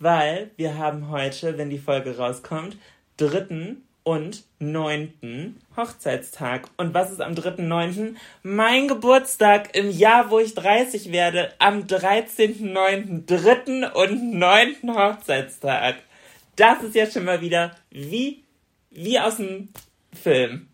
weil 0.00 0.50
wir 0.56 0.76
haben 0.76 1.08
heute, 1.10 1.56
wenn 1.58 1.70
die 1.70 1.78
Folge 1.78 2.16
rauskommt, 2.16 2.76
dritten 3.16 3.84
und 4.02 4.44
neunten 4.58 5.60
Hochzeitstag. 5.76 6.68
Und 6.78 6.94
was 6.94 7.12
ist 7.12 7.20
am 7.20 7.34
dritten 7.34 7.68
neunten? 7.68 8.16
Mein 8.42 8.88
Geburtstag 8.88 9.76
im 9.76 9.90
Jahr, 9.90 10.30
wo 10.30 10.38
ich 10.38 10.54
30 10.54 11.12
werde, 11.12 11.52
am 11.58 11.80
13.9. 11.82 13.26
dritten 13.26 13.84
und 13.84 14.32
neunten 14.38 14.94
Hochzeitstag. 14.94 15.96
Das 16.56 16.82
ist 16.82 16.94
ja 16.94 17.08
schon 17.10 17.24
mal 17.24 17.40
wieder 17.42 17.76
wie, 17.90 18.42
wie 18.90 19.18
aus 19.20 19.36
dem 19.36 19.68
Film. 20.20 20.66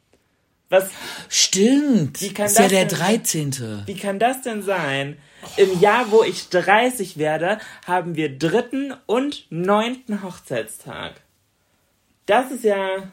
Was, 0.68 0.91
stimmt, 1.29 2.20
Wie 2.20 2.33
kann 2.33 2.47
ist 2.47 2.57
ja 2.59 2.62
das 2.64 2.72
der 2.72 2.85
denn- 2.87 2.99
13. 2.99 3.83
Wie 3.87 3.95
kann 3.97 4.18
das 4.18 4.43
denn 4.43 4.62
sein? 4.62 5.16
Im 5.57 5.80
Jahr, 5.80 6.11
wo 6.11 6.22
ich 6.22 6.49
30 6.49 7.18
werde, 7.18 7.59
haben 7.87 8.16
wir 8.16 8.37
dritten 8.37 8.95
und 9.07 9.47
neunten 9.51 10.22
Hochzeitstag. 10.22 11.20
Das 12.26 12.51
ist 12.51 12.64
ja 12.64 13.11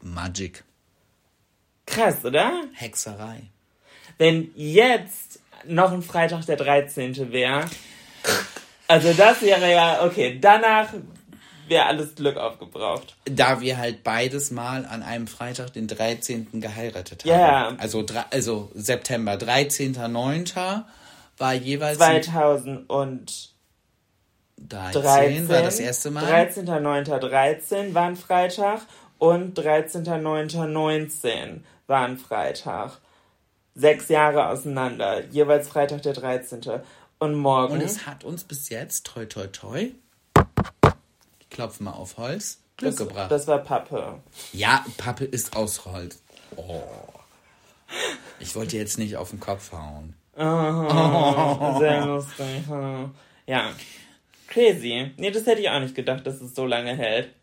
Magic. 0.00 0.64
krass, 1.86 2.24
oder? 2.24 2.64
Hexerei. 2.74 3.42
Wenn 4.18 4.50
jetzt 4.54 5.40
noch 5.64 5.92
ein 5.92 6.02
Freitag 6.02 6.44
der 6.46 6.56
13. 6.56 7.32
wäre. 7.32 7.64
Also 8.86 9.12
das 9.12 9.42
wäre 9.42 9.70
ja, 9.70 10.04
okay, 10.04 10.38
danach 10.40 10.88
wäre 11.68 11.86
alles 11.86 12.14
Glück 12.14 12.36
aufgebraucht. 12.36 13.16
Da 13.24 13.60
wir 13.60 13.78
halt 13.78 14.04
beides 14.04 14.50
mal 14.50 14.84
an 14.86 15.02
einem 15.02 15.26
Freitag, 15.26 15.72
den 15.72 15.88
13. 15.88 16.60
geheiratet 16.60 17.24
haben. 17.24 17.30
Ja. 17.30 17.74
Also, 17.78 18.00
dre- 18.00 18.26
also 18.30 18.70
September, 18.74 19.32
13.09. 19.34 20.84
war 21.38 21.54
jeweils 21.54 22.00
ein 22.00 22.22
2013 22.22 23.28
13, 24.68 25.48
war 25.48 25.62
das 25.62 25.80
erste 25.80 26.10
Mal. 26.10 26.24
13.09.13 26.24 27.94
war 27.94 28.06
ein 28.08 28.16
Freitag 28.16 28.80
und 29.18 29.58
13.09.19 29.58 31.60
war 31.86 32.06
ein 32.06 32.18
Freitag. 32.18 32.98
Sechs 33.74 34.08
Jahre 34.08 34.48
auseinander, 34.48 35.24
jeweils 35.26 35.68
Freitag 35.68 36.02
der 36.02 36.14
13. 36.14 36.60
Und 37.20 37.34
morgen. 37.34 37.74
Und 37.74 37.80
es 37.82 38.06
hat 38.06 38.22
uns 38.24 38.44
bis 38.44 38.68
jetzt, 38.68 39.06
toi 39.06 39.26
toi 39.26 39.46
toi, 39.48 39.88
ich 41.58 41.64
klopfe 41.64 41.82
mal 41.82 41.90
auf 41.90 42.16
Holz, 42.18 42.60
Glück 42.76 42.92
das, 42.92 42.98
gebracht. 43.08 43.32
das 43.32 43.48
war 43.48 43.58
Pappe. 43.58 44.20
ja, 44.52 44.84
Pappe 44.96 45.24
ist 45.24 45.56
aus 45.56 45.84
Holz. 45.84 46.22
Oh. 46.54 46.82
Ich 48.38 48.54
wollte 48.54 48.76
jetzt 48.76 48.96
nicht 48.96 49.16
auf 49.16 49.30
den 49.30 49.40
Kopf 49.40 49.72
hauen. 49.72 50.14
Sehr 50.36 50.46
lustig. 52.06 52.62
Ja. 53.46 53.72
Crazy. 54.46 55.10
Nee, 55.16 55.32
das 55.32 55.46
hätte 55.46 55.60
ich 55.60 55.68
auch 55.68 55.80
nicht 55.80 55.96
gedacht, 55.96 56.24
dass 56.28 56.40
es 56.40 56.54
so 56.54 56.64
lange 56.64 56.96
hält. 56.96 57.34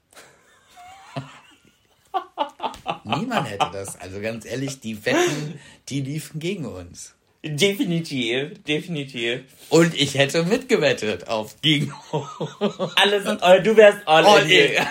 Niemand 3.03 3.49
hätte 3.49 3.69
das. 3.73 3.99
Also 3.99 4.21
ganz 4.21 4.45
ehrlich, 4.45 4.79
die 4.79 5.05
Wetten, 5.05 5.59
die 5.89 5.99
liefen 5.99 6.39
gegen 6.39 6.65
uns. 6.65 7.15
Definitiv, 7.45 8.63
definitiv. 8.63 9.43
Und 9.69 9.93
ich 9.93 10.15
hätte 10.15 10.43
mitgewettet 10.43 11.27
auf 11.27 11.61
gegen 11.61 11.93
Alles, 12.95 13.23
du 13.63 13.77
wärst 13.77 13.99
all, 14.07 14.25
All 14.25 14.49
in. 14.49 14.71
in. 14.73 14.83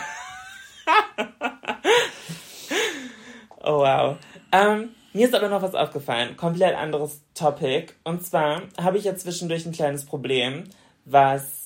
Oh 3.67 3.79
wow. 3.79 4.19
Ähm, 4.53 4.91
mir 5.15 5.27
ist 5.27 5.35
aber 5.35 5.49
noch 5.49 5.63
was 5.63 5.75
aufgefallen. 5.75 6.37
Komplett 6.37 6.77
anderes 6.77 7.23
Topic. 7.35 7.95
Und 8.05 8.27
zwar 8.27 8.61
habe 8.79 8.99
ich 8.99 9.05
ja 9.05 9.17
zwischendurch 9.17 9.65
ein 9.65 9.73
kleines 9.73 10.05
Problem, 10.05 10.65
was. 11.07 11.64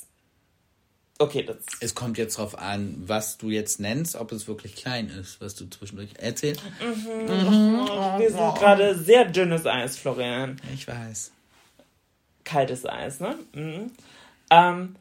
Okay, 1.21 1.43
das. 1.43 1.57
Es 1.81 1.95
kommt 1.97 2.16
jetzt 2.16 2.39
drauf 2.39 2.57
an, 2.57 2.95
was 3.07 3.39
du 3.39 3.51
jetzt 3.51 3.81
nennst, 3.81 4.14
ob 4.14 4.31
es 4.31 4.47
wirklich 4.47 4.77
klein 4.77 5.09
ist, 5.09 5.41
was 5.41 5.57
du 5.57 5.69
zwischendurch 5.69 6.11
erzählst. 6.19 6.62
Wir 6.79 8.31
sind 8.31 8.55
gerade 8.55 8.97
sehr 8.97 9.25
dünnes 9.25 9.66
Eis, 9.66 9.97
Florian. 9.97 10.61
Ich 10.73 10.87
weiß. 10.87 11.33
Kaltes 12.45 12.87
Eis, 12.87 13.19
ne? 13.19 13.35
Mhm. 13.53 13.91
Ähm, 14.51 14.97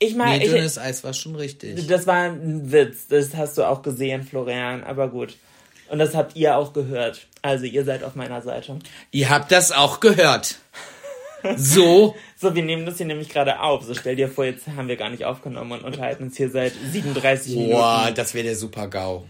ich 0.00 0.16
meine, 0.16 0.38
Nee, 0.38 0.46
ich, 0.46 0.50
dünnes 0.50 0.78
Eis 0.78 1.04
war 1.04 1.14
schon 1.14 1.36
richtig. 1.36 1.86
das 1.86 2.06
war 2.08 2.24
ein 2.24 2.72
Witz. 2.72 3.06
Das 3.08 3.34
hast 3.36 3.56
du 3.56 3.64
auch 3.64 3.82
gesehen, 3.82 4.24
Florian. 4.24 4.82
Aber 4.82 5.08
gut. 5.08 5.36
Und 5.88 5.98
das 6.00 6.14
habt 6.14 6.36
ihr 6.36 6.56
auch 6.56 6.72
gehört. 6.72 7.26
Also 7.42 7.66
ihr 7.66 7.84
seid 7.84 8.02
auf 8.02 8.16
meiner 8.16 8.42
Seite. 8.42 8.78
Ihr 9.12 9.30
habt 9.30 9.52
das 9.52 9.70
auch 9.72 10.00
gehört. 10.00 10.56
So, 11.56 12.14
So, 12.40 12.54
wir 12.54 12.62
nehmen 12.62 12.86
das 12.86 12.96
hier 12.96 13.06
nämlich 13.06 13.28
gerade 13.28 13.60
auf. 13.60 13.84
So 13.84 13.94
stell 13.94 14.16
dir 14.16 14.28
vor, 14.28 14.46
jetzt 14.46 14.66
haben 14.68 14.88
wir 14.88 14.96
gar 14.96 15.10
nicht 15.10 15.26
aufgenommen 15.26 15.72
und 15.72 15.84
unterhalten 15.84 16.24
uns 16.24 16.36
hier 16.38 16.48
seit 16.48 16.72
37 16.72 17.54
Minuten. 17.54 17.72
boah, 17.72 18.10
das 18.14 18.32
wäre 18.32 18.44
der 18.44 18.56
super 18.56 18.88
GAU. 18.88 19.26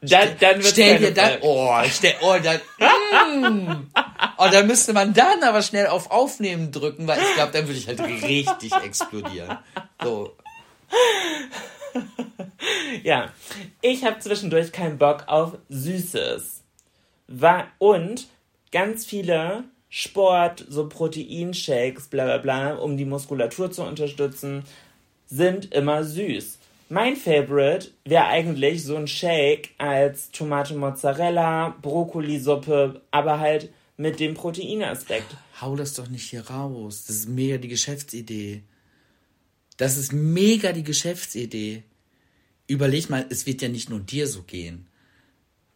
Dann, 0.00 0.28
dann 0.40 0.56
wird's 0.56 0.70
Stell 0.70 0.98
dir 0.98 1.14
dann, 1.14 1.38
oh, 1.42 1.76
stell, 1.90 2.14
oh, 2.20 2.36
dann, 2.42 2.60
mm. 3.62 3.90
oh, 4.38 4.46
da 4.50 4.62
müsste 4.62 4.92
man 4.92 5.12
dann 5.12 5.42
aber 5.42 5.62
schnell 5.62 5.86
auf 5.88 6.10
Aufnehmen 6.10 6.70
drücken, 6.72 7.06
weil 7.06 7.20
ich 7.20 7.34
glaube, 7.34 7.52
dann 7.52 7.66
würde 7.66 7.78
ich 7.78 7.88
halt 7.88 8.00
richtig 8.00 8.72
explodieren. 8.84 9.58
So, 10.02 10.36
Ja, 13.02 13.32
ich 13.80 14.04
habe 14.04 14.18
zwischendurch 14.18 14.72
keinen 14.72 14.98
Bock 14.98 15.24
auf 15.26 15.58
Süßes. 15.68 16.62
War, 17.28 17.68
und 17.78 18.26
ganz 18.72 19.04
viele 19.04 19.64
Sport, 19.90 20.66
so 20.68 20.88
Proteinshakes, 20.88 22.08
bla 22.08 22.24
bla 22.24 22.38
bla, 22.38 22.74
um 22.74 22.96
die 22.96 23.04
Muskulatur 23.06 23.70
zu 23.70 23.82
unterstützen, 23.82 24.62
sind 25.26 25.72
immer 25.74 26.04
süß. 26.04 26.58
Mein 26.90 27.16
Favorite 27.16 27.88
wäre 28.04 28.26
eigentlich 28.26 28.82
so 28.84 28.96
ein 28.96 29.06
Shake 29.08 29.70
als 29.78 30.30
Tomate 30.30 30.74
Mozzarella, 30.74 31.76
Brokkolisuppe, 31.82 33.02
aber 33.10 33.40
halt 33.40 33.70
mit 33.96 34.20
dem 34.20 34.34
Proteinaspekt. 34.34 35.36
hau 35.60 35.74
das 35.76 35.94
doch 35.94 36.08
nicht 36.08 36.30
hier 36.30 36.48
raus. 36.48 37.04
Das 37.06 37.16
ist 37.16 37.28
mega 37.28 37.58
die 37.58 37.68
Geschäftsidee. 37.68 38.62
Das 39.76 39.96
ist 39.96 40.12
mega 40.12 40.72
die 40.72 40.84
Geschäftsidee. 40.84 41.82
Überleg 42.68 43.10
mal, 43.10 43.26
es 43.28 43.44
wird 43.46 43.60
ja 43.62 43.68
nicht 43.68 43.90
nur 43.90 44.00
dir 44.00 44.26
so 44.26 44.42
gehen. 44.42 44.86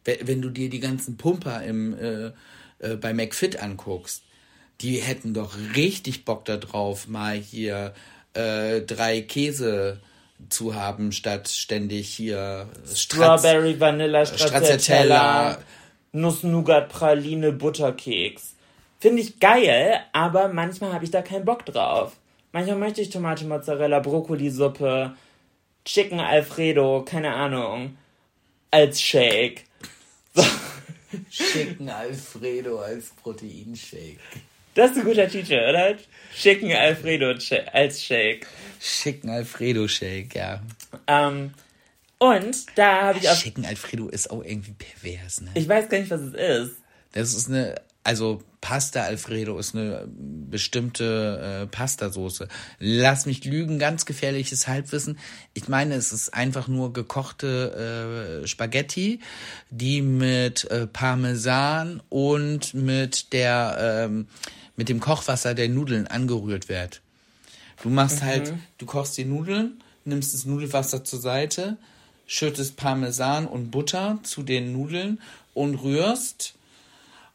We- 0.05 0.19
Wenn 0.23 0.41
du 0.43 0.51
dir 0.51 0.69
die 0.71 0.81
ganzen 0.81 1.17
Pumper 1.17 1.63
im, 1.65 1.95
äh, 1.99 2.33
äh, 2.83 2.97
bei 2.97 3.15
McFit 3.15 3.63
anguckst, 3.63 4.23
die 4.81 4.97
hätten 4.97 5.35
doch 5.35 5.57
richtig 5.77 6.25
Bock 6.25 6.45
darauf, 6.45 7.09
mal 7.09 7.37
hier 7.37 7.95
äh, 8.35 8.81
drei 8.81 9.23
Käse 9.23 10.01
zu 10.49 10.75
haben, 10.75 11.13
statt 11.13 11.49
ständig 11.49 12.09
hier 12.09 12.69
Strawberry, 12.93 13.79
Vanilla, 13.79 14.27
Stracciatella. 14.27 14.59
Stracciatella, 14.59 15.59
Nuss-Nougat, 16.13 16.89
Praline, 16.89 17.53
Butterkeks. 17.53 18.55
Finde 19.01 19.23
ich 19.23 19.41
geil, 19.41 20.01
aber 20.13 20.49
manchmal 20.49 20.93
habe 20.93 21.05
ich 21.05 21.11
da 21.11 21.23
keinen 21.23 21.45
Bock 21.45 21.65
drauf. 21.65 22.17
Manchmal 22.53 22.77
möchte 22.77 23.01
ich 23.01 23.11
Tomate, 23.11 23.47
Mozzarella, 23.47 24.01
Brokkolisuppe, 24.01 25.15
Chicken 25.85 26.21
Alfredo, 26.21 27.03
keine 27.05 27.35
Ahnung, 27.35 27.97
als 28.71 29.01
Shake. 29.01 29.65
Chicken 31.31 31.89
Alfredo 31.89 32.81
als 32.81 33.11
Proteinshake. 33.11 34.19
Das 34.75 34.93
ist 34.93 34.99
ein 34.99 35.05
guter 35.05 35.29
Titel, 35.29 35.55
oder? 35.55 35.97
Chicken 36.35 36.73
Alfredo 36.73 37.35
als 37.73 38.03
Shake. 38.03 38.47
Chicken 38.81 39.31
Alfredo 39.31 39.87
Shake, 39.87 40.35
ja. 40.35 40.63
Ähm, 41.07 41.53
und 42.19 42.79
da 42.79 43.03
habe 43.03 43.19
ich 43.19 43.29
auch. 43.29 43.39
Chicken 43.39 43.67
Alfredo 43.67 44.09
ist 44.09 44.31
auch 44.31 44.45
irgendwie 44.45 44.73
pervers, 44.73 45.43
ne? 45.43 45.51
Ich 45.55 45.69
weiß 45.69 45.89
gar 45.89 45.99
nicht, 45.99 46.11
was 46.11 46.21
es 46.21 46.35
ist. 46.35 46.77
Das 47.13 47.35
ist 47.35 47.49
eine, 47.49 47.75
also 48.05 48.43
Pasta 48.63 49.03
Alfredo 49.03 49.59
ist 49.59 49.75
eine 49.75 50.09
bestimmte 50.09 51.65
äh, 51.65 51.67
Pastasoße. 51.67 52.49
Lass 52.79 53.27
mich 53.27 53.45
lügen, 53.45 53.81
ganz 53.81 54.07
gefährliches 54.07 54.69
Halbwissen. 54.69 55.19
Ich 55.53 55.69
meine, 55.69 55.97
es 55.97 56.13
ist 56.13 56.33
einfach 56.33 56.69
nur 56.69 56.93
gekochte 56.93 58.41
äh, 58.45 58.47
Spaghetti, 58.47 59.19
die 59.71 60.01
mit 60.01 60.65
äh, 60.71 60.87
Parmesan 60.87 62.03
und 62.09 62.73
mit 62.73 63.33
der 63.33 64.07
ähm, 64.09 64.29
mit 64.77 64.89
dem 64.89 65.01
Kochwasser 65.01 65.55
der 65.55 65.69
Nudeln 65.69 66.07
angerührt 66.07 66.69
wird. 66.69 67.03
Du 67.83 67.91
machst 67.91 68.23
halt, 68.23 68.55
du 68.79 68.87
kochst 68.87 69.19
die 69.19 69.25
Nudeln, 69.25 69.83
nimmst 70.05 70.35
das 70.35 70.47
Nudelwasser 70.47 71.03
zur 71.03 71.21
Seite, 71.21 71.79
schüttest 72.29 72.77
Parmesan 72.77 73.47
und 73.47 73.73
Butter 73.73 74.21
zu 74.23 74.45
den 74.45 74.73
Nudeln 74.73 75.21
und 75.53 75.75
rührst 75.75 76.55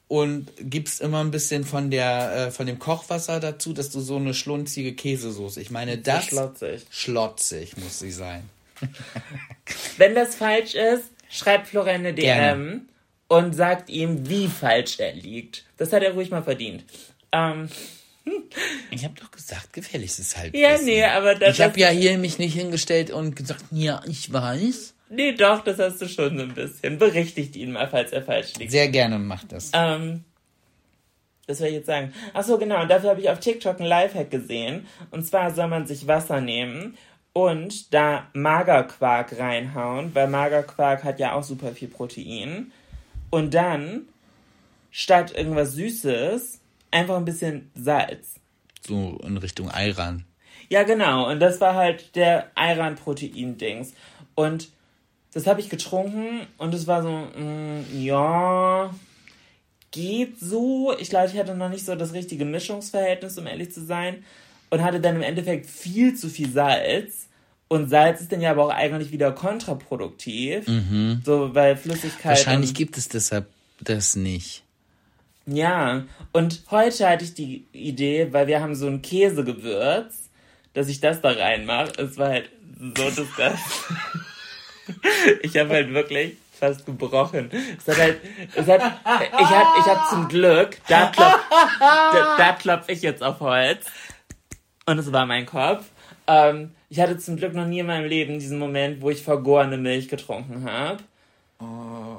und 0.07 0.47
gibst 0.59 1.01
immer 1.01 1.21
ein 1.21 1.31
bisschen 1.31 1.63
von 1.65 1.91
der 1.91 2.47
äh, 2.47 2.51
von 2.51 2.65
dem 2.65 2.79
Kochwasser 2.79 3.39
dazu, 3.39 3.73
dass 3.73 3.89
du 3.89 3.99
so 3.99 4.15
eine 4.15 4.33
schlunzige 4.33 4.93
Käsesoße. 4.93 5.59
Ich 5.61 5.71
meine, 5.71 5.97
das 5.97 6.25
schlotzig. 6.25 6.85
schlotzig 6.89 7.77
muss 7.77 7.99
sie 7.99 8.11
sein. 8.11 8.49
Wenn 9.97 10.15
das 10.15 10.35
falsch 10.35 10.75
ist, 10.75 11.05
schreibt 11.29 11.67
Florian 11.67 12.01
eine 12.01 12.13
DM 12.13 12.23
Gerne. 12.23 12.81
und 13.27 13.53
sagt 13.53 13.89
ihm, 13.89 14.29
wie 14.29 14.47
falsch 14.47 14.99
er 14.99 15.13
liegt. 15.13 15.65
Das 15.77 15.91
hat 15.91 16.03
er 16.03 16.13
ruhig 16.13 16.29
mal 16.29 16.43
verdient. 16.43 16.83
Ähm, 17.31 17.69
Ich 18.91 19.03
habe 19.03 19.13
doch 19.19 19.31
gesagt, 19.31 19.73
gefährliches 19.73 20.35
Halbwissen. 20.37 20.61
ja, 20.61 20.77
nee, 20.81 21.03
aber 21.03 21.35
das, 21.35 21.55
Ich 21.55 21.61
habe 21.61 21.79
ja 21.79 21.89
hier 21.89 22.17
mich 22.17 22.37
nicht 22.39 22.53
hingestellt 22.53 23.09
und 23.11 23.35
gesagt, 23.35 23.63
ja, 23.71 24.01
ich 24.07 24.31
weiß. 24.31 24.93
Nee, 25.09 25.33
doch, 25.33 25.63
das 25.63 25.79
hast 25.79 26.01
du 26.01 26.07
schon 26.07 26.37
so 26.37 26.43
ein 26.43 26.53
bisschen. 26.53 26.97
Berichtigt 26.97 27.55
ihn 27.55 27.71
mal, 27.71 27.87
falls 27.87 28.11
er 28.11 28.23
falsch 28.23 28.55
liegt. 28.55 28.71
Sehr 28.71 28.89
gerne 28.89 29.19
macht 29.19 29.51
das. 29.51 29.71
Ähm, 29.73 30.25
das 31.45 31.59
soll 31.59 31.67
ich 31.67 31.75
jetzt 31.75 31.87
sagen. 31.87 32.13
Ach 32.33 32.43
so, 32.43 32.57
genau. 32.57 32.81
Und 32.81 32.89
dafür 32.89 33.11
habe 33.11 33.21
ich 33.21 33.29
auf 33.29 33.39
TikTok 33.39 33.79
einen 33.79 33.87
Lifehack 33.87 34.29
gesehen. 34.29 34.85
Und 35.11 35.25
zwar 35.25 35.51
soll 35.51 35.67
man 35.67 35.87
sich 35.87 36.07
Wasser 36.07 36.41
nehmen 36.41 36.97
und 37.31 37.93
da 37.93 38.27
Magerquark 38.33 39.39
reinhauen, 39.39 40.13
weil 40.13 40.27
Magerquark 40.27 41.03
hat 41.03 41.19
ja 41.19 41.33
auch 41.33 41.43
super 41.43 41.71
viel 41.71 41.87
Protein. 41.87 42.71
Und 43.29 43.53
dann, 43.53 44.07
statt 44.91 45.33
irgendwas 45.37 45.73
Süßes, 45.73 46.59
einfach 46.91 47.15
ein 47.15 47.25
bisschen 47.25 47.71
Salz. 47.75 48.35
So 48.81 49.19
in 49.23 49.37
Richtung 49.37 49.69
Ayran. 49.71 50.25
Ja, 50.69 50.83
genau. 50.83 51.29
Und 51.29 51.39
das 51.39 51.61
war 51.61 51.75
halt 51.75 52.15
der 52.15 52.51
Ayran-Protein-Dings. 52.55 53.93
Und 54.35 54.69
das 55.37 55.45
habe 55.45 55.61
ich 55.61 55.69
getrunken 55.69 56.47
und 56.57 56.73
es 56.73 56.87
war 56.87 57.03
so, 57.03 57.09
mm, 57.11 57.85
ja, 57.93 58.89
geht 59.91 60.39
so. 60.39 60.95
Ich 60.97 61.11
glaube, 61.11 61.27
ich 61.27 61.37
hatte 61.37 61.53
noch 61.53 61.69
nicht 61.69 61.85
so 61.85 61.95
das 61.95 62.13
richtige 62.13 62.43
Mischungsverhältnis, 62.43 63.37
um 63.37 63.45
ehrlich 63.45 63.71
zu 63.71 63.85
sein. 63.85 64.23
Und 64.71 64.83
hatte 64.83 64.99
dann 64.99 65.15
im 65.15 65.21
Endeffekt 65.21 65.67
viel 65.67 66.15
zu 66.15 66.29
viel 66.29 66.51
Salz. 66.51 67.27
Und 67.67 67.87
Salz 67.87 68.19
ist 68.21 68.31
dann 68.31 68.41
ja 68.41 68.49
aber 68.49 68.65
auch 68.65 68.73
eigentlich 68.73 69.11
wieder 69.11 69.31
kontraproduktiv. 69.31 70.65
So, 71.23 71.53
weil 71.53 71.77
Flüssigkeit. 71.77 72.31
Wahrscheinlich 72.31 72.73
gibt 72.73 72.97
es 72.97 73.07
deshalb 73.07 73.45
das 73.79 74.15
nicht. 74.15 74.63
ja, 75.45 76.03
und 76.33 76.63
heute 76.71 77.07
hatte 77.07 77.25
ich 77.25 77.35
die 77.35 77.67
Idee, 77.73 78.33
weil 78.33 78.47
wir 78.47 78.59
haben 78.59 78.73
so 78.73 78.87
ein 78.87 79.03
Käsegewürz, 79.03 80.29
dass 80.73 80.87
ich 80.87 80.99
das 80.99 81.21
da 81.21 81.29
reinmache. 81.29 81.93
Es 82.01 82.17
war 82.17 82.29
halt 82.29 82.49
so 82.79 83.09
disgusting. 83.09 83.97
ich 85.41 85.57
habe 85.57 85.69
halt 85.69 85.93
wirklich 85.93 86.37
fast 86.59 86.85
gebrochen. 86.85 87.51
Es 87.77 87.87
hat 87.93 88.01
halt, 88.01 88.17
es 88.55 88.67
hat, 88.67 88.81
ich 88.81 89.45
hab, 89.45 89.77
ich 89.79 89.85
hab 89.85 90.09
zum 90.09 90.27
Glück, 90.27 90.77
da 90.87 91.07
klopf, 91.07 91.39
da, 91.79 92.35
da 92.37 92.51
klopf 92.53 92.85
ich 92.89 93.01
jetzt 93.01 93.21
auf 93.23 93.39
Holz. 93.39 93.85
Und 94.85 94.97
es 94.99 95.11
war 95.11 95.25
mein 95.25 95.45
Kopf. 95.45 95.85
Ähm, 96.27 96.71
ich 96.89 96.99
hatte 96.99 97.17
zum 97.17 97.35
Glück 97.37 97.53
noch 97.53 97.65
nie 97.65 97.79
in 97.79 97.85
meinem 97.87 98.07
Leben 98.07 98.39
diesen 98.39 98.57
Moment, 98.59 99.01
wo 99.01 99.09
ich 99.09 99.21
vergorene 99.23 99.77
Milch 99.77 100.07
getrunken 100.07 100.65
habe. 100.69 100.97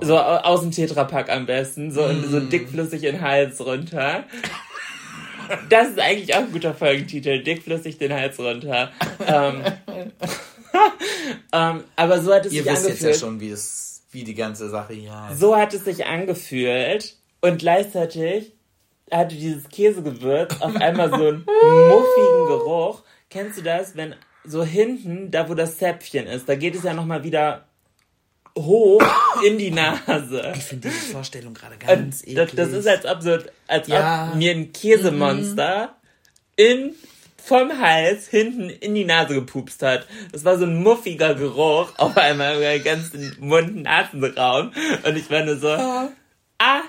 So 0.00 0.18
au- 0.18 0.38
aus 0.38 0.60
dem 0.62 0.70
Tetrapack 0.72 1.30
am 1.30 1.46
besten, 1.46 1.90
so, 1.92 2.08
so 2.24 2.40
dickflüssig 2.40 3.04
in 3.04 3.16
den 3.16 3.20
Hals 3.20 3.64
runter. 3.64 4.24
Das 5.70 5.88
ist 5.88 5.98
eigentlich 6.00 6.34
auch 6.34 6.40
ein 6.40 6.52
guter 6.52 6.74
Folgentitel, 6.74 7.42
dickflüssig 7.42 7.98
den 7.98 8.12
Hals 8.12 8.38
runter. 8.38 8.90
Ähm, 9.26 9.62
ähm, 11.52 11.84
aber 11.96 12.20
so 12.22 12.32
hat 12.34 12.46
es 12.46 12.52
Ihr 12.52 12.62
sich 12.62 12.72
wisst 12.72 12.82
jetzt 12.82 12.90
angefühlt. 12.92 13.14
ja 13.14 13.20
schon, 13.20 13.40
wie 13.40 13.50
es, 13.50 14.02
wie 14.10 14.24
die 14.24 14.34
ganze 14.34 14.68
Sache 14.68 14.94
hier 14.94 15.14
heißt. 15.28 15.40
So 15.40 15.56
hat 15.56 15.74
es 15.74 15.84
sich 15.84 16.06
angefühlt 16.06 17.16
und 17.40 17.58
gleichzeitig 17.58 18.52
hatte 19.10 19.36
dieses 19.36 19.68
Käsegewürz 19.68 20.60
auf 20.60 20.76
einmal 20.76 21.08
so 21.10 21.16
einen 21.16 21.44
muffigen 21.88 22.46
Geruch. 22.46 23.02
Kennst 23.30 23.58
du 23.58 23.62
das, 23.62 23.96
wenn 23.96 24.14
so 24.44 24.64
hinten, 24.64 25.30
da 25.30 25.48
wo 25.48 25.54
das 25.54 25.78
Zäpfchen 25.78 26.26
ist, 26.26 26.48
da 26.48 26.54
geht 26.54 26.74
es 26.74 26.82
ja 26.82 26.94
nochmal 26.94 27.22
wieder 27.24 27.66
hoch 28.56 29.02
in 29.46 29.58
die 29.58 29.70
Nase. 29.70 30.52
Ich 30.56 30.64
finde 30.64 30.88
diese 30.88 31.12
Vorstellung 31.12 31.54
gerade 31.54 31.76
ganz 31.76 32.22
Und 32.22 32.36
das, 32.36 32.48
eklig. 32.52 32.56
das 32.56 32.68
ist, 32.72 32.88
als 33.06 33.24
so, 33.24 33.38
als 33.66 33.88
Ja. 33.88 34.24
Mhm. 34.26 34.30
ob 34.32 34.36
mir 34.38 34.50
ein 34.52 34.72
Käsemonster 34.72 35.96
in, 36.56 36.94
vom 37.48 37.78
Hals 37.80 38.28
hinten 38.28 38.68
in 38.70 38.94
die 38.94 39.04
Nase 39.04 39.34
gepupst 39.34 39.82
hat. 39.82 40.06
Das 40.32 40.44
war 40.44 40.58
so 40.58 40.64
ein 40.66 40.82
muffiger 40.82 41.34
Geruch 41.34 41.92
auf 41.96 42.16
einmal 42.16 42.56
über 42.56 42.70
den 42.70 42.84
ganzen 42.84 43.36
Mund-Nasenraum. 43.40 44.72
Und 45.04 45.16
ich 45.16 45.30
war 45.30 45.42
nur 45.44 45.56
so, 45.56 45.68
ah, 45.68 46.80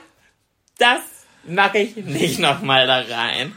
das 0.78 1.02
mache 1.46 1.80
ich 1.80 1.96
nicht 1.96 2.40
nochmal 2.40 2.86
da 2.88 3.00
rein. 3.00 3.54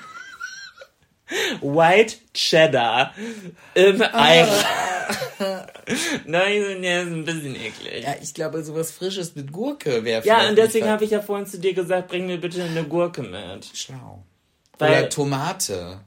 White 1.60 2.16
Cheddar 2.34 3.14
im 3.74 4.02
Ei. 4.02 4.46
Nein, 6.26 6.82
der 6.82 7.02
ist 7.02 7.08
ein 7.08 7.24
bisschen 7.24 7.56
eklig. 7.56 8.04
ja, 8.04 8.14
ich 8.22 8.34
glaube, 8.34 8.62
sowas 8.62 8.92
Frisches 8.92 9.34
mit 9.34 9.50
Gurke 9.50 10.04
wäre 10.04 10.24
Ja, 10.26 10.48
und 10.48 10.56
deswegen 10.56 10.88
habe 10.88 11.04
ich 11.04 11.10
ja 11.10 11.20
vorhin 11.20 11.46
zu 11.46 11.58
dir 11.58 11.74
gesagt, 11.74 12.08
bring 12.08 12.26
mir 12.26 12.38
bitte 12.38 12.62
eine 12.62 12.84
Gurke 12.84 13.22
mit. 13.22 13.66
Schlau. 13.74 14.24
Weil- 14.78 14.90
Oder 14.90 15.08
Tomate. 15.08 16.00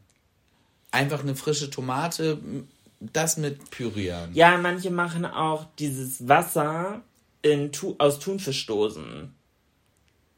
Einfach 0.95 1.19
eine 1.19 1.35
frische 1.35 1.69
Tomate, 1.69 2.39
das 2.99 3.35
mit 3.37 3.69
pürieren. 3.69 4.33
Ja, 4.33 4.57
manche 4.57 4.91
machen 4.91 5.25
auch 5.25 5.65
dieses 5.77 6.27
Wasser 6.27 7.01
in 7.41 7.71
tu 7.71 7.95
aus 7.97 8.19
Thunfischdosen. 8.19 9.33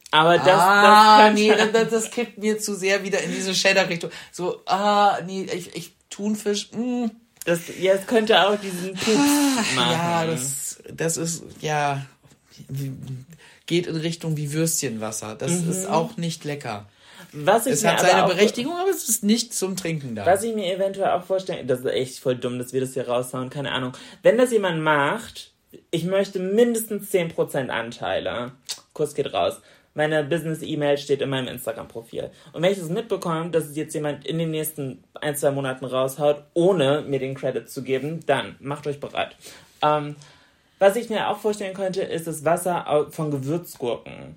Aber 0.09 0.37
das, 0.37 0.47
ah, 0.47 1.27
das 1.29 1.39
nee, 1.39 1.53
das, 1.53 1.89
das 1.89 2.11
kippt 2.11 2.37
mir 2.37 2.57
zu 2.59 2.75
sehr 2.75 3.03
wieder 3.03 3.21
in 3.21 3.31
diese 3.31 3.53
Cheddar-Richtung. 3.53 4.09
So, 4.31 4.61
ah, 4.65 5.19
nee, 5.25 5.43
ich, 5.53 5.75
ich 5.75 5.93
Thunfisch, 6.09 6.71
mh. 6.71 7.11
das, 7.45 7.61
ja, 7.79 7.93
es 7.93 8.07
könnte 8.07 8.41
auch 8.47 8.57
diesen 8.59 8.93
Pups 8.93 9.75
machen. 9.75 9.91
Ja, 9.91 10.25
das, 10.25 10.79
das 10.91 11.17
ist, 11.17 11.43
ja, 11.61 12.05
geht 13.67 13.85
in 13.85 13.97
Richtung 13.97 14.37
wie 14.37 14.53
Würstchenwasser. 14.53 15.35
Das 15.35 15.51
ist 15.51 15.85
auch 15.87 16.17
nicht 16.17 16.45
lecker. 16.45 16.87
Was 17.31 17.65
ich 17.65 17.73
Es 17.73 17.83
mir 17.83 17.91
hat 17.91 18.01
seine 18.01 18.25
auch, 18.25 18.29
Berechtigung, 18.29 18.75
aber 18.75 18.89
es 18.89 19.09
ist 19.09 19.23
nicht 19.23 19.53
zum 19.53 19.75
Trinken 19.75 20.15
da. 20.15 20.25
Was 20.25 20.43
ich 20.43 20.55
mir 20.55 20.73
eventuell 20.73 21.11
auch 21.11 21.23
vorstellen, 21.23 21.67
das 21.67 21.79
ist 21.79 21.85
echt 21.85 22.19
voll 22.19 22.35
dumm, 22.35 22.59
dass 22.59 22.73
wir 22.73 22.81
das 22.81 22.93
hier 22.93 23.07
raushauen, 23.07 23.49
keine 23.49 23.71
Ahnung. 23.71 23.93
Wenn 24.23 24.37
das 24.37 24.51
jemand 24.51 24.81
macht, 24.81 25.51
ich 25.91 26.05
möchte 26.05 26.39
mindestens 26.39 27.11
10% 27.11 27.69
Anteile. 27.69 28.51
Kurs 28.93 29.13
geht 29.15 29.33
raus. 29.33 29.61
Meine 29.93 30.23
Business-E-Mail 30.23 30.97
steht 30.97 31.21
in 31.21 31.29
meinem 31.29 31.47
Instagram-Profil. 31.47 32.29
Und 32.53 32.61
wenn 32.61 32.71
ich 32.71 32.79
das 32.79 32.89
mitbekomme, 32.89 33.49
dass 33.49 33.65
es 33.65 33.75
jetzt 33.75 33.95
jemand 33.95 34.27
in 34.27 34.37
den 34.37 34.51
nächsten 34.51 35.03
ein, 35.15 35.35
zwei 35.35 35.51
Monaten 35.51 35.85
raushaut, 35.85 36.43
ohne 36.53 37.01
mir 37.01 37.19
den 37.19 37.33
Credit 37.33 37.67
zu 37.67 37.81
geben, 37.81 38.19
dann 38.27 38.55
macht 38.59 38.85
euch 38.85 38.99
bereit. 38.99 39.35
Ähm, 39.81 40.15
was 40.79 40.95
ich 40.95 41.09
mir 41.09 41.29
auch 41.29 41.39
vorstellen 41.39 41.73
könnte, 41.73 42.01
ist 42.01 42.27
das 42.27 42.45
Wasser 42.45 43.07
von 43.09 43.31
Gewürzgurken. 43.31 44.35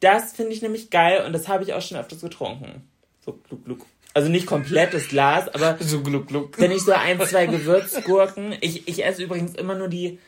Das 0.00 0.32
finde 0.32 0.52
ich 0.52 0.62
nämlich 0.62 0.90
geil 0.90 1.24
und 1.26 1.32
das 1.32 1.48
habe 1.48 1.62
ich 1.64 1.72
auch 1.74 1.82
schon 1.82 1.98
öfters 1.98 2.20
getrunken. 2.20 2.82
So 3.24 3.38
gluck, 3.48 3.64
gluck. 3.64 3.86
Also 4.14 4.28
nicht 4.28 4.46
komplettes 4.46 5.08
Glas, 5.08 5.48
aber 5.48 5.76
So 5.82 6.02
gluck, 6.02 6.26
gluck. 6.28 6.58
wenn 6.58 6.72
ich 6.72 6.82
so 6.82 6.92
ein, 6.92 7.20
zwei 7.20 7.46
Gewürzgurken. 7.46 8.54
Ich, 8.60 8.88
ich 8.88 9.04
esse 9.04 9.22
übrigens 9.22 9.54
immer 9.54 9.74
nur 9.76 9.88
die 9.88 10.18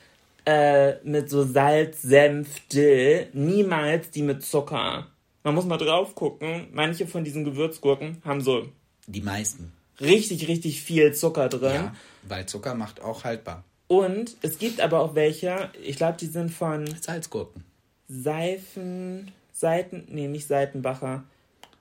äh, 0.44 0.94
mit 1.04 1.30
so 1.30 1.44
Salz, 1.44 2.02
Senf, 2.02 2.60
Dill. 2.68 3.28
Niemals 3.32 4.10
die 4.10 4.22
mit 4.22 4.44
Zucker. 4.44 5.06
Man 5.42 5.54
muss 5.54 5.64
mal 5.64 5.78
drauf 5.78 6.14
gucken. 6.14 6.68
Manche 6.72 7.06
von 7.06 7.24
diesen 7.24 7.44
Gewürzgurken 7.44 8.18
haben 8.24 8.40
so 8.40 8.68
Die 9.08 9.22
meisten. 9.22 9.72
richtig, 10.00 10.46
richtig 10.48 10.82
viel 10.82 11.12
Zucker 11.14 11.48
drin. 11.48 11.74
Ja, 11.74 11.94
weil 12.28 12.46
Zucker 12.46 12.74
macht 12.74 13.00
auch 13.00 13.24
haltbar. 13.24 13.64
Und 13.88 14.36
es 14.42 14.58
gibt 14.58 14.80
aber 14.80 15.00
auch 15.00 15.14
welche, 15.14 15.70
ich 15.82 15.96
glaube, 15.96 16.16
die 16.20 16.26
sind 16.26 16.50
von 16.50 16.86
Salzgurken. 17.00 17.64
Seifen, 18.08 19.32
Seiten, 19.52 20.06
nee, 20.08 20.28
nicht 20.28 20.48
Seitenbacher. 20.48 21.24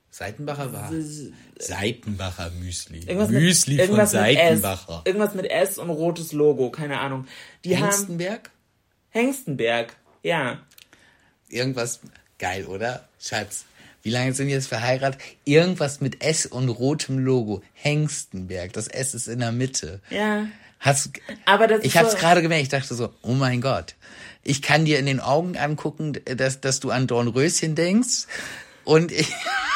Seitenbacher 0.09 0.73
war. 0.73 0.91
Seitenbacher 1.57 2.51
Müsli. 2.51 2.99
Irgendwas 2.99 3.29
Müsli 3.29 3.75
mit, 3.75 3.85
von 3.85 3.95
irgendwas 3.95 4.13
mit 4.13 4.21
S. 4.21 4.61
Seitenbacher. 4.61 5.01
Irgendwas 5.05 5.35
mit 5.35 5.49
S 5.49 5.77
und 5.77 5.89
rotes 5.89 6.33
Logo, 6.33 6.69
keine 6.69 6.99
Ahnung. 6.99 7.27
Die 7.63 7.77
haben 7.77 7.85
Hengstenberg? 7.85 8.51
Hengstenberg, 9.09 9.95
ja. 10.21 10.59
Irgendwas 11.47 12.01
geil, 12.39 12.65
oder? 12.65 13.07
Schatz. 13.19 13.65
Wie 14.03 14.09
lange 14.09 14.33
sind 14.33 14.47
wir 14.47 14.55
jetzt 14.55 14.67
verheiratet? 14.67 15.21
Irgendwas 15.45 16.01
mit 16.01 16.23
S 16.23 16.45
und 16.45 16.69
rotem 16.69 17.19
Logo. 17.19 17.61
Hengstenberg. 17.73 18.73
Das 18.73 18.87
S 18.87 19.13
ist 19.13 19.27
in 19.27 19.39
der 19.39 19.51
Mitte. 19.51 20.01
Ja. 20.09 20.47
Hast, 20.79 21.11
Aber 21.45 21.67
das 21.67 21.83
ich 21.83 21.95
habe 21.97 22.07
es 22.07 22.15
gerade 22.15 22.41
gemerkt. 22.41 22.63
Ich 22.63 22.69
dachte 22.69 22.95
so, 22.95 23.13
oh 23.21 23.33
mein 23.33 23.61
Gott. 23.61 23.95
Ich 24.43 24.61
kann 24.61 24.85
dir 24.85 24.99
in 24.99 25.05
den 25.05 25.19
Augen 25.19 25.57
angucken, 25.57 26.13
dass, 26.25 26.61
dass 26.61 26.79
du 26.79 26.91
an 26.91 27.07
Dornröschen 27.07 27.75
denkst. 27.75 28.27
Und 28.83 29.11
ich, 29.11 29.31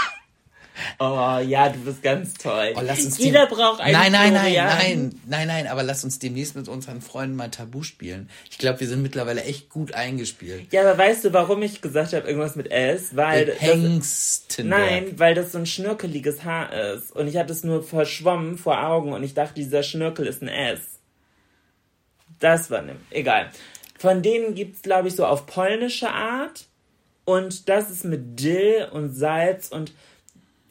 Oh 0.99 1.39
ja, 1.45 1.69
du 1.69 1.79
bist 1.79 2.03
ganz 2.03 2.33
toll. 2.33 2.73
Oh, 2.75 2.81
lass 2.83 3.05
uns 3.05 3.17
Jeder 3.17 3.47
braucht 3.47 3.79
einen 3.79 3.93
Nein, 3.93 4.11
nein, 4.11 4.33
nein, 4.33 4.53
nein, 4.53 5.19
nein, 5.25 5.47
nein, 5.47 5.67
aber 5.67 5.83
lass 5.83 6.03
uns 6.03 6.19
demnächst 6.19 6.55
mit 6.55 6.67
unseren 6.67 7.01
Freunden 7.01 7.35
mal 7.35 7.49
Tabu 7.49 7.83
spielen. 7.83 8.29
Ich 8.49 8.57
glaube, 8.57 8.79
wir 8.81 8.87
sind 8.87 9.01
mittlerweile 9.01 9.43
echt 9.43 9.69
gut 9.69 9.93
eingespielt. 9.93 10.71
Ja, 10.71 10.81
aber 10.81 10.97
weißt 10.97 11.25
du, 11.25 11.33
warum 11.33 11.61
ich 11.61 11.81
gesagt 11.81 12.13
habe, 12.13 12.27
irgendwas 12.27 12.55
mit 12.55 12.71
S? 12.71 13.15
Weil 13.15 13.47
das, 13.47 13.61
Hengstenberg. 13.61 14.79
Nein, 14.79 15.19
weil 15.19 15.33
das 15.33 15.51
so 15.51 15.57
ein 15.57 15.65
schnörkeliges 15.65 16.43
Haar 16.43 16.73
ist. 16.93 17.11
Und 17.11 17.27
ich 17.27 17.37
hatte 17.37 17.53
es 17.53 17.63
nur 17.63 17.83
verschwommen 17.83 18.57
vor 18.57 18.83
Augen 18.83 19.13
und 19.13 19.23
ich 19.23 19.33
dachte, 19.33 19.55
dieser 19.55 19.83
Schnörkel 19.83 20.27
ist 20.27 20.41
ein 20.41 20.49
S. 20.49 20.79
Das 22.39 22.69
war 22.69 22.81
ne, 22.81 22.97
egal. 23.11 23.49
Von 23.97 24.21
denen 24.21 24.55
gibt's 24.55 24.81
glaube 24.81 25.07
ich, 25.07 25.15
so 25.15 25.25
auf 25.25 25.45
polnische 25.45 26.09
Art. 26.09 26.65
Und 27.25 27.69
das 27.69 27.89
ist 27.89 28.05
mit 28.05 28.39
Dill 28.39 28.87
und 28.91 29.13
Salz 29.13 29.69
und 29.69 29.93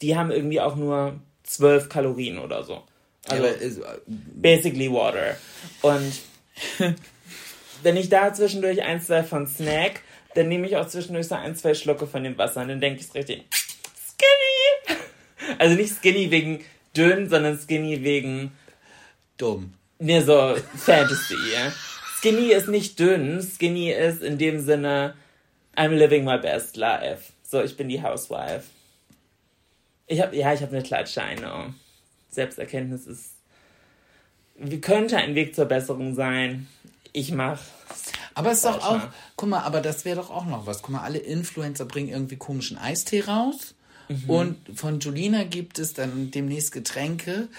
die 0.01 0.15
haben 0.15 0.31
irgendwie 0.31 0.61
auch 0.61 0.75
nur 0.75 1.19
12 1.43 1.89
Kalorien 1.89 2.39
oder 2.39 2.63
so. 2.63 2.83
Also, 3.27 3.43
aber, 3.43 3.61
äh, 3.61 3.71
basically 4.07 4.91
water. 4.91 5.35
Und 5.81 6.13
wenn 7.83 7.97
ich 7.97 8.09
da 8.09 8.33
zwischendurch 8.33 8.81
ein, 8.83 9.01
zwei 9.01 9.23
von 9.23 9.47
Snack, 9.47 10.01
dann 10.35 10.47
nehme 10.47 10.67
ich 10.67 10.77
auch 10.77 10.87
zwischendurch 10.87 11.27
so 11.27 11.35
ein, 11.35 11.55
zwei 11.55 11.73
Schlucke 11.73 12.07
von 12.07 12.23
dem 12.23 12.37
Wasser 12.37 12.61
und 12.61 12.69
dann 12.69 12.81
denke 12.81 12.99
ich 12.99 13.07
so 13.07 13.13
richtig, 13.13 13.45
skinny! 14.07 14.99
Also 15.57 15.75
nicht 15.75 15.93
skinny 15.95 16.31
wegen 16.31 16.63
dünn, 16.95 17.29
sondern 17.29 17.57
skinny 17.57 18.03
wegen, 18.03 18.51
dumm. 19.37 19.73
ne, 19.99 20.21
so 20.21 20.55
Fantasy. 20.77 21.35
ja. 21.53 21.71
Skinny 22.25 22.51
ist 22.51 22.67
nicht 22.67 22.99
dünn, 22.99 23.39
skinny 23.43 23.91
ist 23.91 24.23
in 24.23 24.39
dem 24.39 24.59
Sinne, 24.59 25.13
I'm 25.75 25.89
living 25.89 26.23
my 26.25 26.39
best 26.39 26.75
life. 26.75 27.33
So, 27.43 27.61
ich 27.61 27.77
bin 27.77 27.87
die 27.87 28.01
Housewife. 28.01 28.63
Ich 30.07 30.19
hab, 30.19 30.33
ja, 30.33 30.51
ich 30.51 30.61
habe 30.63 30.75
eine 30.75 30.81
Klatsche, 30.83 31.21
I 31.21 31.35
know. 31.35 31.65
Selbsterkenntnis 32.31 33.05
ist, 33.05 33.33
wie 34.57 34.81
könnte 34.81 35.17
ein 35.17 35.35
Weg 35.35 35.53
zur 35.53 35.65
Besserung 35.65 36.15
sein. 36.15 36.67
Ich 37.13 37.31
mach. 37.31 37.61
Aber 38.33 38.49
es 38.49 38.57
ist 38.57 38.65
doch 38.65 38.83
auch, 38.83 39.01
guck 39.35 39.49
mal, 39.49 39.61
aber 39.61 39.79
das 39.81 40.03
wäre 40.03 40.15
doch 40.15 40.31
auch 40.31 40.45
noch 40.45 40.65
was. 40.65 40.81
Guck 40.81 40.91
mal, 40.91 41.01
alle 41.03 41.19
Influencer 41.19 41.85
bringen 41.85 42.09
irgendwie 42.09 42.37
komischen 42.37 42.79
Eistee 42.79 43.21
raus. 43.21 43.75
Und 44.27 44.57
von 44.75 44.99
Julina 44.99 45.43
gibt 45.43 45.77
es 45.77 45.93
dann 45.93 46.31
demnächst 46.31 46.71
Getränke. 46.71 47.49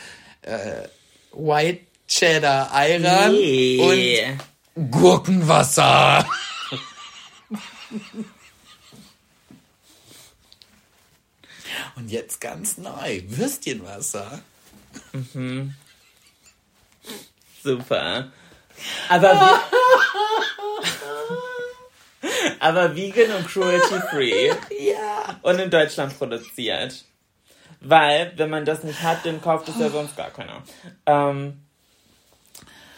Äh, 0.43 0.89
White 1.33 1.83
Cheddar 2.09 2.73
Ayran 2.73 3.33
Nee. 3.33 3.79
und 4.33 4.39
Gurkenwasser. 4.77 6.27
und 11.97 12.11
jetzt 12.11 12.41
ganz 12.41 12.77
neu, 12.79 13.23
Würstchenwasser. 13.27 14.41
Super. 17.63 18.31
Aber, 19.09 19.33
wie, 19.33 19.55
aber 22.61 22.95
vegan 22.95 23.33
und 23.33 23.49
cruelty 23.49 24.01
free. 24.11 24.53
Ja. 24.79 25.41
Und 25.43 25.59
in 25.59 25.71
Deutschland 25.71 26.19
produziert. 26.19 27.05
Weil, 27.81 28.33
wenn 28.37 28.51
man 28.51 28.65
das 28.67 28.85
nicht 28.85 29.03
hat, 29.03 29.25
dann 29.25 29.41
kauft 29.41 29.69
es 29.69 29.79
ja 29.79 29.89
sonst 29.89 30.17
gar 30.17 30.31
keiner. 30.31 30.63
Ähm, 31.07 31.63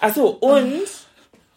Achso, 0.01 0.29
und, 0.29 0.89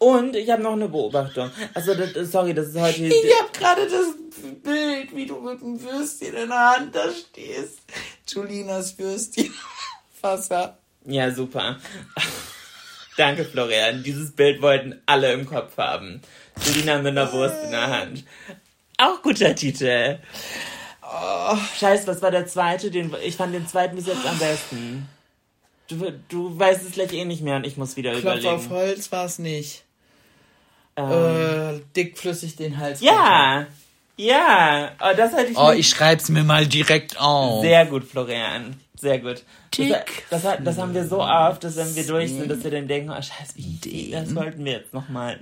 und 0.02 0.36
ich 0.36 0.50
habe 0.50 0.62
noch 0.62 0.72
eine 0.72 0.88
Beobachtung. 0.88 1.50
Also, 1.74 1.94
das, 1.94 2.30
sorry, 2.30 2.54
das 2.54 2.68
ist 2.68 2.80
heute. 2.80 3.06
Ich 3.06 3.40
hab 3.40 3.52
gerade 3.52 3.82
das 3.86 4.14
Bild, 4.62 5.14
wie 5.14 5.26
du 5.26 5.40
mit 5.40 5.60
dem 5.60 5.80
Würstchen 5.80 6.34
in 6.34 6.48
der 6.48 6.70
Hand 6.70 6.94
da 6.94 7.04
stehst. 7.10 7.80
Julinas 8.26 8.98
Würstchen. 8.98 9.52
Wasser. 10.20 10.78
Ja, 11.04 11.30
super. 11.30 11.78
Danke, 13.16 13.44
Florian. 13.44 14.02
Dieses 14.02 14.32
Bild 14.32 14.62
wollten 14.62 15.00
alle 15.06 15.32
im 15.32 15.46
Kopf 15.46 15.76
haben. 15.76 16.22
Selina 16.56 16.98
mit 16.98 17.08
einer 17.08 17.32
Wurst 17.32 17.62
in 17.64 17.70
der 17.70 17.88
Hand. 17.88 18.24
Auch 18.98 19.22
guter 19.22 19.54
Titel. 19.54 20.18
Scheiße, 21.78 22.06
was 22.06 22.22
war 22.22 22.30
der 22.30 22.46
zweite? 22.46 22.90
Den, 22.90 23.14
ich 23.22 23.36
fand 23.36 23.54
den 23.54 23.66
zweiten 23.66 23.96
bis 23.96 24.06
jetzt 24.06 24.26
am 24.26 24.38
besten. 24.38 25.08
Du, 25.88 26.12
du 26.28 26.58
weißt 26.58 26.86
es 26.86 26.92
gleich 26.92 27.12
eh 27.12 27.24
nicht 27.24 27.42
mehr 27.42 27.56
und 27.56 27.66
ich 27.66 27.76
muss 27.76 27.96
wieder 27.96 28.12
Klopf 28.12 28.44
auf 28.44 28.66
überlegen. 28.66 28.70
Holz 28.70 29.12
war's 29.12 29.38
nicht. 29.38 29.84
Ähm, 30.96 31.76
Äh, 31.78 31.80
dickflüssig 31.96 32.56
den 32.56 32.76
Hals. 32.78 33.00
ja, 33.00 33.66
ja. 34.16 34.90
Oh, 35.00 35.16
das 35.16 35.32
hätte 35.32 35.52
ich 35.52 35.56
Oh, 35.58 35.70
nicht- 35.70 35.80
ich 35.80 35.88
schreib's 35.88 36.28
mir 36.28 36.44
mal 36.44 36.66
direkt 36.66 37.18
auf. 37.18 37.62
Sehr 37.62 37.86
gut, 37.86 38.04
Florian. 38.04 38.78
Sehr 39.00 39.18
gut. 39.18 39.42
Das, 39.70 39.76
Dick. 39.76 40.24
das, 40.30 40.44
hat- 40.44 40.66
das 40.66 40.78
haben 40.78 40.94
wir 40.94 41.06
so 41.08 41.20
oft, 41.22 41.64
dass 41.64 41.76
wenn 41.76 41.94
wir 41.96 42.06
durch 42.06 42.30
sind, 42.30 42.48
dass 42.50 42.62
wir 42.62 42.70
dann 42.70 42.86
denken, 42.86 43.10
oh 43.10 43.14
scheiße, 43.20 43.54
Den 43.56 44.12
das 44.12 44.34
wollten 44.34 44.64
wir 44.64 44.72
jetzt 44.72 44.92
nochmal. 44.94 45.40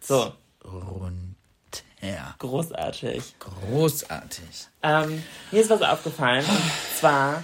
So, 0.00 0.32
Runter. 0.64 2.34
großartig. 2.38 3.22
Großartig. 3.40 4.68
Ähm, 4.82 5.22
mir 5.50 5.60
ist 5.60 5.68
was 5.70 5.82
aufgefallen. 5.82 6.44
Und 6.48 6.70
zwar, 6.98 7.42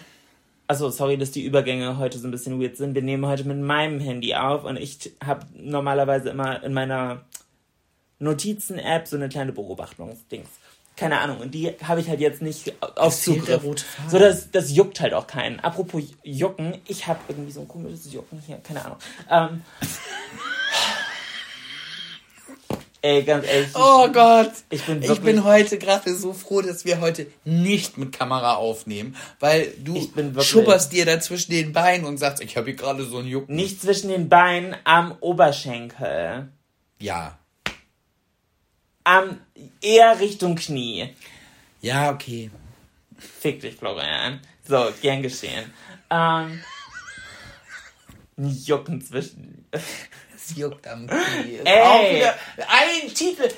also 0.66 0.90
sorry, 0.90 1.18
dass 1.18 1.30
die 1.30 1.44
Übergänge 1.44 1.98
heute 1.98 2.18
so 2.18 2.26
ein 2.28 2.30
bisschen 2.30 2.60
weird 2.60 2.76
sind. 2.76 2.94
Wir 2.94 3.02
nehmen 3.02 3.26
heute 3.26 3.44
mit 3.44 3.58
meinem 3.58 4.00
Handy 4.00 4.34
auf 4.34 4.64
und 4.64 4.76
ich 4.78 5.12
habe 5.24 5.46
normalerweise 5.54 6.30
immer 6.30 6.62
in 6.62 6.72
meiner 6.72 7.22
Notizen-App 8.18 9.06
so 9.06 9.16
eine 9.16 9.28
kleine 9.28 9.52
Beobachtungsdings. 9.52 10.48
Keine 10.96 11.18
Ahnung. 11.18 11.38
Und 11.38 11.52
die 11.54 11.70
habe 11.82 12.00
ich 12.00 12.08
halt 12.08 12.20
jetzt 12.20 12.40
nicht 12.40 12.72
auf 12.80 13.20
Zugriff. 13.20 13.62
So, 14.08 14.18
das, 14.18 14.50
das 14.52 14.70
juckt 14.70 15.00
halt 15.00 15.12
auch 15.12 15.26
keinen. 15.26 15.58
Apropos 15.60 16.02
Jucken, 16.22 16.80
ich 16.86 17.08
habe 17.08 17.18
irgendwie 17.28 17.50
so 17.50 17.62
ein 17.62 17.68
komisches 17.68 18.12
Jucken 18.12 18.40
hier. 18.46 18.58
Keine 18.58 18.84
Ahnung. 18.84 18.98
Ähm, 19.28 19.62
ey, 23.05 23.22
ganz 23.22 23.46
ehrlich. 23.46 23.68
Oh 23.74 24.09
Gott. 24.09 24.50
Ich 24.70 24.82
bin 24.84 25.02
ich 25.02 25.09
wirklich- 25.09 25.24
bin 25.26 25.44
heute 25.44 25.78
gerade 25.78 26.14
so 26.16 26.32
froh, 26.32 26.62
dass 26.62 26.84
wir 26.86 27.00
heute 27.00 27.26
nicht 27.44 27.98
mit 27.98 28.12
Kamera 28.12 28.55
aufnehmen, 28.55 29.14
weil 29.40 29.72
du 29.78 29.96
Ich 29.96 30.46
schubberst 30.46 30.90
dir 30.92 31.05
da 31.05 31.20
zwischen 31.20 31.50
den 31.52 31.72
Beinen 31.72 32.07
und 32.07 32.16
sagst, 32.16 32.42
ich 32.42 32.57
habe 32.57 32.66
hier 32.66 32.76
gerade 32.76 33.05
so 33.05 33.18
einen 33.18 33.28
Jucken. 33.28 33.55
Nicht 33.55 33.82
zwischen 33.82 34.09
den 34.09 34.28
Beinen, 34.30 34.74
am 34.84 35.16
Oberschenkel. 35.20 36.48
Ja. 36.98 37.38
Am, 39.05 39.38
eher 39.82 40.18
Richtung 40.18 40.55
Knie. 40.57 41.11
Ja, 41.82 42.11
okay. 42.11 42.50
Fick 43.18 43.61
dich, 43.61 43.76
Florian. 43.76 44.40
So, 44.66 44.88
gern 45.02 45.20
geschehen. 45.22 45.72
Ähm, 46.11 46.61
Jucken 48.38 49.02
zwischen. 49.02 49.66
Es 50.47 50.57
juckt 50.57 50.86
am 50.86 51.07
Knie. 51.07 51.61
Ey. 51.64 52.16
Wieder 52.16 52.34
ein 52.68 53.14
Titel. 53.14 53.49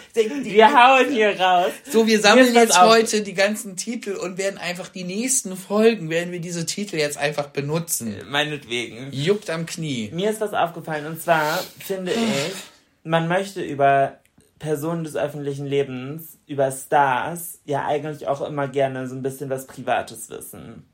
Wir 0.44 0.72
hauen 0.72 1.10
hier 1.10 1.38
raus. 1.40 1.72
So, 1.90 2.06
wir 2.06 2.20
sammeln 2.20 2.54
jetzt 2.54 2.78
auf- 2.78 2.88
heute 2.90 3.22
die 3.22 3.34
ganzen 3.34 3.76
Titel 3.76 4.12
und 4.12 4.38
werden 4.38 4.58
einfach 4.58 4.88
die 4.88 5.04
nächsten 5.04 5.56
Folgen, 5.56 6.10
werden 6.10 6.32
wir 6.32 6.40
diese 6.40 6.64
Titel 6.66 6.96
jetzt 6.96 7.18
einfach 7.18 7.48
benutzen. 7.48 8.16
Meinetwegen. 8.28 9.08
Juckt 9.12 9.50
am 9.50 9.66
Knie. 9.66 10.10
Mir 10.12 10.30
ist 10.30 10.40
was 10.40 10.52
aufgefallen 10.52 11.06
und 11.06 11.20
zwar 11.20 11.58
finde 11.80 12.12
ich, 12.12 12.54
man 13.02 13.26
möchte 13.28 13.62
über 13.62 14.18
Personen 14.58 15.04
des 15.04 15.16
öffentlichen 15.16 15.66
Lebens 15.66 16.38
über 16.46 16.70
Stars 16.70 17.58
ja 17.64 17.84
eigentlich 17.84 18.26
auch 18.28 18.40
immer 18.40 18.68
gerne 18.68 19.06
so 19.08 19.14
ein 19.14 19.22
bisschen 19.22 19.50
was 19.50 19.66
Privates 19.66 20.30
wissen. 20.30 20.88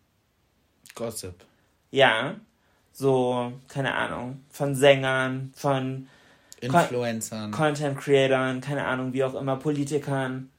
Gossip. 0.94 1.34
Ja, 1.90 2.36
so, 2.92 3.52
keine 3.68 3.94
Ahnung, 3.94 4.40
von 4.50 4.74
Sängern, 4.74 5.52
von 5.56 6.08
Influencern. 6.60 7.50
Content 7.50 7.98
Creatern, 7.98 8.60
keine 8.60 8.84
Ahnung, 8.84 9.12
wie 9.12 9.24
auch 9.24 9.34
immer, 9.34 9.56
Politikern. 9.56 10.50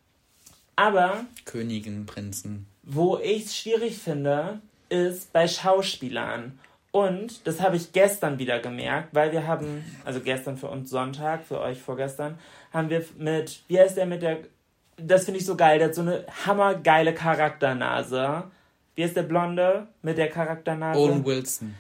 Aber 0.76 1.26
Königen, 1.46 2.06
Prinzen. 2.06 2.66
wo 2.84 3.18
ich 3.18 3.46
es 3.46 3.58
schwierig 3.58 3.98
finde, 3.98 4.60
ist 4.90 5.32
bei 5.32 5.48
Schauspielern. 5.48 6.60
Und 6.92 7.48
das 7.48 7.60
habe 7.62 7.76
ich 7.76 7.92
gestern 7.92 8.38
wieder 8.38 8.60
gemerkt, 8.60 9.10
weil 9.14 9.32
wir 9.32 9.48
haben, 9.48 9.84
also 10.06 10.20
gestern 10.20 10.58
für 10.58 10.68
uns 10.68 10.92
Sonntag, 10.92 11.44
für 11.44 11.60
euch 11.60 11.82
vorgestern, 11.82 12.38
haben 12.72 12.90
wir 12.90 13.04
mit, 13.18 13.64
wie 13.68 13.80
heißt 13.80 13.98
der 13.98 14.06
mit 14.06 14.22
der, 14.22 14.40
das 14.98 15.26
finde 15.26 15.40
ich 15.40 15.46
so 15.46 15.56
geil, 15.56 15.80
der 15.80 15.88
hat 15.88 15.96
so 15.96 16.02
eine 16.02 16.26
hammergeile 16.46 17.16
Charakternase. 17.16 18.44
Wie 18.96 19.02
ist 19.02 19.16
der 19.16 19.24
Blonde 19.24 19.88
mit 20.04 20.20
der 20.20 20.30
Charakternase? 20.30 21.00
Owen 21.00 21.26
Wilson. 21.26 21.74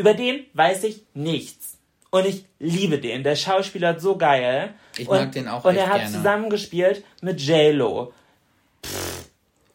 Über 0.00 0.14
den 0.14 0.46
weiß 0.54 0.84
ich 0.84 1.02
nichts. 1.12 1.76
Und 2.08 2.24
ich 2.24 2.46
liebe 2.58 2.98
den. 2.98 3.22
Der 3.22 3.36
Schauspieler 3.36 3.88
hat 3.88 4.00
so 4.00 4.16
geil. 4.16 4.72
Ich 4.96 5.06
und, 5.06 5.18
mag 5.18 5.32
den 5.32 5.46
auch 5.46 5.62
Und 5.62 5.76
er 5.76 5.90
hat 5.90 5.98
gerne. 6.00 6.16
zusammengespielt 6.16 7.04
mit 7.20 7.38
J-Lo. 7.38 8.14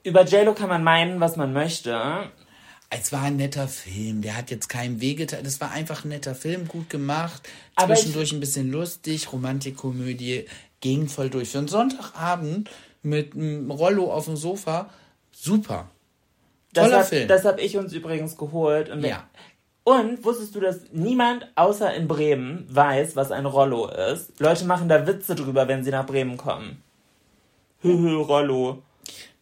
Über 0.02 0.24
J-Lo 0.24 0.56
kann 0.56 0.70
man 0.70 0.84
meinen, 0.84 1.20
was 1.20 1.36
man 1.36 1.54
möchte. 1.54 2.32
Es 2.90 3.12
war 3.12 3.22
ein 3.22 3.36
netter 3.36 3.68
Film. 3.68 4.24
Der 4.24 4.36
hat 4.36 4.50
jetzt 4.50 4.68
keinem 4.68 5.00
wehgetan. 5.00 5.44
Das 5.44 5.62
war 5.62 5.70
einfach 5.70 6.06
ein 6.06 6.10
netter 6.10 6.34
Film, 6.34 6.68
gut 6.68 6.90
gemacht. 6.90 7.48
Zwischendurch 7.80 8.32
ein 8.32 8.40
bisschen 8.40 8.72
lustig, 8.72 9.32
Romantikkomödie, 9.32 10.48
ging 10.82 11.08
voll 11.08 11.30
durch. 11.30 11.50
Für 11.50 11.60
einen 11.60 11.68
Sonntagabend 11.68 12.72
mit 13.04 13.36
einem 13.36 13.70
Rollo 13.70 14.12
auf 14.12 14.26
dem 14.26 14.38
Sofa, 14.38 14.90
super. 15.32 15.92
Das 16.74 16.86
Toller 16.86 17.00
hab, 17.02 17.08
Film. 17.10 17.28
Das 17.28 17.46
habe 17.46 17.62
ich 17.62 17.78
uns 17.78 17.94
übrigens 17.94 18.36
geholt. 18.38 18.90
Und, 18.90 19.04
Ja. 19.04 19.30
Und 19.86 20.26
wusstest 20.26 20.56
du, 20.56 20.60
dass 20.60 20.80
niemand 20.92 21.48
außer 21.54 21.94
in 21.94 22.08
Bremen 22.08 22.66
weiß, 22.70 23.16
was 23.16 23.32
ein 23.32 23.46
Rollo 23.46 23.88
ist? 23.88 24.40
Leute 24.40 24.66
machen 24.66 24.90
da 24.90 25.06
Witze 25.06 25.36
drüber, 25.36 25.68
wenn 25.68 25.84
sie 25.84 25.92
nach 25.92 26.08
Bremen 26.08 26.38
kommen. 26.38 26.82
Hühü, 27.82 28.16
Rollo. 28.16 28.82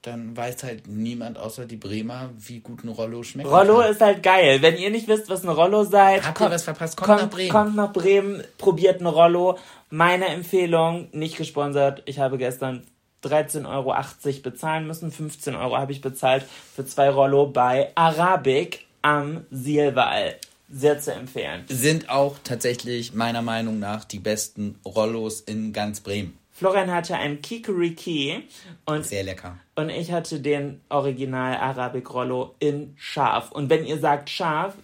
Dann 0.01 0.35
weiß 0.35 0.63
halt 0.63 0.85
niemand 0.89 1.39
außer 1.39 1.65
die 1.65 1.77
Bremer, 1.77 2.29
wie 2.37 2.59
gut 2.59 2.83
ein 2.83 2.89
Rollo 2.89 3.23
schmeckt. 3.23 3.49
Rollo 3.49 3.79
ist 3.79 4.01
halt 4.01 4.21
geil. 4.21 4.61
Wenn 4.61 4.75
ihr 4.75 4.89
nicht 4.89 5.07
wisst, 5.07 5.29
was 5.29 5.43
ein 5.43 5.49
Rollo 5.49 5.85
seid, 5.85 6.27
Habt 6.27 6.41
ihr 6.41 6.51
was 6.51 6.63
verpasst? 6.63 6.97
Kommt 6.97 7.21
nach 7.21 7.29
Bremen. 7.29 7.49
Kommt 7.49 7.75
nach 7.77 7.93
Bremen, 7.93 8.43
probiert 8.57 8.99
ein 8.99 9.07
Rollo. 9.07 9.57
Meine 9.89 10.25
Empfehlung, 10.25 11.07
nicht 11.13 11.37
gesponsert. 11.37 12.03
Ich 12.03 12.19
habe 12.19 12.37
gestern 12.37 12.85
13,80 13.23 13.65
Euro 13.65 13.95
bezahlen 14.43 14.87
müssen. 14.87 15.09
15 15.09 15.55
Euro 15.55 15.77
habe 15.77 15.93
ich 15.93 16.01
bezahlt 16.01 16.43
für 16.75 16.85
zwei 16.85 17.09
Rollo 17.09 17.47
bei 17.47 17.91
Arabic 17.95 18.85
am 19.03 19.45
Sielwall. 19.51 20.35
Sehr 20.71 20.99
zu 20.99 21.13
empfehlen. 21.13 21.65
Sind 21.67 22.09
auch 22.09 22.37
tatsächlich 22.43 23.13
meiner 23.13 23.43
Meinung 23.43 23.77
nach 23.77 24.05
die 24.05 24.17
besten 24.17 24.79
Rollos 24.83 25.41
in 25.41 25.71
ganz 25.71 25.99
Bremen. 25.99 26.35
Florian 26.51 26.91
hatte 26.91 27.15
einen 27.15 27.41
Kikeriki 27.41 28.43
und, 28.85 29.05
Sehr 29.05 29.23
lecker. 29.23 29.59
und 29.75 29.89
ich 29.89 30.11
hatte 30.11 30.39
den 30.39 30.81
Original 30.89 31.57
Arabic 31.57 32.11
Rollo 32.11 32.55
in 32.59 32.95
scharf. 32.97 33.51
Und 33.51 33.69
wenn 33.69 33.85
ihr 33.85 33.99
sagt 33.99 34.29
scharf, 34.29 34.75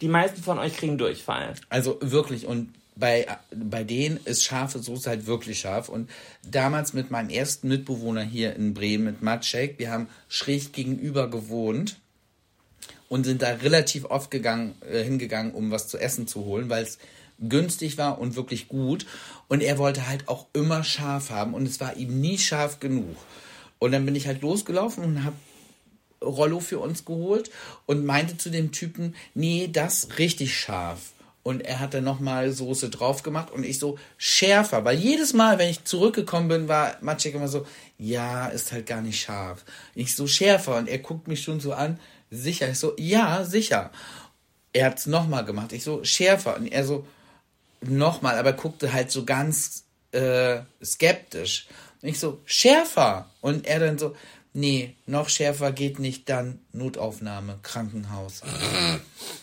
die 0.00 0.08
meisten 0.08 0.42
von 0.42 0.58
euch 0.58 0.76
kriegen 0.76 0.96
Durchfall. 0.96 1.54
Also 1.68 1.98
wirklich 2.00 2.46
und 2.46 2.72
bei, 2.96 3.26
bei 3.54 3.84
denen 3.84 4.18
ist 4.24 4.44
scharfe 4.44 4.80
Soße 4.80 5.08
halt 5.08 5.26
wirklich 5.26 5.60
scharf. 5.60 5.88
Und 5.88 6.10
damals 6.48 6.94
mit 6.94 7.10
meinem 7.10 7.30
ersten 7.30 7.68
Mitbewohner 7.68 8.22
hier 8.22 8.56
in 8.56 8.74
Bremen, 8.74 9.04
mit 9.04 9.22
Maciek, 9.22 9.78
wir 9.78 9.90
haben 9.90 10.08
schräg 10.28 10.72
gegenüber 10.72 11.28
gewohnt 11.30 11.96
und 13.08 13.24
sind 13.24 13.42
da 13.42 13.48
relativ 13.48 14.04
oft 14.04 14.30
gegangen, 14.30 14.74
äh, 14.90 15.02
hingegangen, 15.02 15.52
um 15.52 15.70
was 15.70 15.88
zu 15.88 15.98
essen 15.98 16.26
zu 16.26 16.44
holen, 16.44 16.68
weil 16.68 16.84
es 16.84 16.98
günstig 17.40 17.98
war 17.98 18.18
und 18.18 18.36
wirklich 18.36 18.68
gut. 18.68 19.06
Und 19.48 19.62
er 19.62 19.78
wollte 19.78 20.08
halt 20.08 20.28
auch 20.28 20.46
immer 20.52 20.84
scharf 20.84 21.30
haben 21.30 21.54
und 21.54 21.66
es 21.66 21.80
war 21.80 21.96
ihm 21.96 22.20
nie 22.20 22.38
scharf 22.38 22.80
genug. 22.80 23.16
Und 23.78 23.92
dann 23.92 24.04
bin 24.04 24.16
ich 24.16 24.26
halt 24.26 24.42
losgelaufen 24.42 25.04
und 25.04 25.24
habe 25.24 25.36
Rollo 26.22 26.60
für 26.60 26.80
uns 26.80 27.04
geholt 27.04 27.50
und 27.86 28.04
meinte 28.04 28.36
zu 28.36 28.50
dem 28.50 28.72
Typen, 28.72 29.14
nee, 29.34 29.68
das 29.72 30.18
richtig 30.18 30.56
scharf. 30.56 31.12
Und 31.44 31.62
er 31.62 31.80
hat 31.80 31.94
dann 31.94 32.04
nochmal 32.04 32.52
Soße 32.52 32.90
drauf 32.90 33.22
gemacht 33.22 33.50
und 33.50 33.64
ich 33.64 33.78
so 33.78 33.98
schärfer, 34.18 34.84
weil 34.84 34.98
jedes 34.98 35.32
Mal, 35.32 35.58
wenn 35.58 35.70
ich 35.70 35.84
zurückgekommen 35.84 36.48
bin, 36.48 36.68
war 36.68 36.96
Maciek 37.00 37.34
immer 37.34 37.48
so, 37.48 37.64
ja, 37.96 38.48
ist 38.48 38.72
halt 38.72 38.86
gar 38.86 39.00
nicht 39.00 39.20
scharf. 39.20 39.64
Ich 39.94 40.14
so 40.14 40.26
schärfer 40.26 40.76
und 40.76 40.88
er 40.88 40.98
guckt 40.98 41.26
mich 41.26 41.42
schon 41.42 41.60
so 41.60 41.72
an, 41.72 41.98
sicher. 42.30 42.68
Ich 42.68 42.78
so, 42.78 42.94
ja, 42.98 43.44
sicher. 43.44 43.90
Er 44.72 44.86
hat's 44.86 45.06
nochmal 45.06 45.44
gemacht. 45.44 45.72
Ich 45.72 45.84
so, 45.84 46.04
schärfer. 46.04 46.56
Und 46.56 46.66
er 46.66 46.84
so, 46.84 47.06
nochmal, 47.80 48.38
aber 48.38 48.52
guckte 48.52 48.92
halt 48.92 49.10
so 49.10 49.24
ganz 49.24 49.84
äh, 50.12 50.60
skeptisch. 50.82 51.68
Und 52.02 52.08
ich 52.08 52.18
so, 52.18 52.40
schärfer. 52.44 53.30
Und 53.40 53.66
er 53.66 53.80
dann 53.80 53.98
so, 53.98 54.14
nee, 54.52 54.96
noch 55.06 55.28
schärfer 55.28 55.72
geht 55.72 55.98
nicht, 55.98 56.28
dann 56.28 56.60
Notaufnahme, 56.72 57.58
Krankenhaus. 57.62 58.42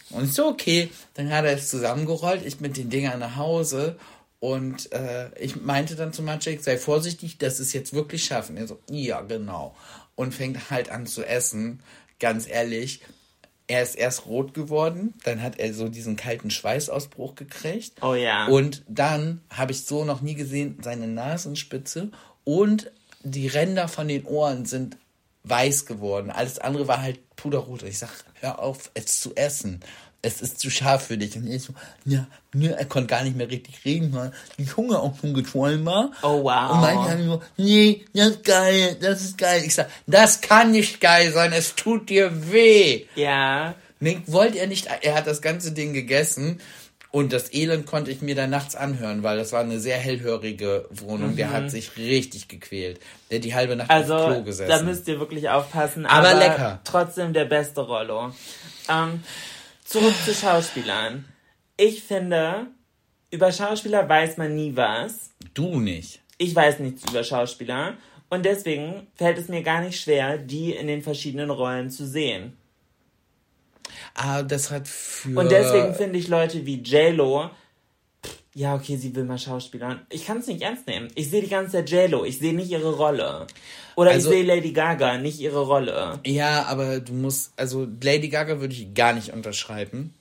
Und 0.10 0.26
ich 0.26 0.34
so, 0.34 0.48
okay, 0.48 0.90
dann 1.16 1.32
hat 1.32 1.46
er 1.46 1.54
es 1.54 1.70
zusammengerollt, 1.70 2.46
ich 2.46 2.60
mit 2.60 2.78
den 2.78 2.90
Dingern 2.90 3.20
nach 3.20 3.36
Hause 3.36 3.98
und 4.40 4.92
äh, 4.92 5.30
ich 5.40 5.62
meinte 5.62 5.96
dann 5.96 6.14
zu 6.14 6.22
Maciek, 6.22 6.62
sei 6.62 6.78
vorsichtig, 6.78 7.38
das 7.38 7.60
ist 7.60 7.74
jetzt 7.74 7.94
wirklich 7.94 8.26
scharf. 8.26 8.50
Und 8.50 8.58
er 8.58 8.68
so, 8.68 8.80
ja, 8.90 9.22
genau. 9.22 9.76
Und 10.16 10.34
fängt 10.34 10.70
halt 10.70 10.90
an 10.90 11.08
zu 11.08 11.24
essen, 11.24 11.82
ganz 12.20 12.48
ehrlich. 12.48 13.02
Er 13.68 13.82
ist 13.82 13.96
erst 13.96 14.28
rot 14.28 14.54
geworden, 14.54 15.16
dann 15.24 15.42
hat 15.42 15.58
er 15.58 15.74
so 15.74 15.90
diesen 15.90 16.16
kalten 16.16 16.52
Schweißausbruch 16.52 17.34
gekriegt. 17.34 18.04
Oh 18.04 18.14
ja. 18.14 18.46
Und 18.46 18.84
dann 18.88 19.42
habe 19.50 19.72
ich 19.72 19.86
so 19.86 20.06
noch 20.06 20.22
nie 20.22 20.36
gesehen, 20.36 20.78
seine 20.84 21.08
Nasenspitze 21.08 22.12
und 22.44 22.92
die 23.24 23.48
Ränder 23.48 23.88
von 23.88 24.08
den 24.08 24.26
Ohren 24.26 24.66
sind 24.66 24.98
weiß 25.46 25.86
geworden. 25.86 26.32
Alles 26.32 26.60
andere 26.60 26.88
war 26.88 27.02
halt 27.02 27.36
puderrot. 27.36 27.84
Ich 27.84 28.00
sag, 28.00 28.10
hör 28.40 28.60
auf, 28.60 28.92
es 28.94 29.20
zu 29.20 29.36
essen. 29.36 29.80
Es 30.26 30.42
ist 30.42 30.60
zu 30.60 30.70
scharf 30.72 31.06
für 31.08 31.18
dich. 31.18 31.36
Und 31.36 31.46
ich 31.48 31.62
so, 31.64 31.74
ja, 32.06 32.26
ja, 32.56 32.72
er 32.72 32.86
konnte 32.86 33.08
gar 33.08 33.24
nicht 33.24 33.36
mehr 33.38 33.50
richtig 33.50 33.86
reden, 33.86 34.12
weil 34.14 34.32
die 34.58 34.66
Zunge 34.66 34.98
auch 35.00 35.18
schon 35.20 35.34
geschwollen 35.34 35.86
war. 35.86 36.12
Oh, 36.24 36.44
wow. 36.44 36.72
Und 36.72 36.82
manche 36.82 37.12
haben 37.12 37.26
so, 37.26 37.42
nee, 37.58 38.06
das 38.14 38.28
ist 38.30 38.44
geil, 38.44 38.98
das 39.02 39.22
ist 39.22 39.38
geil. 39.38 39.62
Ich 39.66 39.76
sag, 39.76 39.88
das 40.08 40.42
kann 40.42 40.72
nicht 40.72 41.00
geil 41.00 41.32
sein, 41.32 41.54
es 41.54 41.76
tut 41.76 42.10
dir 42.10 42.52
weh. 42.52 43.06
Ja. 43.16 43.76
Nee, 44.00 44.20
wollte 44.26 44.58
er 44.60 44.68
nicht. 44.68 44.88
Er 45.02 45.16
hat 45.16 45.28
das 45.28 45.42
ganze 45.42 45.72
Ding 45.72 45.94
gegessen 45.94 46.60
und 47.12 47.32
das 47.32 47.54
Elend 47.54 47.86
konnte 47.86 48.12
ich 48.12 48.22
mir 48.22 48.36
dann 48.36 48.50
nachts 48.50 48.76
anhören, 48.76 49.24
weil 49.24 49.38
das 49.38 49.54
war 49.54 49.62
eine 49.62 49.80
sehr 49.80 49.98
hellhörige 49.98 50.86
Wohnung. 50.92 51.36
Der 51.38 51.52
hat 51.54 51.72
sich 51.72 51.96
richtig 51.98 52.50
gequält. 52.50 53.00
Der 53.30 53.38
hat 53.38 53.46
die 53.46 53.56
halbe 53.56 53.76
Nacht 53.78 53.90
auf 53.90 54.00
dem 54.00 54.06
Klo 54.08 54.16
Also, 54.18 54.44
gesessen. 54.44 54.70
da 54.70 54.82
müsst 54.82 55.08
ihr 55.08 55.20
wirklich 55.20 55.50
aufpassen. 55.50 56.06
Aber 56.06 56.30
Aber, 56.30 56.40
lecker. 56.40 56.80
Trotzdem 56.84 57.32
der 57.32 57.46
beste 57.46 57.82
Rollo. 57.82 58.34
Ähm, 58.90 59.24
zurück 59.86 60.16
zu 60.26 60.34
Schauspielern. 60.34 61.26
Ich 61.78 62.04
finde, 62.04 62.68
über 63.32 63.52
Schauspieler 63.52 64.08
weiß 64.08 64.38
man 64.38 64.54
nie 64.56 64.76
was. 64.76 65.32
du 65.54 65.80
nicht. 65.80 66.22
Ich 66.38 66.54
weiß 66.54 66.80
nichts 66.80 67.10
über 67.10 67.24
Schauspieler. 67.24 67.96
Und 68.30 68.44
deswegen 68.44 69.08
fällt 69.16 69.38
es 69.38 69.48
mir 69.48 69.64
gar 69.64 69.82
nicht 69.82 70.02
schwer, 70.02 70.38
die 70.38 70.74
in 70.74 70.88
den 70.88 71.02
verschiedenen 71.02 71.50
Rollen 71.50 71.90
zu 71.90 72.06
sehen. 72.06 72.58
Ah, 74.16 74.44
das 74.44 74.72
hat 74.72 74.88
für. 74.88 75.38
Und 75.40 75.52
deswegen 75.52 75.94
finde 75.94 76.18
ich 76.20 76.28
Leute 76.28 76.66
wie 76.66 76.82
J-Lo, 76.82 77.52
ja, 78.58 78.74
okay, 78.74 78.96
sie 78.96 79.14
will 79.16 79.26
mal 79.26 79.38
Schauspielern. 79.38 80.00
Ich 80.10 80.26
kann 80.26 80.38
es 80.38 80.48
nicht 80.48 80.62
ernst 80.62 80.88
nehmen. 80.88 81.10
Ich 81.16 81.30
sehe 81.30 81.42
die 81.42 81.50
ganze 81.50 81.74
Zeit 81.74 81.90
J-Lo, 81.92 82.24
ich 82.24 82.40
sehe 82.40 82.54
nicht 82.54 82.72
ihre 82.72 82.96
Rolle. 82.96 83.46
Oder 83.96 84.12
Also- 84.12 84.32
ich 84.32 84.38
sehe 84.38 84.46
Lady 84.46 84.72
Gaga, 84.72 85.18
nicht 85.18 85.40
ihre 85.42 85.60
Rolle. 85.62 86.20
Ja, 86.26 86.64
aber 86.64 87.02
du 87.02 87.12
musst, 87.14 87.52
also 87.58 87.86
Lady 88.02 88.30
Gaga 88.30 88.62
würde 88.62 88.74
ich 88.74 88.94
gar 88.94 89.12
nicht 89.14 89.34
unterschreiben. 89.34 90.14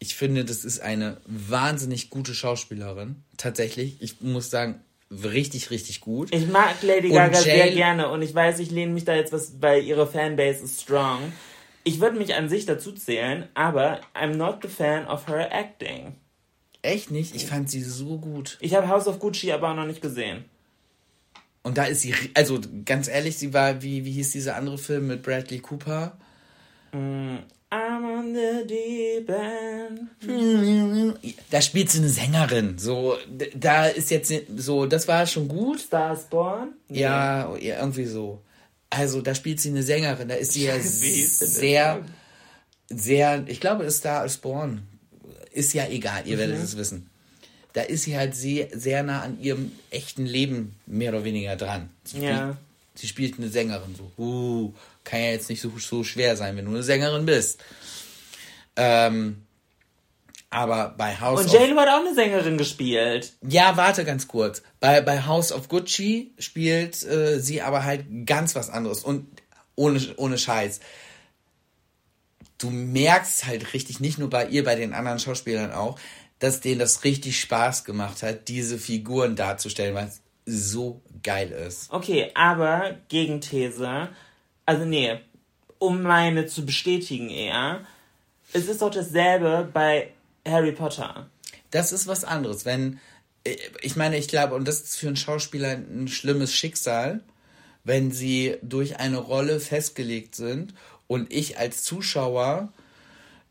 Ich 0.00 0.16
finde, 0.16 0.44
das 0.44 0.64
ist 0.64 0.80
eine 0.80 1.18
wahnsinnig 1.26 2.10
gute 2.10 2.34
Schauspielerin. 2.34 3.16
Tatsächlich. 3.36 3.96
Ich 4.00 4.20
muss 4.20 4.50
sagen, 4.50 4.80
richtig, 5.12 5.70
richtig 5.70 6.00
gut. 6.00 6.34
Ich 6.34 6.48
mag 6.48 6.74
Lady 6.82 7.10
Gaga 7.10 7.38
sehr 7.38 7.70
gerne 7.70 8.08
und 8.08 8.22
ich 8.22 8.34
weiß, 8.34 8.58
ich 8.58 8.70
lehne 8.72 8.92
mich 8.92 9.04
da 9.04 9.14
jetzt 9.14 9.32
was, 9.32 9.52
weil 9.60 9.84
ihre 9.84 10.06
Fanbase 10.08 10.64
ist 10.64 10.82
strong. 10.82 11.32
Ich 11.84 12.00
würde 12.00 12.18
mich 12.18 12.34
an 12.34 12.48
sich 12.48 12.66
dazu 12.66 12.92
zählen, 12.92 13.48
aber 13.54 14.00
I'm 14.14 14.34
not 14.36 14.58
the 14.62 14.68
fan 14.68 15.06
of 15.06 15.28
her 15.28 15.52
acting. 15.52 16.14
Echt 16.82 17.10
nicht? 17.10 17.34
Ich 17.34 17.46
fand 17.46 17.70
sie 17.70 17.82
so 17.82 18.18
gut. 18.18 18.56
Ich 18.60 18.74
habe 18.74 18.88
House 18.88 19.06
of 19.06 19.18
Gucci 19.18 19.52
aber 19.52 19.70
auch 19.70 19.76
noch 19.76 19.86
nicht 19.86 20.00
gesehen. 20.00 20.44
Und 21.62 21.76
da 21.76 21.84
ist 21.84 22.00
sie, 22.00 22.14
also 22.34 22.58
ganz 22.86 23.08
ehrlich, 23.08 23.36
sie 23.36 23.52
war, 23.52 23.82
wie, 23.82 24.04
wie 24.04 24.12
hieß 24.12 24.32
dieser 24.32 24.56
andere 24.56 24.78
Film 24.78 25.08
mit 25.08 25.22
Bradley 25.22 25.58
Cooper? 25.58 26.16
I'm 27.72 28.04
on 28.04 28.34
the 28.34 28.66
deep 28.66 29.28
end. 29.28 30.08
Da 31.50 31.60
spielt 31.60 31.90
sie 31.90 31.98
eine 31.98 32.08
Sängerin. 32.08 32.78
So, 32.78 33.16
da 33.54 33.86
ist 33.86 34.10
jetzt 34.10 34.32
so, 34.56 34.86
das 34.86 35.06
war 35.06 35.26
schon 35.26 35.46
gut. 35.46 35.80
Stars 35.80 36.24
Born? 36.24 36.72
Ja, 36.88 37.56
ja, 37.56 37.78
irgendwie 37.78 38.06
so. 38.06 38.42
Also, 38.88 39.20
da 39.22 39.36
spielt 39.36 39.60
sie 39.60 39.68
eine 39.68 39.84
Sängerin. 39.84 40.28
Da 40.28 40.34
ist 40.34 40.52
sie 40.52 40.64
ja 40.64 40.78
sehr, 40.80 42.04
sehr, 42.88 43.44
ich 43.46 43.60
glaube, 43.60 43.84
es 43.84 43.94
ist 43.94 44.00
Star 44.00 44.22
als 44.22 44.38
Born. 44.38 44.82
Ist 45.52 45.72
ja 45.74 45.86
egal, 45.88 46.26
ihr 46.26 46.36
Mhm. 46.36 46.40
werdet 46.40 46.62
es 46.62 46.76
wissen. 46.76 47.10
Da 47.72 47.82
ist 47.82 48.02
sie 48.02 48.16
halt 48.16 48.34
sehr, 48.34 48.68
sehr 48.72 49.02
nah 49.02 49.22
an 49.22 49.40
ihrem 49.40 49.72
echten 49.90 50.26
Leben 50.26 50.74
mehr 50.86 51.10
oder 51.12 51.24
weniger 51.24 51.56
dran. 51.56 51.90
Sie 52.04 52.18
Ja. 52.20 52.36
Spielt, 52.38 52.56
sie 52.96 53.08
spielt 53.08 53.38
eine 53.38 53.48
Sängerin 53.48 53.94
so. 53.96 54.10
Uh, 54.22 54.72
kann 55.04 55.20
ja 55.20 55.26
jetzt 55.30 55.48
nicht 55.48 55.60
so, 55.60 55.72
so 55.78 56.02
schwer 56.04 56.36
sein, 56.36 56.56
wenn 56.56 56.64
du 56.64 56.70
eine 56.72 56.82
Sängerin 56.82 57.26
bist. 57.26 57.60
Ähm, 58.76 59.44
aber 60.50 60.94
bei 60.98 61.14
House 61.20 61.42
Und 61.44 61.52
JLo 61.52 61.76
hat 61.80 61.88
auch 61.88 62.00
eine 62.04 62.14
Sängerin 62.14 62.58
gespielt. 62.58 63.32
ja, 63.48 63.76
warte 63.76 64.04
ganz 64.04 64.26
kurz. 64.26 64.62
Bei, 64.80 65.00
bei 65.00 65.24
House 65.26 65.52
of 65.52 65.68
Gucci 65.68 66.32
spielt 66.38 67.02
äh, 67.04 67.38
sie 67.40 67.62
aber 67.62 67.84
halt 67.84 68.04
ganz 68.26 68.54
was 68.56 68.68
anderes 68.70 69.04
und 69.04 69.26
ohne, 69.76 70.00
ohne 70.16 70.38
Scheiß. 70.38 70.80
Du 72.60 72.70
merkst 72.70 73.46
halt 73.46 73.72
richtig, 73.74 74.00
nicht 74.00 74.18
nur 74.18 74.30
bei 74.30 74.46
ihr, 74.46 74.64
bei 74.64 74.74
den 74.74 74.92
anderen 74.92 75.18
Schauspielern 75.18 75.72
auch, 75.72 75.98
dass 76.38 76.60
denen 76.60 76.78
das 76.78 77.04
richtig 77.04 77.40
Spaß 77.40 77.84
gemacht 77.84 78.22
hat, 78.22 78.48
diese 78.48 78.78
Figuren 78.78 79.36
darzustellen, 79.36 79.94
weil 79.94 80.08
es 80.08 80.20
so 80.46 81.00
geil 81.22 81.50
ist. 81.50 81.90
Okay, 81.92 82.30
aber 82.34 82.96
Gegenthese. 83.08 84.08
Also 84.66 84.84
nee, 84.84 85.20
um 85.78 86.02
meine 86.02 86.46
zu 86.46 86.64
bestätigen 86.64 87.30
eher. 87.30 87.80
Es 88.52 88.68
ist 88.68 88.82
doch 88.82 88.90
dasselbe 88.90 89.68
bei 89.72 90.12
Harry 90.46 90.72
Potter. 90.72 91.28
Das 91.70 91.92
ist 91.92 92.06
was 92.06 92.24
anderes. 92.24 92.64
Wenn, 92.64 93.00
äh, 93.44 93.56
ich 93.80 93.96
meine, 93.96 94.16
ich 94.16 94.28
glaube, 94.28 94.54
und 94.54 94.66
das 94.66 94.80
ist 94.80 94.96
für 94.96 95.06
einen 95.06 95.16
Schauspieler 95.16 95.70
ein 95.70 96.08
schlimmes 96.08 96.54
Schicksal, 96.54 97.20
wenn 97.84 98.10
sie 98.10 98.56
durch 98.62 98.98
eine 98.98 99.18
Rolle 99.18 99.60
festgelegt 99.60 100.34
sind 100.34 100.74
und 101.10 101.32
ich 101.32 101.58
als 101.58 101.82
Zuschauer, 101.82 102.68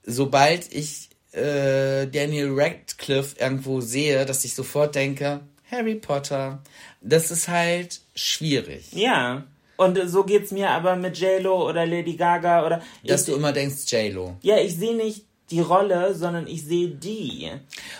sobald 0.05 0.73
ich 0.73 1.09
äh, 1.33 2.07
Daniel 2.07 2.53
Radcliffe 2.53 3.35
irgendwo 3.37 3.81
sehe, 3.81 4.25
dass 4.25 4.45
ich 4.45 4.55
sofort 4.55 4.95
denke, 4.95 5.41
Harry 5.69 5.95
Potter, 5.95 6.59
das 7.01 7.31
ist 7.31 7.49
halt 7.49 7.99
schwierig. 8.15 8.85
Ja. 8.93 9.43
Und 9.75 9.99
so 10.09 10.23
geht's 10.23 10.51
mir 10.51 10.69
aber 10.69 10.95
mit 10.95 11.17
JLo 11.17 11.67
oder 11.67 11.85
Lady 11.85 12.13
Gaga 12.13 12.65
oder. 12.65 12.81
Dass 13.03 13.21
ich, 13.21 13.27
du 13.27 13.35
immer 13.35 13.51
denkst, 13.51 13.91
J-Lo. 13.91 14.37
ja, 14.41 14.57
ich 14.57 14.77
sehe 14.77 14.95
nicht 14.95 15.25
die 15.51 15.59
Rolle, 15.59 16.15
sondern 16.15 16.47
ich 16.47 16.63
sehe 16.63 16.87
die. 16.87 17.51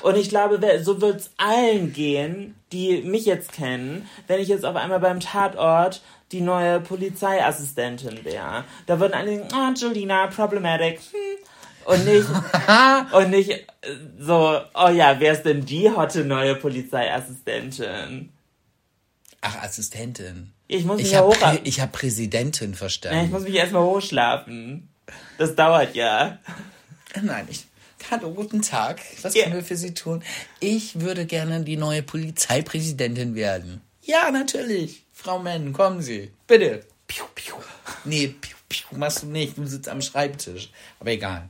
Und 0.03 0.15
ich 0.15 0.29
glaube, 0.29 0.59
so 0.83 1.01
wird's 1.01 1.31
allen 1.35 1.91
gehen, 1.91 2.55
die 2.71 3.01
mich 3.01 3.25
jetzt 3.25 3.51
kennen, 3.51 4.07
wenn 4.27 4.39
ich 4.39 4.47
jetzt 4.47 4.63
auf 4.63 4.77
einmal 4.77 5.01
beim 5.01 5.19
Tatort 5.19 6.01
die 6.31 6.41
neue 6.41 6.79
Polizeiassistentin 6.79 8.23
wäre. 8.23 8.63
Da 8.85 8.99
würden 8.99 9.13
alle 9.13 9.31
denken, 9.37 9.53
ah, 9.53 9.73
Julina, 9.75 10.27
problematic. 10.27 10.99
Hm. 10.99 11.37
Und 11.85 12.05
nicht, 12.05 12.27
und 13.13 13.29
nicht 13.31 13.49
äh, 13.49 13.65
so, 14.19 14.59
oh 14.75 14.89
ja, 14.89 15.19
wer 15.19 15.33
ist 15.33 15.43
denn 15.43 15.65
die 15.65 15.89
hotte 15.89 16.23
neue 16.23 16.55
Polizeiassistentin? 16.55 18.31
Ach, 19.41 19.63
Assistentin. 19.63 20.51
Ich 20.67 20.83
muss 20.85 20.97
mich 20.97 21.07
Ich 21.07 21.11
ja 21.13 21.19
habe 21.19 21.29
hoch... 21.29 21.59
Ich 21.63 21.79
hab 21.81 21.91
Präsidentin 21.93 22.75
verstanden. 22.75 23.17
Ja, 23.17 23.23
ich 23.23 23.31
muss 23.31 23.43
mich 23.43 23.55
erstmal 23.55 23.83
hochschlafen. 23.83 24.89
Das 25.37 25.55
dauert 25.55 25.95
ja. 25.95 26.37
Nein, 27.19 27.47
ich. 27.49 27.65
Hallo, 28.11 28.31
guten 28.33 28.61
Tag. 28.61 29.01
Was 29.23 29.33
Ja. 29.33 29.43
können 29.43 29.55
wir 29.55 29.63
für 29.63 29.75
Sie 29.77 29.93
tun? 29.93 30.23
Ich 30.59 30.99
würde 30.99 31.25
gerne 31.25 31.61
die 31.61 31.77
neue 31.77 32.03
Polizeipräsidentin 32.03 33.33
werden. 33.35 33.81
Ja, 34.09 34.31
natürlich. 34.31 35.03
Frau 35.13 35.39
Menn, 35.39 35.71
kommen 35.73 36.01
Sie. 36.01 36.31
Bitte. 36.47 36.85
Piu, 37.07 37.25
piu. 37.35 37.55
Nee, 38.05 38.27
piu, 38.41 38.55
piu, 38.67 38.97
machst 38.97 39.23
du 39.23 39.27
nicht. 39.27 39.57
Du 39.57 39.65
sitzt 39.65 39.87
am 39.89 40.01
Schreibtisch. 40.01 40.71
Aber 40.99 41.11
egal. 41.11 41.49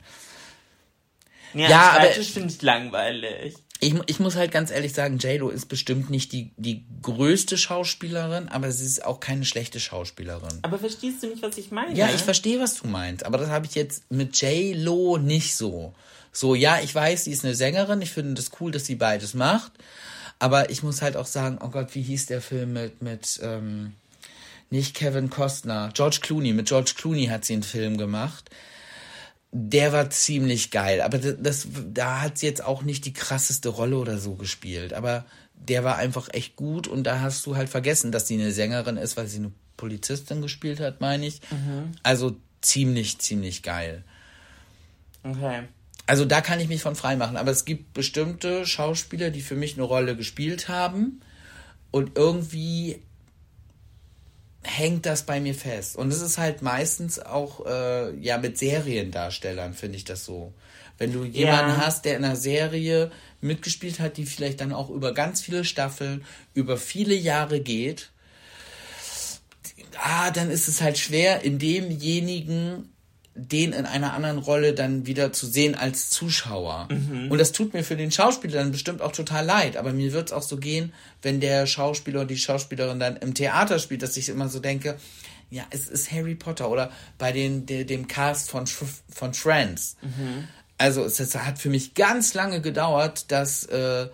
Ja, 1.53 1.69
Ja, 1.69 1.89
am 1.91 1.95
aber- 1.95 2.05
Schreibtisch 2.05 2.31
finde 2.31 2.53
ich 2.53 2.61
langweilig. 2.61 3.55
Ich, 3.81 3.95
ich 4.07 4.19
muss 4.19 4.35
halt 4.35 4.51
ganz 4.51 4.71
ehrlich 4.71 4.91
sagen, 4.91 5.19
JLo 5.19 5.47
ist 5.49 5.67
bestimmt 5.69 6.09
nicht 6.09 6.33
die, 6.33 6.51
die 6.57 6.83
größte 7.01 7.57
Schauspielerin, 7.57 8.49
aber 8.49 8.73
sie 8.73 8.85
ist 8.85 9.05
auch 9.05 9.21
keine 9.21 9.45
schlechte 9.45 9.79
Schauspielerin. 9.79 10.59
Aber 10.63 10.77
verstehst 10.77 11.23
du 11.23 11.27
nicht, 11.27 11.41
was 11.41 11.57
ich 11.57 11.71
meine? 11.71 11.95
Ja, 11.95 12.09
ich 12.13 12.21
verstehe, 12.21 12.59
was 12.59 12.75
du 12.81 12.87
meinst, 12.87 13.25
aber 13.25 13.37
das 13.37 13.47
habe 13.47 13.65
ich 13.67 13.75
jetzt 13.75 14.11
mit 14.11 14.35
J. 14.41 14.75
Lo 14.75 15.17
nicht 15.17 15.55
so. 15.55 15.93
So, 16.33 16.55
ja, 16.55 16.81
ich 16.83 16.93
weiß, 16.93 17.23
sie 17.23 17.31
ist 17.31 17.45
eine 17.45 17.55
Sängerin, 17.55 18.01
ich 18.01 18.11
finde 18.11 18.33
das 18.33 18.51
cool, 18.59 18.69
dass 18.71 18.85
sie 18.85 18.95
beides 18.95 19.33
macht, 19.33 19.71
aber 20.39 20.69
ich 20.69 20.83
muss 20.83 21.01
halt 21.01 21.17
auch 21.17 21.25
sagen, 21.25 21.59
oh 21.61 21.69
Gott, 21.69 21.93
wie 21.95 22.01
hieß 22.01 22.27
der 22.27 22.41
Film 22.41 22.73
mit, 22.73 23.01
mit, 23.01 23.39
ähm, 23.43 23.93
nicht 24.69 24.95
Kevin 24.95 25.29
Costner, 25.29 25.91
George 25.93 26.19
Clooney, 26.21 26.53
mit 26.53 26.67
George 26.67 26.93
Clooney 26.95 27.27
hat 27.27 27.45
sie 27.45 27.53
einen 27.53 27.63
Film 27.63 27.97
gemacht. 27.97 28.49
Der 29.51 29.91
war 29.93 30.09
ziemlich 30.11 30.69
geil, 30.69 31.01
aber 31.01 31.17
das, 31.17 31.35
das 31.39 31.67
da 31.91 32.21
hat 32.21 32.37
sie 32.37 32.45
jetzt 32.45 32.63
auch 32.63 32.83
nicht 32.83 33.05
die 33.05 33.13
krasseste 33.13 33.69
Rolle 33.69 33.97
oder 33.97 34.19
so 34.19 34.35
gespielt, 34.35 34.93
aber 34.93 35.25
der 35.55 35.83
war 35.83 35.97
einfach 35.97 36.29
echt 36.31 36.55
gut 36.55 36.87
und 36.87 37.03
da 37.03 37.19
hast 37.19 37.45
du 37.45 37.55
halt 37.55 37.67
vergessen, 37.67 38.11
dass 38.11 38.27
sie 38.27 38.35
eine 38.35 38.51
Sängerin 38.51 38.97
ist, 38.97 39.17
weil 39.17 39.27
sie 39.27 39.39
eine 39.39 39.51
Polizistin 39.75 40.41
gespielt 40.41 40.79
hat, 40.79 41.01
meine 41.01 41.25
ich. 41.25 41.41
Also 42.03 42.37
ziemlich, 42.61 43.19
ziemlich 43.19 43.63
geil. 43.63 44.03
Okay. 45.23 45.63
Also 46.09 46.25
da 46.25 46.41
kann 46.41 46.59
ich 46.59 46.67
mich 46.69 46.81
von 46.81 46.95
frei 46.95 47.15
machen, 47.15 47.37
aber 47.37 47.51
es 47.51 47.65
gibt 47.65 47.93
bestimmte 47.93 48.65
Schauspieler, 48.65 49.29
die 49.29 49.41
für 49.41 49.53
mich 49.53 49.75
eine 49.75 49.83
Rolle 49.83 50.15
gespielt 50.15 50.67
haben 50.67 51.21
und 51.91 52.17
irgendwie 52.17 53.03
hängt 54.63 55.05
das 55.05 55.27
bei 55.27 55.39
mir 55.39 55.53
fest. 55.53 55.95
Und 55.95 56.11
es 56.11 56.23
ist 56.23 56.39
halt 56.39 56.63
meistens 56.63 57.19
auch 57.19 57.63
äh, 57.67 58.15
ja 58.19 58.39
mit 58.39 58.57
Seriendarstellern 58.57 59.75
finde 59.75 59.97
ich 59.97 60.03
das 60.03 60.25
so. 60.25 60.51
Wenn 60.97 61.13
du 61.13 61.25
jemanden 61.25 61.73
Ja. 61.79 61.85
hast, 61.85 62.05
der 62.05 62.17
in 62.17 62.25
einer 62.25 62.35
Serie 62.35 63.11
mitgespielt 63.39 63.99
hat, 63.99 64.17
die 64.17 64.25
vielleicht 64.25 64.61
dann 64.61 64.73
auch 64.73 64.89
über 64.89 65.13
ganz 65.13 65.41
viele 65.41 65.63
Staffeln, 65.63 66.25
über 66.55 66.77
viele 66.77 67.13
Jahre 67.13 67.59
geht, 67.59 68.09
ah, 70.03 70.31
dann 70.31 70.49
ist 70.49 70.67
es 70.67 70.81
halt 70.81 70.97
schwer, 70.97 71.43
in 71.43 71.59
demjenigen 71.59 72.89
den 73.35 73.73
in 73.73 73.85
einer 73.85 74.13
anderen 74.13 74.37
Rolle 74.37 74.73
dann 74.73 75.05
wieder 75.05 75.31
zu 75.31 75.45
sehen 75.47 75.75
als 75.75 76.09
Zuschauer. 76.09 76.87
Und 77.29 77.37
das 77.37 77.51
tut 77.51 77.73
mir 77.73 77.83
für 77.83 77.95
den 77.95 78.11
Schauspieler 78.11 78.55
dann 78.59 78.71
bestimmt 78.71 79.01
auch 79.01 79.11
total 79.11 79.45
leid. 79.45 79.77
Aber 79.77 79.93
mir 79.93 80.11
wird 80.11 80.27
es 80.29 80.33
auch 80.33 80.41
so 80.41 80.57
gehen, 80.57 80.93
wenn 81.21 81.39
der 81.39 81.65
Schauspieler 81.67 82.21
und 82.21 82.31
die 82.31 82.37
Schauspielerin 82.37 82.99
dann 82.99 83.17
im 83.17 83.33
Theater 83.33 83.79
spielt, 83.79 84.03
dass 84.03 84.17
ich 84.17 84.29
immer 84.29 84.49
so 84.49 84.59
denke, 84.59 84.97
ja, 85.51 85.63
es 85.69 85.87
ist 85.87 86.11
Harry 86.11 86.35
Potter 86.35 86.69
oder 86.69 86.91
bei 87.17 87.31
den, 87.31 87.65
de, 87.65 87.83
dem 87.83 88.07
Cast 88.07 88.49
von, 88.51 88.67
von 88.67 89.33
Friends. 89.33 89.95
Also 90.77 91.03
es, 91.03 91.19
es 91.19 91.35
hat 91.35 91.59
für 91.59 91.69
mich 91.69 91.93
ganz 91.93 92.33
lange 92.33 92.61
gedauert, 92.61 93.31
dass 93.31 93.65
äh, 93.65 94.07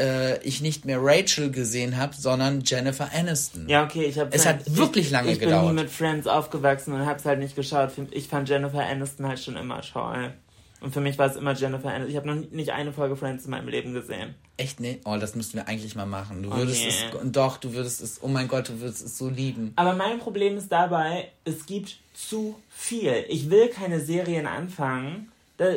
äh, 0.00 0.42
ich 0.42 0.60
nicht 0.60 0.84
mehr 0.84 0.98
Rachel 1.00 1.50
gesehen 1.50 1.96
habe, 1.96 2.14
sondern 2.16 2.62
Jennifer 2.64 3.08
Aniston. 3.14 3.68
Ja, 3.68 3.84
okay, 3.84 4.04
ich 4.04 4.18
habe 4.18 4.30
Es 4.32 4.46
hat 4.46 4.74
wirklich 4.76 5.10
lange 5.10 5.28
ich, 5.28 5.34
ich 5.34 5.40
gedauert. 5.40 5.66
bin 5.66 5.76
nie 5.76 5.82
mit 5.82 5.90
Friends 5.90 6.26
aufgewachsen 6.26 6.94
und 6.94 7.06
hab's 7.06 7.24
halt 7.24 7.38
nicht 7.38 7.54
geschaut. 7.54 7.90
Ich 8.10 8.28
fand 8.28 8.48
Jennifer 8.48 8.84
Aniston 8.84 9.26
halt 9.28 9.38
schon 9.40 9.56
immer 9.56 9.80
toll. 9.82 10.32
Und 10.80 10.94
für 10.94 11.00
mich 11.02 11.18
war 11.18 11.28
es 11.30 11.36
immer 11.36 11.52
Jennifer 11.54 11.90
Aniston. 11.90 12.10
Ich 12.10 12.16
habe 12.16 12.26
noch 12.34 12.50
nicht 12.50 12.70
eine 12.70 12.92
Folge 12.94 13.14
Friends 13.14 13.44
in 13.44 13.50
meinem 13.50 13.68
Leben 13.68 13.92
gesehen. 13.92 14.34
Echt, 14.56 14.80
ne? 14.80 14.98
Oh, 15.04 15.16
das 15.20 15.34
müssten 15.34 15.58
wir 15.58 15.68
eigentlich 15.68 15.94
mal 15.94 16.06
machen. 16.06 16.42
Du 16.42 16.50
Oh, 16.50 16.56
würdest 16.56 16.80
nee. 16.82 16.88
es, 16.88 17.32
doch, 17.32 17.58
du 17.58 17.74
würdest 17.74 18.00
es, 18.00 18.22
oh 18.22 18.28
mein 18.28 18.48
Gott, 18.48 18.70
du 18.70 18.80
würdest 18.80 19.04
es 19.04 19.18
so 19.18 19.28
lieben. 19.28 19.72
Aber 19.76 19.92
mein 19.94 20.18
Problem 20.18 20.56
ist 20.56 20.72
dabei, 20.72 21.28
es 21.44 21.66
gibt 21.66 21.98
zu 22.14 22.56
viel. 22.70 23.26
Ich 23.28 23.50
will 23.50 23.68
keine 23.68 24.00
Serien 24.00 24.46
anfangen. 24.46 25.30
Da, 25.58 25.74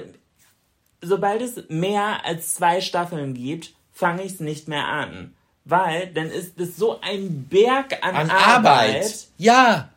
sobald 1.01 1.41
es 1.41 1.63
mehr 1.67 2.26
als 2.26 2.55
zwei 2.55 2.80
Staffeln 2.80 3.34
gibt, 3.34 3.74
fange 3.93 4.23
ich 4.23 4.33
es 4.33 4.39
nicht 4.39 4.67
mehr 4.67 4.87
an. 4.87 5.33
Weil 5.65 6.07
dann 6.07 6.29
ist 6.29 6.59
es 6.59 6.75
so 6.75 6.99
ein 7.01 7.45
Berg 7.49 8.03
an, 8.03 8.15
An 8.15 8.29
Arbeit. 8.29 8.95
Arbeit. 8.97 9.27
Ja. 9.37 9.89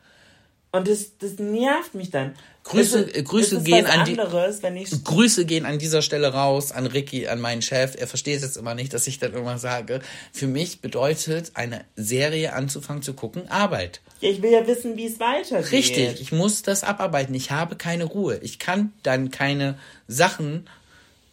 Und 0.71 0.87
das, 0.87 1.17
das 1.19 1.39
nervt 1.39 1.95
mich 1.95 2.11
dann. 2.11 2.35
Grüße- 2.65 3.03
ist- 3.03 3.25
Grüße 3.25 3.57
ist 3.59 3.65
gehen 3.65 3.87
an 3.87 4.05
die- 4.05 4.19
anderes, 4.19 4.61
Grüße 5.05 5.45
gehen 5.45 5.65
an 5.65 5.79
dieser 5.79 6.03
Stelle 6.03 6.33
raus 6.33 6.73
an 6.73 6.87
Ricky, 6.87 7.29
an 7.29 7.41
meinen 7.41 7.63
Chef. 7.63 7.95
Er 7.97 8.07
versteht 8.09 8.43
jetzt 8.43 8.57
immer 8.57 8.75
nicht, 8.75 8.93
dass 8.93 9.07
ich 9.07 9.19
dann 9.21 9.35
immer 9.35 9.59
sage. 9.59 10.01
Für 10.33 10.49
mich 10.49 10.81
bedeutet 10.81 11.53
eine 11.55 11.85
Serie 11.95 12.53
anzufangen 12.55 13.03
zu 13.03 13.15
gucken 13.15 13.49
Arbeit. 13.49 14.01
Ja, 14.21 14.31
ich 14.31 14.43
will 14.43 14.51
ja 14.51 14.67
wissen, 14.67 14.97
wie 14.97 15.07
es 15.07 15.19
weitergeht. 15.21 15.71
Richtig, 15.73 16.21
ich 16.21 16.33
muss 16.33 16.63
das 16.63 16.83
abarbeiten. 16.85 17.35
Ich 17.35 17.51
habe 17.53 17.77
keine 17.77 18.05
Ruhe. 18.05 18.39
Ich 18.43 18.59
kann 18.59 18.93
dann 19.05 19.31
keine 19.31 19.79
Sachen 20.09 20.69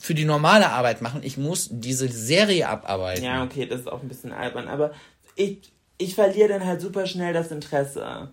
für 0.04 0.14
die 0.14 0.26
normale 0.26 0.70
Arbeit 0.70 1.02
machen. 1.02 1.22
Ich 1.24 1.38
muss 1.38 1.70
diese 1.72 2.10
Serie 2.10 2.68
abarbeiten. 2.68 3.24
Ja, 3.24 3.42
okay, 3.42 3.66
das 3.66 3.80
ist 3.80 3.88
auch 3.88 4.02
ein 4.02 4.10
bisschen 4.10 4.34
albern. 4.34 4.68
Aber 4.68 4.92
ich, 5.38 5.72
ich 5.98 6.14
verliere 6.14 6.50
dann 6.50 6.66
halt 6.66 6.82
super 6.82 7.06
schnell 7.06 7.32
das 7.32 7.52
Interesse. 7.52 8.30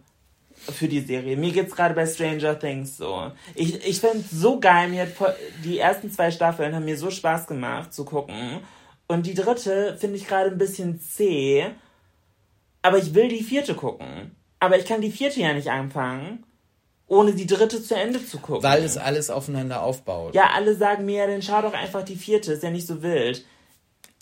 für 0.52 0.88
die 0.88 1.00
Serie. 1.00 1.36
Mir 1.36 1.52
geht's 1.52 1.76
gerade 1.76 1.94
bei 1.94 2.06
Stranger 2.06 2.58
Things 2.58 2.96
so. 2.96 3.30
Ich, 3.54 3.86
ich 3.86 4.00
finde 4.00 4.24
so 4.32 4.58
geil. 4.58 4.88
Mir 4.88 5.02
hat 5.02 5.36
die 5.62 5.78
ersten 5.78 6.10
zwei 6.10 6.32
Staffeln 6.32 6.74
haben 6.74 6.86
mir 6.86 6.98
so 6.98 7.08
Spaß 7.08 7.46
gemacht 7.46 7.94
zu 7.94 8.04
gucken. 8.04 8.58
Und 9.06 9.26
die 9.26 9.34
dritte 9.34 9.96
finde 9.96 10.16
ich 10.16 10.26
gerade 10.26 10.50
ein 10.50 10.58
bisschen 10.58 11.00
zäh. 11.00 11.66
Aber 12.82 12.98
ich 12.98 13.14
will 13.14 13.28
die 13.28 13.44
vierte 13.44 13.76
gucken. 13.76 14.34
Aber 14.58 14.76
ich 14.76 14.86
kann 14.86 15.02
die 15.02 15.12
vierte 15.12 15.40
ja 15.40 15.52
nicht 15.52 15.70
anfangen, 15.70 16.44
ohne 17.10 17.34
die 17.34 17.46
dritte 17.46 17.82
zu 17.82 17.94
Ende 17.96 18.24
zu 18.24 18.38
gucken. 18.38 18.62
Weil 18.62 18.84
es 18.84 18.96
alles 18.96 19.30
aufeinander 19.30 19.82
aufbaut. 19.82 20.32
Ja, 20.34 20.50
alle 20.54 20.76
sagen 20.76 21.04
mir, 21.04 21.24
ja, 21.24 21.26
dann 21.26 21.42
schau 21.42 21.60
doch 21.60 21.74
einfach 21.74 22.04
die 22.04 22.14
vierte, 22.16 22.52
ist 22.52 22.62
ja 22.62 22.70
nicht 22.70 22.86
so 22.86 23.02
wild. 23.02 23.44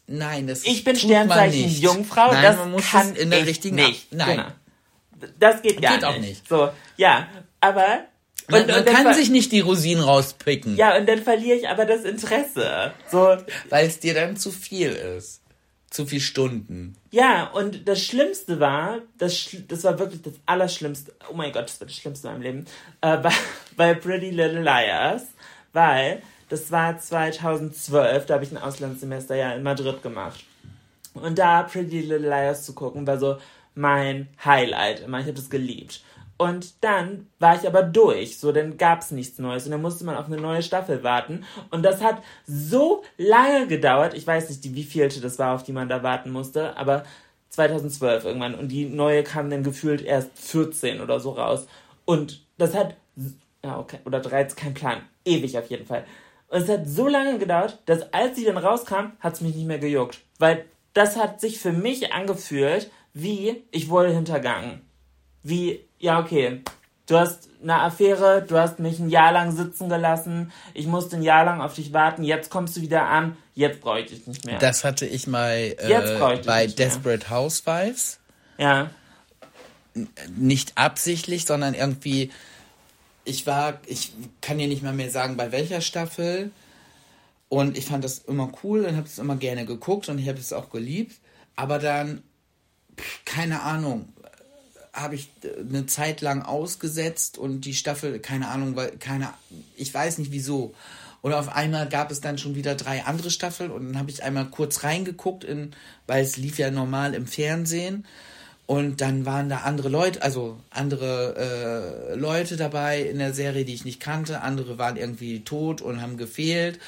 Nein, 0.07 0.47
das 0.47 0.64
Ich 0.64 0.84
bin 0.84 0.97
Sternzeichen 0.97 1.61
nicht. 1.66 1.82
Jungfrau, 1.82 2.32
Nein, 2.32 2.43
das 2.43 2.57
man 2.57 2.70
muss 2.72 2.91
kann 2.91 3.14
in 3.14 3.30
der 3.30 3.41
ich 3.43 3.47
richtigen 3.47 3.76
nicht. 3.76 4.11
Nein. 4.12 4.36
Genau. 4.39 5.28
Das 5.39 5.61
geht 5.61 5.82
gar 5.82 5.97
Geht 5.97 6.05
auch 6.07 6.12
nicht. 6.16 6.28
nicht. 6.28 6.49
So, 6.49 6.70
ja, 6.97 7.28
aber 7.61 8.05
Man, 8.49 8.62
und- 8.62 8.68
man 8.68 8.78
und 8.80 8.86
kann 8.86 9.12
sich 9.12 9.28
nicht 9.28 9.53
die 9.53 9.61
Rosinen 9.61 10.03
rauspicken, 10.03 10.74
ja, 10.76 10.97
und 10.97 11.07
dann 11.07 11.22
verliere 11.22 11.59
ich 11.59 11.68
aber 11.68 11.84
das 11.84 12.05
Interesse. 12.05 12.93
So, 13.11 13.36
weil 13.68 13.86
es 13.86 13.99
dir 14.01 14.14
dann 14.14 14.39
zu 14.39 14.51
viel 14.51 14.93
ist. 14.93 15.43
Zu 15.91 16.05
viel 16.05 16.20
Stunden. 16.20 16.97
ja, 17.11 17.45
und 17.47 17.89
das 17.89 18.05
Schlimmste 18.05 18.61
war, 18.61 18.99
das, 19.16 19.34
Schl- 19.34 19.66
das 19.66 19.84
war 19.84 19.99
wirklich 19.99 20.20
das 20.20 20.34
Allerschlimmste, 20.45 21.14
oh 21.30 21.34
mein 21.34 21.51
Gott, 21.53 21.64
das 21.64 21.80
war 21.80 21.86
das 21.86 21.97
Schlimmste 21.97 22.28
in 22.28 22.34
meinem 22.34 22.43
Leben, 22.43 22.66
äh, 23.01 23.16
bei, 23.22 23.32
bei 23.76 23.95
Pretty 23.95 24.30
Little 24.30 24.62
Liars, 24.62 25.22
weil 25.72 26.22
das 26.51 26.70
war 26.70 26.99
2012, 26.99 28.26
da 28.26 28.34
habe 28.34 28.45
ich 28.45 28.51
ein 28.53 28.59
Auslandssemester 28.59 29.34
ja 29.34 29.53
in 29.53 29.62
Madrid 29.62 30.03
gemacht. 30.03 30.45
Und 31.14 31.39
da 31.39 31.62
Pretty 31.62 32.01
Little 32.03 32.28
Liars 32.28 32.64
zu 32.64 32.74
gucken, 32.74 33.07
war 33.07 33.18
so 33.18 33.39
mein 33.74 34.28
Highlight 34.45 35.01
immer. 35.01 35.18
Ich 35.20 35.24
habe 35.26 35.34
das 35.34 35.51
geliebt. 35.51 36.03
Und 36.39 36.84
dann 36.84 37.26
war 37.41 37.57
ich 37.57 37.66
aber 37.66 37.82
durch. 37.82 38.39
So, 38.39 38.53
dann 38.53 38.76
gab's 38.76 39.11
nichts 39.11 39.39
Neues. 39.41 39.64
Und 39.64 39.72
dann 39.72 39.82
musste 39.82 40.05
man 40.05 40.16
auf 40.16 40.26
eine 40.26 40.41
neue 40.41 40.62
Staffel 40.62 41.03
warten. 41.03 41.45
Und 41.70 41.82
das 41.82 42.01
hat 42.01 42.22
so 42.47 43.03
lange 43.16 43.66
gedauert. 43.66 44.14
Ich 44.14 44.26
weiß 44.26 44.49
nicht, 44.49 44.74
wie 44.74 44.84
vielte 44.84 45.20
das 45.20 45.39
war, 45.41 45.55
auf 45.57 45.64
die 45.64 45.72
man 45.72 45.89
da 45.89 46.05
warten 46.05 46.30
musste. 46.30 46.76
Aber 46.76 47.03
2012 47.51 48.24
irgendwann. 48.24 48.55
Und 48.55 48.68
die 48.68 48.86
neue 48.86 49.24
kam 49.24 49.51
dann 49.51 49.64
gefühlt 49.64 50.01
erst 50.01 50.30
14 50.39 51.01
oder 51.01 51.18
so 51.18 51.30
raus. 51.30 51.66
Und 52.05 52.47
das 52.57 52.72
hat, 52.72 52.95
ja, 53.64 53.78
okay, 53.78 53.99
oder 54.05 54.20
13, 54.20 54.57
kein 54.57 54.74
Plan. 54.74 55.03
Ewig 55.24 55.59
auf 55.59 55.68
jeden 55.68 55.86
Fall. 55.86 56.05
Und 56.49 56.62
es 56.62 56.68
hat 56.68 56.86
so 56.86 57.09
lange 57.09 57.39
gedauert, 57.39 57.82
dass 57.86 58.12
als 58.14 58.36
sie 58.36 58.45
dann 58.45 58.57
rauskam, 58.57 59.12
hat's 59.18 59.41
mich 59.41 59.57
nicht 59.57 59.66
mehr 59.66 59.78
gejuckt. 59.80 60.20
Weil 60.39 60.64
das 60.95 61.16
hat 61.16 61.41
sich 61.41 61.59
für 61.59 61.72
mich 61.72 62.12
angefühlt, 62.12 62.91
wie 63.12 63.64
ich 63.72 63.89
wurde 63.91 64.11
hintergangen. 64.11 64.88
Wie, 65.43 65.80
ja, 65.99 66.20
okay, 66.20 66.62
du 67.07 67.16
hast 67.16 67.49
eine 67.62 67.80
Affäre, 67.80 68.45
du 68.47 68.57
hast 68.57 68.78
mich 68.78 68.99
ein 68.99 69.11
Jahr 69.11 69.32
lang 69.32 69.57
sitzen 69.57 69.89
gelassen, 69.89 70.53
ich 70.74 70.86
musste 70.86 71.16
ein 71.16 71.22
Jahr 71.22 71.45
lang 71.45 71.61
auf 71.61 71.74
dich 71.74 71.93
warten, 71.93 72.22
jetzt 72.22 72.51
kommst 72.51 72.76
du 72.76 72.80
wieder 72.80 73.07
an, 73.07 73.36
jetzt 73.55 73.80
brauche 73.80 74.01
ich 74.01 74.07
dich 74.07 74.26
nicht 74.26 74.45
mehr. 74.45 74.59
Das 74.59 74.84
hatte 74.84 75.07
ich 75.07 75.26
mal 75.26 75.57
ich 75.59 75.84
äh, 75.84 75.89
das 75.89 76.18
bei 76.18 76.36
nicht 76.36 76.47
mehr. 76.47 76.66
Desperate 76.68 77.30
Housewives. 77.30 78.20
ja, 78.59 78.91
Nicht 80.36 80.76
absichtlich, 80.76 81.45
sondern 81.45 81.74
irgendwie. 81.74 82.30
Ich 83.24 83.47
war, 83.47 83.80
ich 83.84 84.12
kann 84.41 84.57
dir 84.57 84.68
nicht 84.68 84.82
mal 84.82 84.95
mehr 84.95 85.11
sagen, 85.11 85.36
bei 85.36 85.53
welcher 85.53 85.80
Staffel. 85.80 86.51
Und 87.51 87.76
ich 87.78 87.86
fand 87.86 88.05
das 88.05 88.18
immer 88.20 88.53
cool 88.62 88.84
und 88.84 88.97
habe 88.97 89.07
es 89.07 89.18
immer 89.18 89.36
gerne 89.36 89.64
geguckt 89.64 90.09
und 90.09 90.18
ich 90.18 90.28
habe 90.28 90.39
es 90.39 90.53
auch 90.53 90.70
geliebt. 90.70 91.16
Aber 91.57 91.78
dann, 91.78 92.22
keine 93.24 93.62
Ahnung, 93.62 94.12
habe 95.01 95.14
ich 95.14 95.30
äh, 95.42 95.61
eine 95.61 95.86
Zeit 95.86 96.20
lang 96.20 96.42
ausgesetzt 96.42 97.38
und 97.38 97.62
die 97.62 97.74
Staffel, 97.74 98.18
keine 98.18 98.49
Ahnung, 98.49 98.76
weil 98.76 98.90
keine, 98.99 99.32
ich 99.76 99.92
weiß 99.92 100.18
nicht 100.18 100.32
wieso. 100.32 100.74
Oder 101.22 101.40
auf 101.40 101.49
einmal 101.49 101.88
gab 101.88 102.11
es 102.11 102.20
dann 102.20 102.38
schon 102.38 102.55
wieder 102.55 102.74
drei 102.74 103.05
andere 103.05 103.30
Staffeln 103.30 103.70
und 103.70 103.86
dann 103.86 103.99
habe 103.99 104.11
ich 104.11 104.22
einmal 104.22 104.46
kurz 104.46 104.84
reingeguckt, 104.84 105.44
in, 105.44 105.72
weil 106.07 106.22
es 106.22 106.36
lief 106.36 106.59
ja 106.59 106.70
normal 106.70 107.14
im 107.14 107.26
Fernsehen. 107.26 108.07
Und 108.66 109.01
dann 109.01 109.24
waren 109.24 109.49
da 109.49 109.61
andere 109.61 109.88
Leute, 109.88 110.20
also 110.20 110.61
andere 110.68 112.11
äh, 112.12 112.14
Leute 112.14 112.57
dabei 112.57 113.01
in 113.01 113.18
der 113.18 113.32
Serie, 113.32 113.64
die 113.64 113.72
ich 113.72 113.86
nicht 113.86 113.99
kannte. 113.99 114.42
Andere 114.42 114.76
waren 114.76 114.99
irgendwie 114.99 115.40
tot 115.40 115.80
und 115.80 116.03
haben 116.03 116.18
gefehlt. 116.18 116.78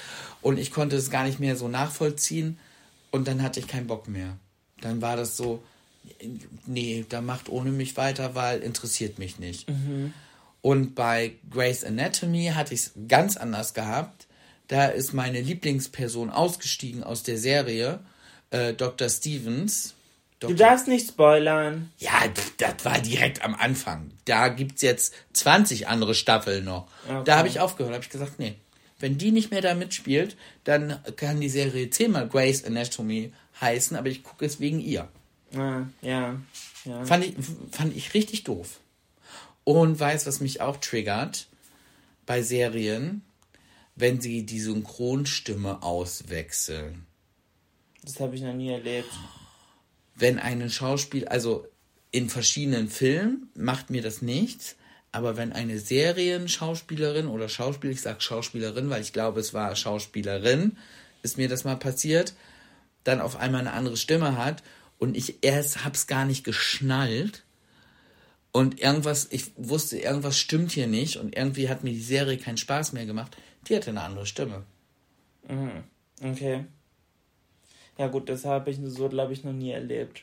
Und 0.42 0.58
ich 0.58 0.72
konnte 0.72 0.96
es 0.96 1.10
gar 1.10 1.24
nicht 1.24 1.40
mehr 1.40 1.56
so 1.56 1.68
nachvollziehen. 1.68 2.58
Und 3.10 3.26
dann 3.26 3.42
hatte 3.42 3.60
ich 3.60 3.66
keinen 3.66 3.86
Bock 3.86 4.08
mehr. 4.08 4.36
Dann 4.82 5.00
war 5.00 5.16
das 5.16 5.38
so, 5.38 5.62
nee, 6.66 7.04
da 7.08 7.20
macht 7.20 7.48
ohne 7.48 7.70
mich 7.70 7.96
weiter, 7.96 8.34
weil 8.34 8.60
interessiert 8.60 9.18
mich 9.18 9.38
nicht. 9.38 9.68
Und 10.62 10.94
bei 10.94 11.32
Grey's 11.50 11.84
Anatomy 11.84 12.52
hatte 12.54 12.74
ich 12.74 12.80
es 12.80 12.92
ganz 13.08 13.36
anders 13.36 13.74
gehabt. 13.74 14.26
Da 14.68 14.86
ist 14.86 15.12
meine 15.14 15.40
Lieblingsperson 15.40 16.30
ausgestiegen 16.30 17.02
aus 17.02 17.22
der 17.22 17.38
Serie, 17.38 18.00
äh, 18.50 18.72
Dr. 18.72 19.08
Stevens. 19.08 19.94
du 20.38 20.48
Dr. 20.48 20.58
darfst 20.58 20.86
nicht 20.86 21.08
spoilern. 21.08 21.90
Ja, 21.98 22.12
das 22.58 22.84
war 22.84 23.00
direkt 23.00 23.42
am 23.42 23.54
Anfang. 23.54 24.12
Da 24.26 24.48
gibt's 24.48 24.82
jetzt 24.82 25.14
20 25.32 25.88
andere 25.88 26.14
Staffeln 26.14 26.64
noch. 26.64 26.86
Okay. 27.08 27.22
Da 27.24 27.38
habe 27.38 27.48
ich 27.48 27.58
aufgehört, 27.58 27.94
habe 27.94 28.04
ich 28.04 28.10
gesagt, 28.10 28.38
nee. 28.38 28.54
Wenn 29.00 29.16
die 29.16 29.32
nicht 29.32 29.50
mehr 29.50 29.62
da 29.62 29.74
mitspielt, 29.74 30.36
dann 30.64 30.98
kann 31.16 31.40
die 31.40 31.48
Serie 31.48 31.88
zehnmal 31.88 32.28
Grey's 32.28 32.64
Anatomy 32.64 33.32
heißen, 33.60 33.96
aber 33.96 34.08
ich 34.08 34.22
gucke 34.22 34.44
es 34.44 34.60
wegen 34.60 34.78
ihr. 34.78 35.08
Ah, 35.54 35.82
ja, 36.02 36.40
ja. 36.84 37.04
Fand 37.04 37.24
ich, 37.24 37.34
fand 37.70 37.96
ich 37.96 38.14
richtig 38.14 38.44
doof. 38.44 38.80
Und 39.64 39.98
weiß, 39.98 40.26
was 40.26 40.40
mich 40.40 40.60
auch 40.60 40.76
triggert 40.78 41.48
bei 42.26 42.42
Serien, 42.42 43.22
wenn 43.96 44.20
sie 44.20 44.46
die 44.46 44.60
Synchronstimme 44.60 45.82
auswechseln. 45.82 47.06
Das 48.02 48.18
habe 48.20 48.34
ich 48.34 48.42
noch 48.42 48.54
nie 48.54 48.70
erlebt. 48.70 49.10
wenn 50.14 50.38
eine 50.38 50.70
Schauspiel, 50.70 51.26
also 51.28 51.66
in 52.10 52.28
verschiedenen 52.28 52.88
Filmen 52.88 53.50
macht 53.54 53.90
mir 53.90 54.02
das 54.02 54.22
nichts, 54.22 54.76
aber 55.12 55.36
wenn 55.36 55.52
eine 55.52 55.78
Serienschauspielerin 55.78 57.26
oder 57.26 57.48
Schauspieler, 57.48 57.92
ich 57.92 58.00
sag 58.00 58.22
Schauspielerin, 58.22 58.90
weil 58.90 59.02
ich 59.02 59.12
glaube, 59.12 59.40
es 59.40 59.54
war 59.54 59.74
Schauspielerin, 59.74 60.76
ist 61.22 61.36
mir 61.36 61.48
das 61.48 61.64
mal 61.64 61.76
passiert, 61.76 62.34
dann 63.04 63.20
auf 63.20 63.36
einmal 63.36 63.62
eine 63.62 63.72
andere 63.72 63.96
Stimme 63.96 64.36
hat 64.36 64.62
und 65.00 65.16
ich 65.16 65.42
erst 65.42 65.84
hab's 65.84 66.06
gar 66.06 66.24
nicht 66.24 66.44
geschnallt 66.44 67.42
und 68.52 68.80
irgendwas, 68.80 69.28
ich 69.30 69.50
wusste, 69.56 69.98
irgendwas 69.98 70.38
stimmt 70.38 70.70
hier 70.70 70.86
nicht 70.86 71.16
und 71.16 71.36
irgendwie 71.36 71.68
hat 71.68 71.82
mir 71.82 71.90
die 71.90 72.00
Serie 72.00 72.38
keinen 72.38 72.58
Spaß 72.58 72.92
mehr 72.92 73.06
gemacht. 73.06 73.36
Die 73.66 73.74
hatte 73.74 73.90
eine 73.90 74.02
andere 74.02 74.26
Stimme. 74.26 74.64
Okay. 76.22 76.64
Ja 77.98 78.06
gut, 78.08 78.28
das 78.28 78.44
habe 78.44 78.70
ich 78.70 78.78
so, 78.82 79.08
glaube 79.08 79.32
ich, 79.32 79.44
noch 79.44 79.52
nie 79.52 79.70
erlebt. 79.70 80.22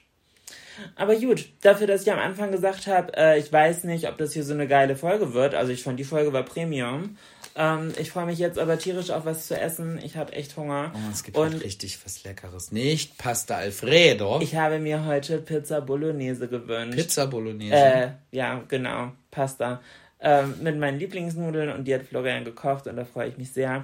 Aber 0.96 1.16
gut, 1.16 1.50
dafür, 1.62 1.88
dass 1.88 2.04
ich 2.04 2.12
am 2.12 2.20
Anfang 2.20 2.52
gesagt 2.52 2.88
habe, 2.88 3.16
äh, 3.18 3.40
ich 3.40 3.52
weiß 3.52 3.84
nicht, 3.86 4.08
ob 4.08 4.18
das 4.18 4.34
hier 4.34 4.44
so 4.44 4.54
eine 4.54 4.68
geile 4.68 4.96
Folge 4.96 5.34
wird. 5.34 5.56
Also 5.56 5.72
ich 5.72 5.84
fand, 5.84 6.00
die 6.00 6.04
Folge 6.04 6.34
war 6.34 6.44
Premium. 6.44 7.18
Ähm, 7.60 7.92
ich 7.98 8.12
freue 8.12 8.28
mich 8.28 8.38
jetzt 8.38 8.60
aber 8.60 8.78
tierisch 8.78 9.10
auf 9.10 9.26
was 9.26 9.48
zu 9.48 9.60
essen. 9.60 10.00
Ich 10.04 10.16
habe 10.16 10.32
echt 10.34 10.56
Hunger. 10.58 10.92
Oh, 10.94 11.00
es 11.12 11.24
gibt 11.24 11.36
Und 11.36 11.56
auch 11.56 11.62
richtig 11.64 11.98
was 12.06 12.24
Leckeres. 12.24 12.72
Nicht 12.72 13.18
Pasta 13.18 13.56
Alfredo. 13.56 14.40
ich 14.42 14.56
habe 14.56 14.78
mir 14.78 15.06
heute 15.06 15.40
Pizza 15.40 15.82
Bolognese 15.82 16.48
gewünscht. 16.48 16.98
Pizza 16.98 17.26
Bolognese. 17.26 17.76
Äh, 17.76 18.10
ja, 18.32 18.62
genau, 18.68 19.12
Pasta. 19.32 19.82
Ähm, 20.20 20.56
mit 20.62 20.78
meinen 20.78 21.00
Lieblingsnudeln 21.00 21.70
und 21.70 21.86
die 21.86 21.96
hat 21.96 22.04
Florian 22.04 22.46
gekocht 22.46 22.86
und 22.86 22.96
da 22.96 23.06
freue 23.06 23.30
ich 23.30 23.38
mich 23.38 23.52
sehr. 23.52 23.84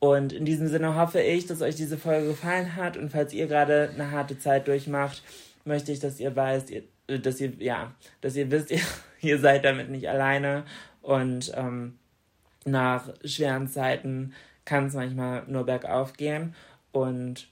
Und 0.00 0.32
in 0.34 0.44
diesem 0.44 0.68
Sinne 0.68 0.94
hoffe 0.94 1.20
ich, 1.20 1.46
dass 1.46 1.62
euch 1.62 1.76
diese 1.76 1.96
Folge 1.96 2.28
gefallen 2.28 2.76
hat 2.76 2.98
und 2.98 3.10
falls 3.10 3.32
ihr 3.32 3.46
gerade 3.46 3.90
eine 3.94 4.10
harte 4.10 4.38
Zeit 4.38 4.68
durchmacht, 4.68 5.22
möchte 5.64 5.92
ich, 5.92 5.98
dass 5.98 6.20
ihr 6.20 6.36
weißt, 6.36 6.70
ihr, 6.70 6.82
äh, 7.08 7.18
dass 7.18 7.40
ihr, 7.40 7.52
ja, 7.58 7.94
dass 8.20 8.36
ihr 8.36 8.50
wisst, 8.50 8.70
ihr, 8.70 8.80
ihr 9.22 9.38
seid 9.38 9.64
damit 9.64 9.88
nicht 9.88 10.08
alleine 10.10 10.64
und 11.00 11.52
ähm, 11.56 11.98
nach 12.70 13.08
schweren 13.24 13.68
Zeiten 13.68 14.34
kann 14.64 14.86
es 14.86 14.94
manchmal 14.94 15.44
nur 15.46 15.64
bergauf 15.64 16.12
gehen 16.14 16.54
und 16.92 17.48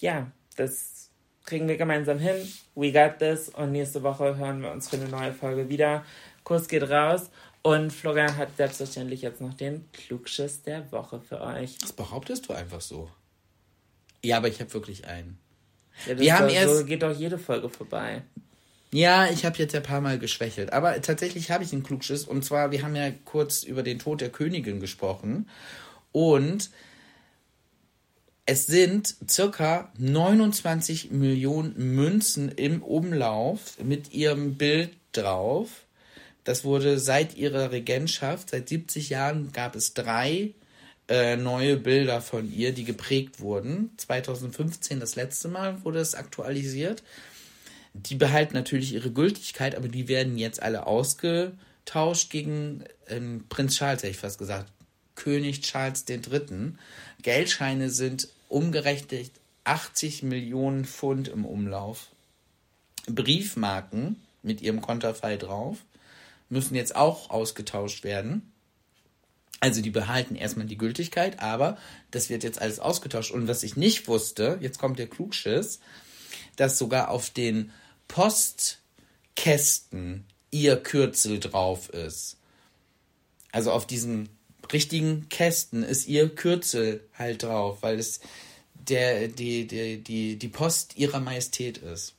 ja, 0.00 0.30
das 0.56 1.10
kriegen 1.44 1.66
wir 1.68 1.76
gemeinsam 1.76 2.18
hin. 2.18 2.36
We 2.74 2.92
got 2.92 3.18
this. 3.18 3.48
Und 3.48 3.72
nächste 3.72 4.02
Woche 4.02 4.36
hören 4.36 4.62
wir 4.62 4.70
uns 4.70 4.88
für 4.88 4.96
eine 4.96 5.08
neue 5.08 5.32
Folge 5.32 5.68
wieder. 5.68 6.04
Kurs 6.44 6.68
geht 6.68 6.88
raus. 6.88 7.30
Und 7.62 7.92
Florian 7.92 8.36
hat 8.36 8.56
selbstverständlich 8.56 9.22
jetzt 9.22 9.40
noch 9.40 9.54
den 9.54 9.90
Klugschiss 9.92 10.62
der 10.62 10.90
Woche 10.90 11.20
für 11.20 11.40
euch. 11.40 11.78
Das 11.78 11.92
behauptest 11.92 12.48
du 12.48 12.52
einfach 12.52 12.80
so. 12.80 13.08
Ja, 14.24 14.36
aber 14.38 14.48
ich 14.48 14.60
habe 14.60 14.72
wirklich 14.74 15.06
einen. 15.06 15.38
Ja, 16.06 16.18
Wir 16.18 16.38
haben 16.38 16.48
erst- 16.48 16.78
so 16.78 16.84
geht 16.84 17.02
doch 17.02 17.12
jede 17.16 17.38
Folge 17.38 17.68
vorbei. 17.68 18.22
Ja, 18.92 19.30
ich 19.30 19.46
habe 19.46 19.56
jetzt 19.58 19.74
ein 19.74 19.82
paar 19.82 20.02
Mal 20.02 20.18
geschwächelt. 20.18 20.72
Aber 20.72 21.00
tatsächlich 21.00 21.50
habe 21.50 21.64
ich 21.64 21.72
einen 21.72 21.82
Klugschiss. 21.82 22.24
Und 22.24 22.44
zwar, 22.44 22.72
wir 22.72 22.82
haben 22.82 22.94
ja 22.94 23.10
kurz 23.24 23.62
über 23.62 23.82
den 23.82 23.98
Tod 23.98 24.20
der 24.20 24.28
Königin 24.28 24.80
gesprochen. 24.80 25.48
Und 26.12 26.70
es 28.44 28.66
sind 28.66 29.14
circa 29.26 29.90
29 29.96 31.10
Millionen 31.10 31.94
Münzen 31.94 32.50
im 32.50 32.82
Umlauf 32.82 33.78
mit 33.82 34.12
ihrem 34.12 34.56
Bild 34.56 34.90
drauf. 35.12 35.86
Das 36.44 36.64
wurde 36.64 36.98
seit 36.98 37.36
ihrer 37.36 37.70
Regentschaft, 37.70 38.50
seit 38.50 38.68
70 38.68 39.08
Jahren 39.08 39.52
gab 39.52 39.74
es 39.74 39.94
drei 39.94 40.52
äh, 41.08 41.36
neue 41.36 41.76
Bilder 41.76 42.20
von 42.20 42.52
ihr, 42.52 42.72
die 42.72 42.84
geprägt 42.84 43.40
wurden. 43.40 43.90
2015 43.96 45.00
das 45.00 45.16
letzte 45.16 45.48
Mal 45.48 45.82
wurde 45.84 46.00
es 46.00 46.14
aktualisiert. 46.14 47.02
Die 47.94 48.14
behalten 48.14 48.54
natürlich 48.54 48.94
ihre 48.94 49.10
Gültigkeit, 49.10 49.74
aber 49.74 49.88
die 49.88 50.08
werden 50.08 50.38
jetzt 50.38 50.62
alle 50.62 50.86
ausgetauscht 50.86 52.30
gegen 52.30 52.84
ähm, 53.08 53.44
Prinz 53.48 53.76
Charles, 53.76 54.02
hätte 54.02 54.12
ich 54.12 54.18
fast 54.18 54.38
gesagt. 54.38 54.72
König 55.14 55.60
Charles 55.60 56.04
III. 56.08 56.72
Geldscheine 57.20 57.90
sind 57.90 58.28
umgerechnet 58.48 59.30
80 59.64 60.22
Millionen 60.22 60.84
Pfund 60.84 61.28
im 61.28 61.44
Umlauf. 61.44 62.08
Briefmarken 63.06 64.16
mit 64.42 64.60
ihrem 64.62 64.80
Konterfei 64.80 65.36
drauf 65.36 65.78
müssen 66.48 66.74
jetzt 66.74 66.96
auch 66.96 67.30
ausgetauscht 67.30 68.04
werden. 68.04 68.52
Also 69.60 69.80
die 69.80 69.90
behalten 69.90 70.34
erstmal 70.34 70.66
die 70.66 70.76
Gültigkeit, 70.76 71.40
aber 71.40 71.78
das 72.10 72.30
wird 72.30 72.42
jetzt 72.42 72.60
alles 72.60 72.80
ausgetauscht. 72.80 73.30
Und 73.30 73.46
was 73.46 73.62
ich 73.62 73.76
nicht 73.76 74.08
wusste, 74.08 74.58
jetzt 74.60 74.78
kommt 74.78 74.98
der 74.98 75.06
Klugschiss, 75.06 75.78
dass 76.56 76.78
sogar 76.78 77.10
auf 77.10 77.30
den 77.30 77.70
Postkästen 78.12 80.26
ihr 80.50 80.76
Kürzel 80.76 81.40
drauf 81.40 81.88
ist. 81.88 82.36
Also 83.52 83.72
auf 83.72 83.86
diesen 83.86 84.28
richtigen 84.70 85.30
Kästen 85.30 85.82
ist 85.82 86.06
ihr 86.06 86.28
Kürzel 86.34 87.08
halt 87.14 87.42
drauf, 87.42 87.78
weil 87.80 87.98
es 87.98 88.20
der, 88.74 89.28
die, 89.28 89.66
die, 89.66 90.02
die, 90.02 90.38
die 90.38 90.48
Post 90.48 90.98
ihrer 90.98 91.20
Majestät 91.20 91.78
ist. 91.78 92.14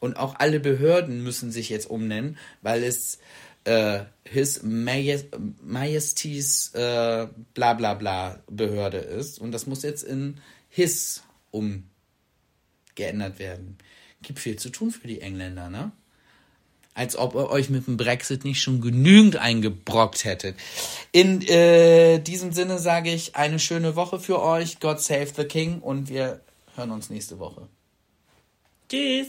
Und 0.00 0.18
auch 0.18 0.34
alle 0.38 0.60
Behörden 0.60 1.22
müssen 1.22 1.50
sich 1.50 1.70
jetzt 1.70 1.88
umnennen, 1.88 2.36
weil 2.60 2.84
es 2.84 3.18
äh, 3.64 4.00
His 4.24 4.60
Majesty's 4.62 5.32
äh, 6.74 7.26
bla 7.54 7.72
bla 7.72 7.94
bla 7.94 8.42
Behörde 8.50 8.98
ist. 8.98 9.38
Und 9.38 9.52
das 9.52 9.66
muss 9.66 9.82
jetzt 9.82 10.02
in 10.02 10.42
His 10.68 11.22
umgeändert 11.50 13.38
werden. 13.38 13.78
Gibt 14.22 14.38
viel 14.38 14.56
zu 14.56 14.70
tun 14.70 14.90
für 14.90 15.06
die 15.06 15.20
Engländer, 15.20 15.70
ne? 15.70 15.92
Als 16.94 17.16
ob 17.16 17.34
ihr 17.36 17.48
euch 17.48 17.70
mit 17.70 17.86
dem 17.86 17.96
Brexit 17.96 18.44
nicht 18.44 18.60
schon 18.60 18.80
genügend 18.80 19.36
eingebrockt 19.36 20.24
hättet. 20.24 20.56
In 21.12 21.42
äh, 21.42 22.18
diesem 22.18 22.52
Sinne 22.52 22.80
sage 22.80 23.12
ich 23.12 23.36
eine 23.36 23.60
schöne 23.60 23.94
Woche 23.94 24.18
für 24.18 24.42
euch. 24.42 24.80
God 24.80 25.00
save 25.00 25.28
the 25.36 25.44
King 25.44 25.78
und 25.80 26.08
wir 26.08 26.40
hören 26.74 26.90
uns 26.90 27.08
nächste 27.08 27.38
Woche. 27.38 27.68
Tschüss. 28.88 29.28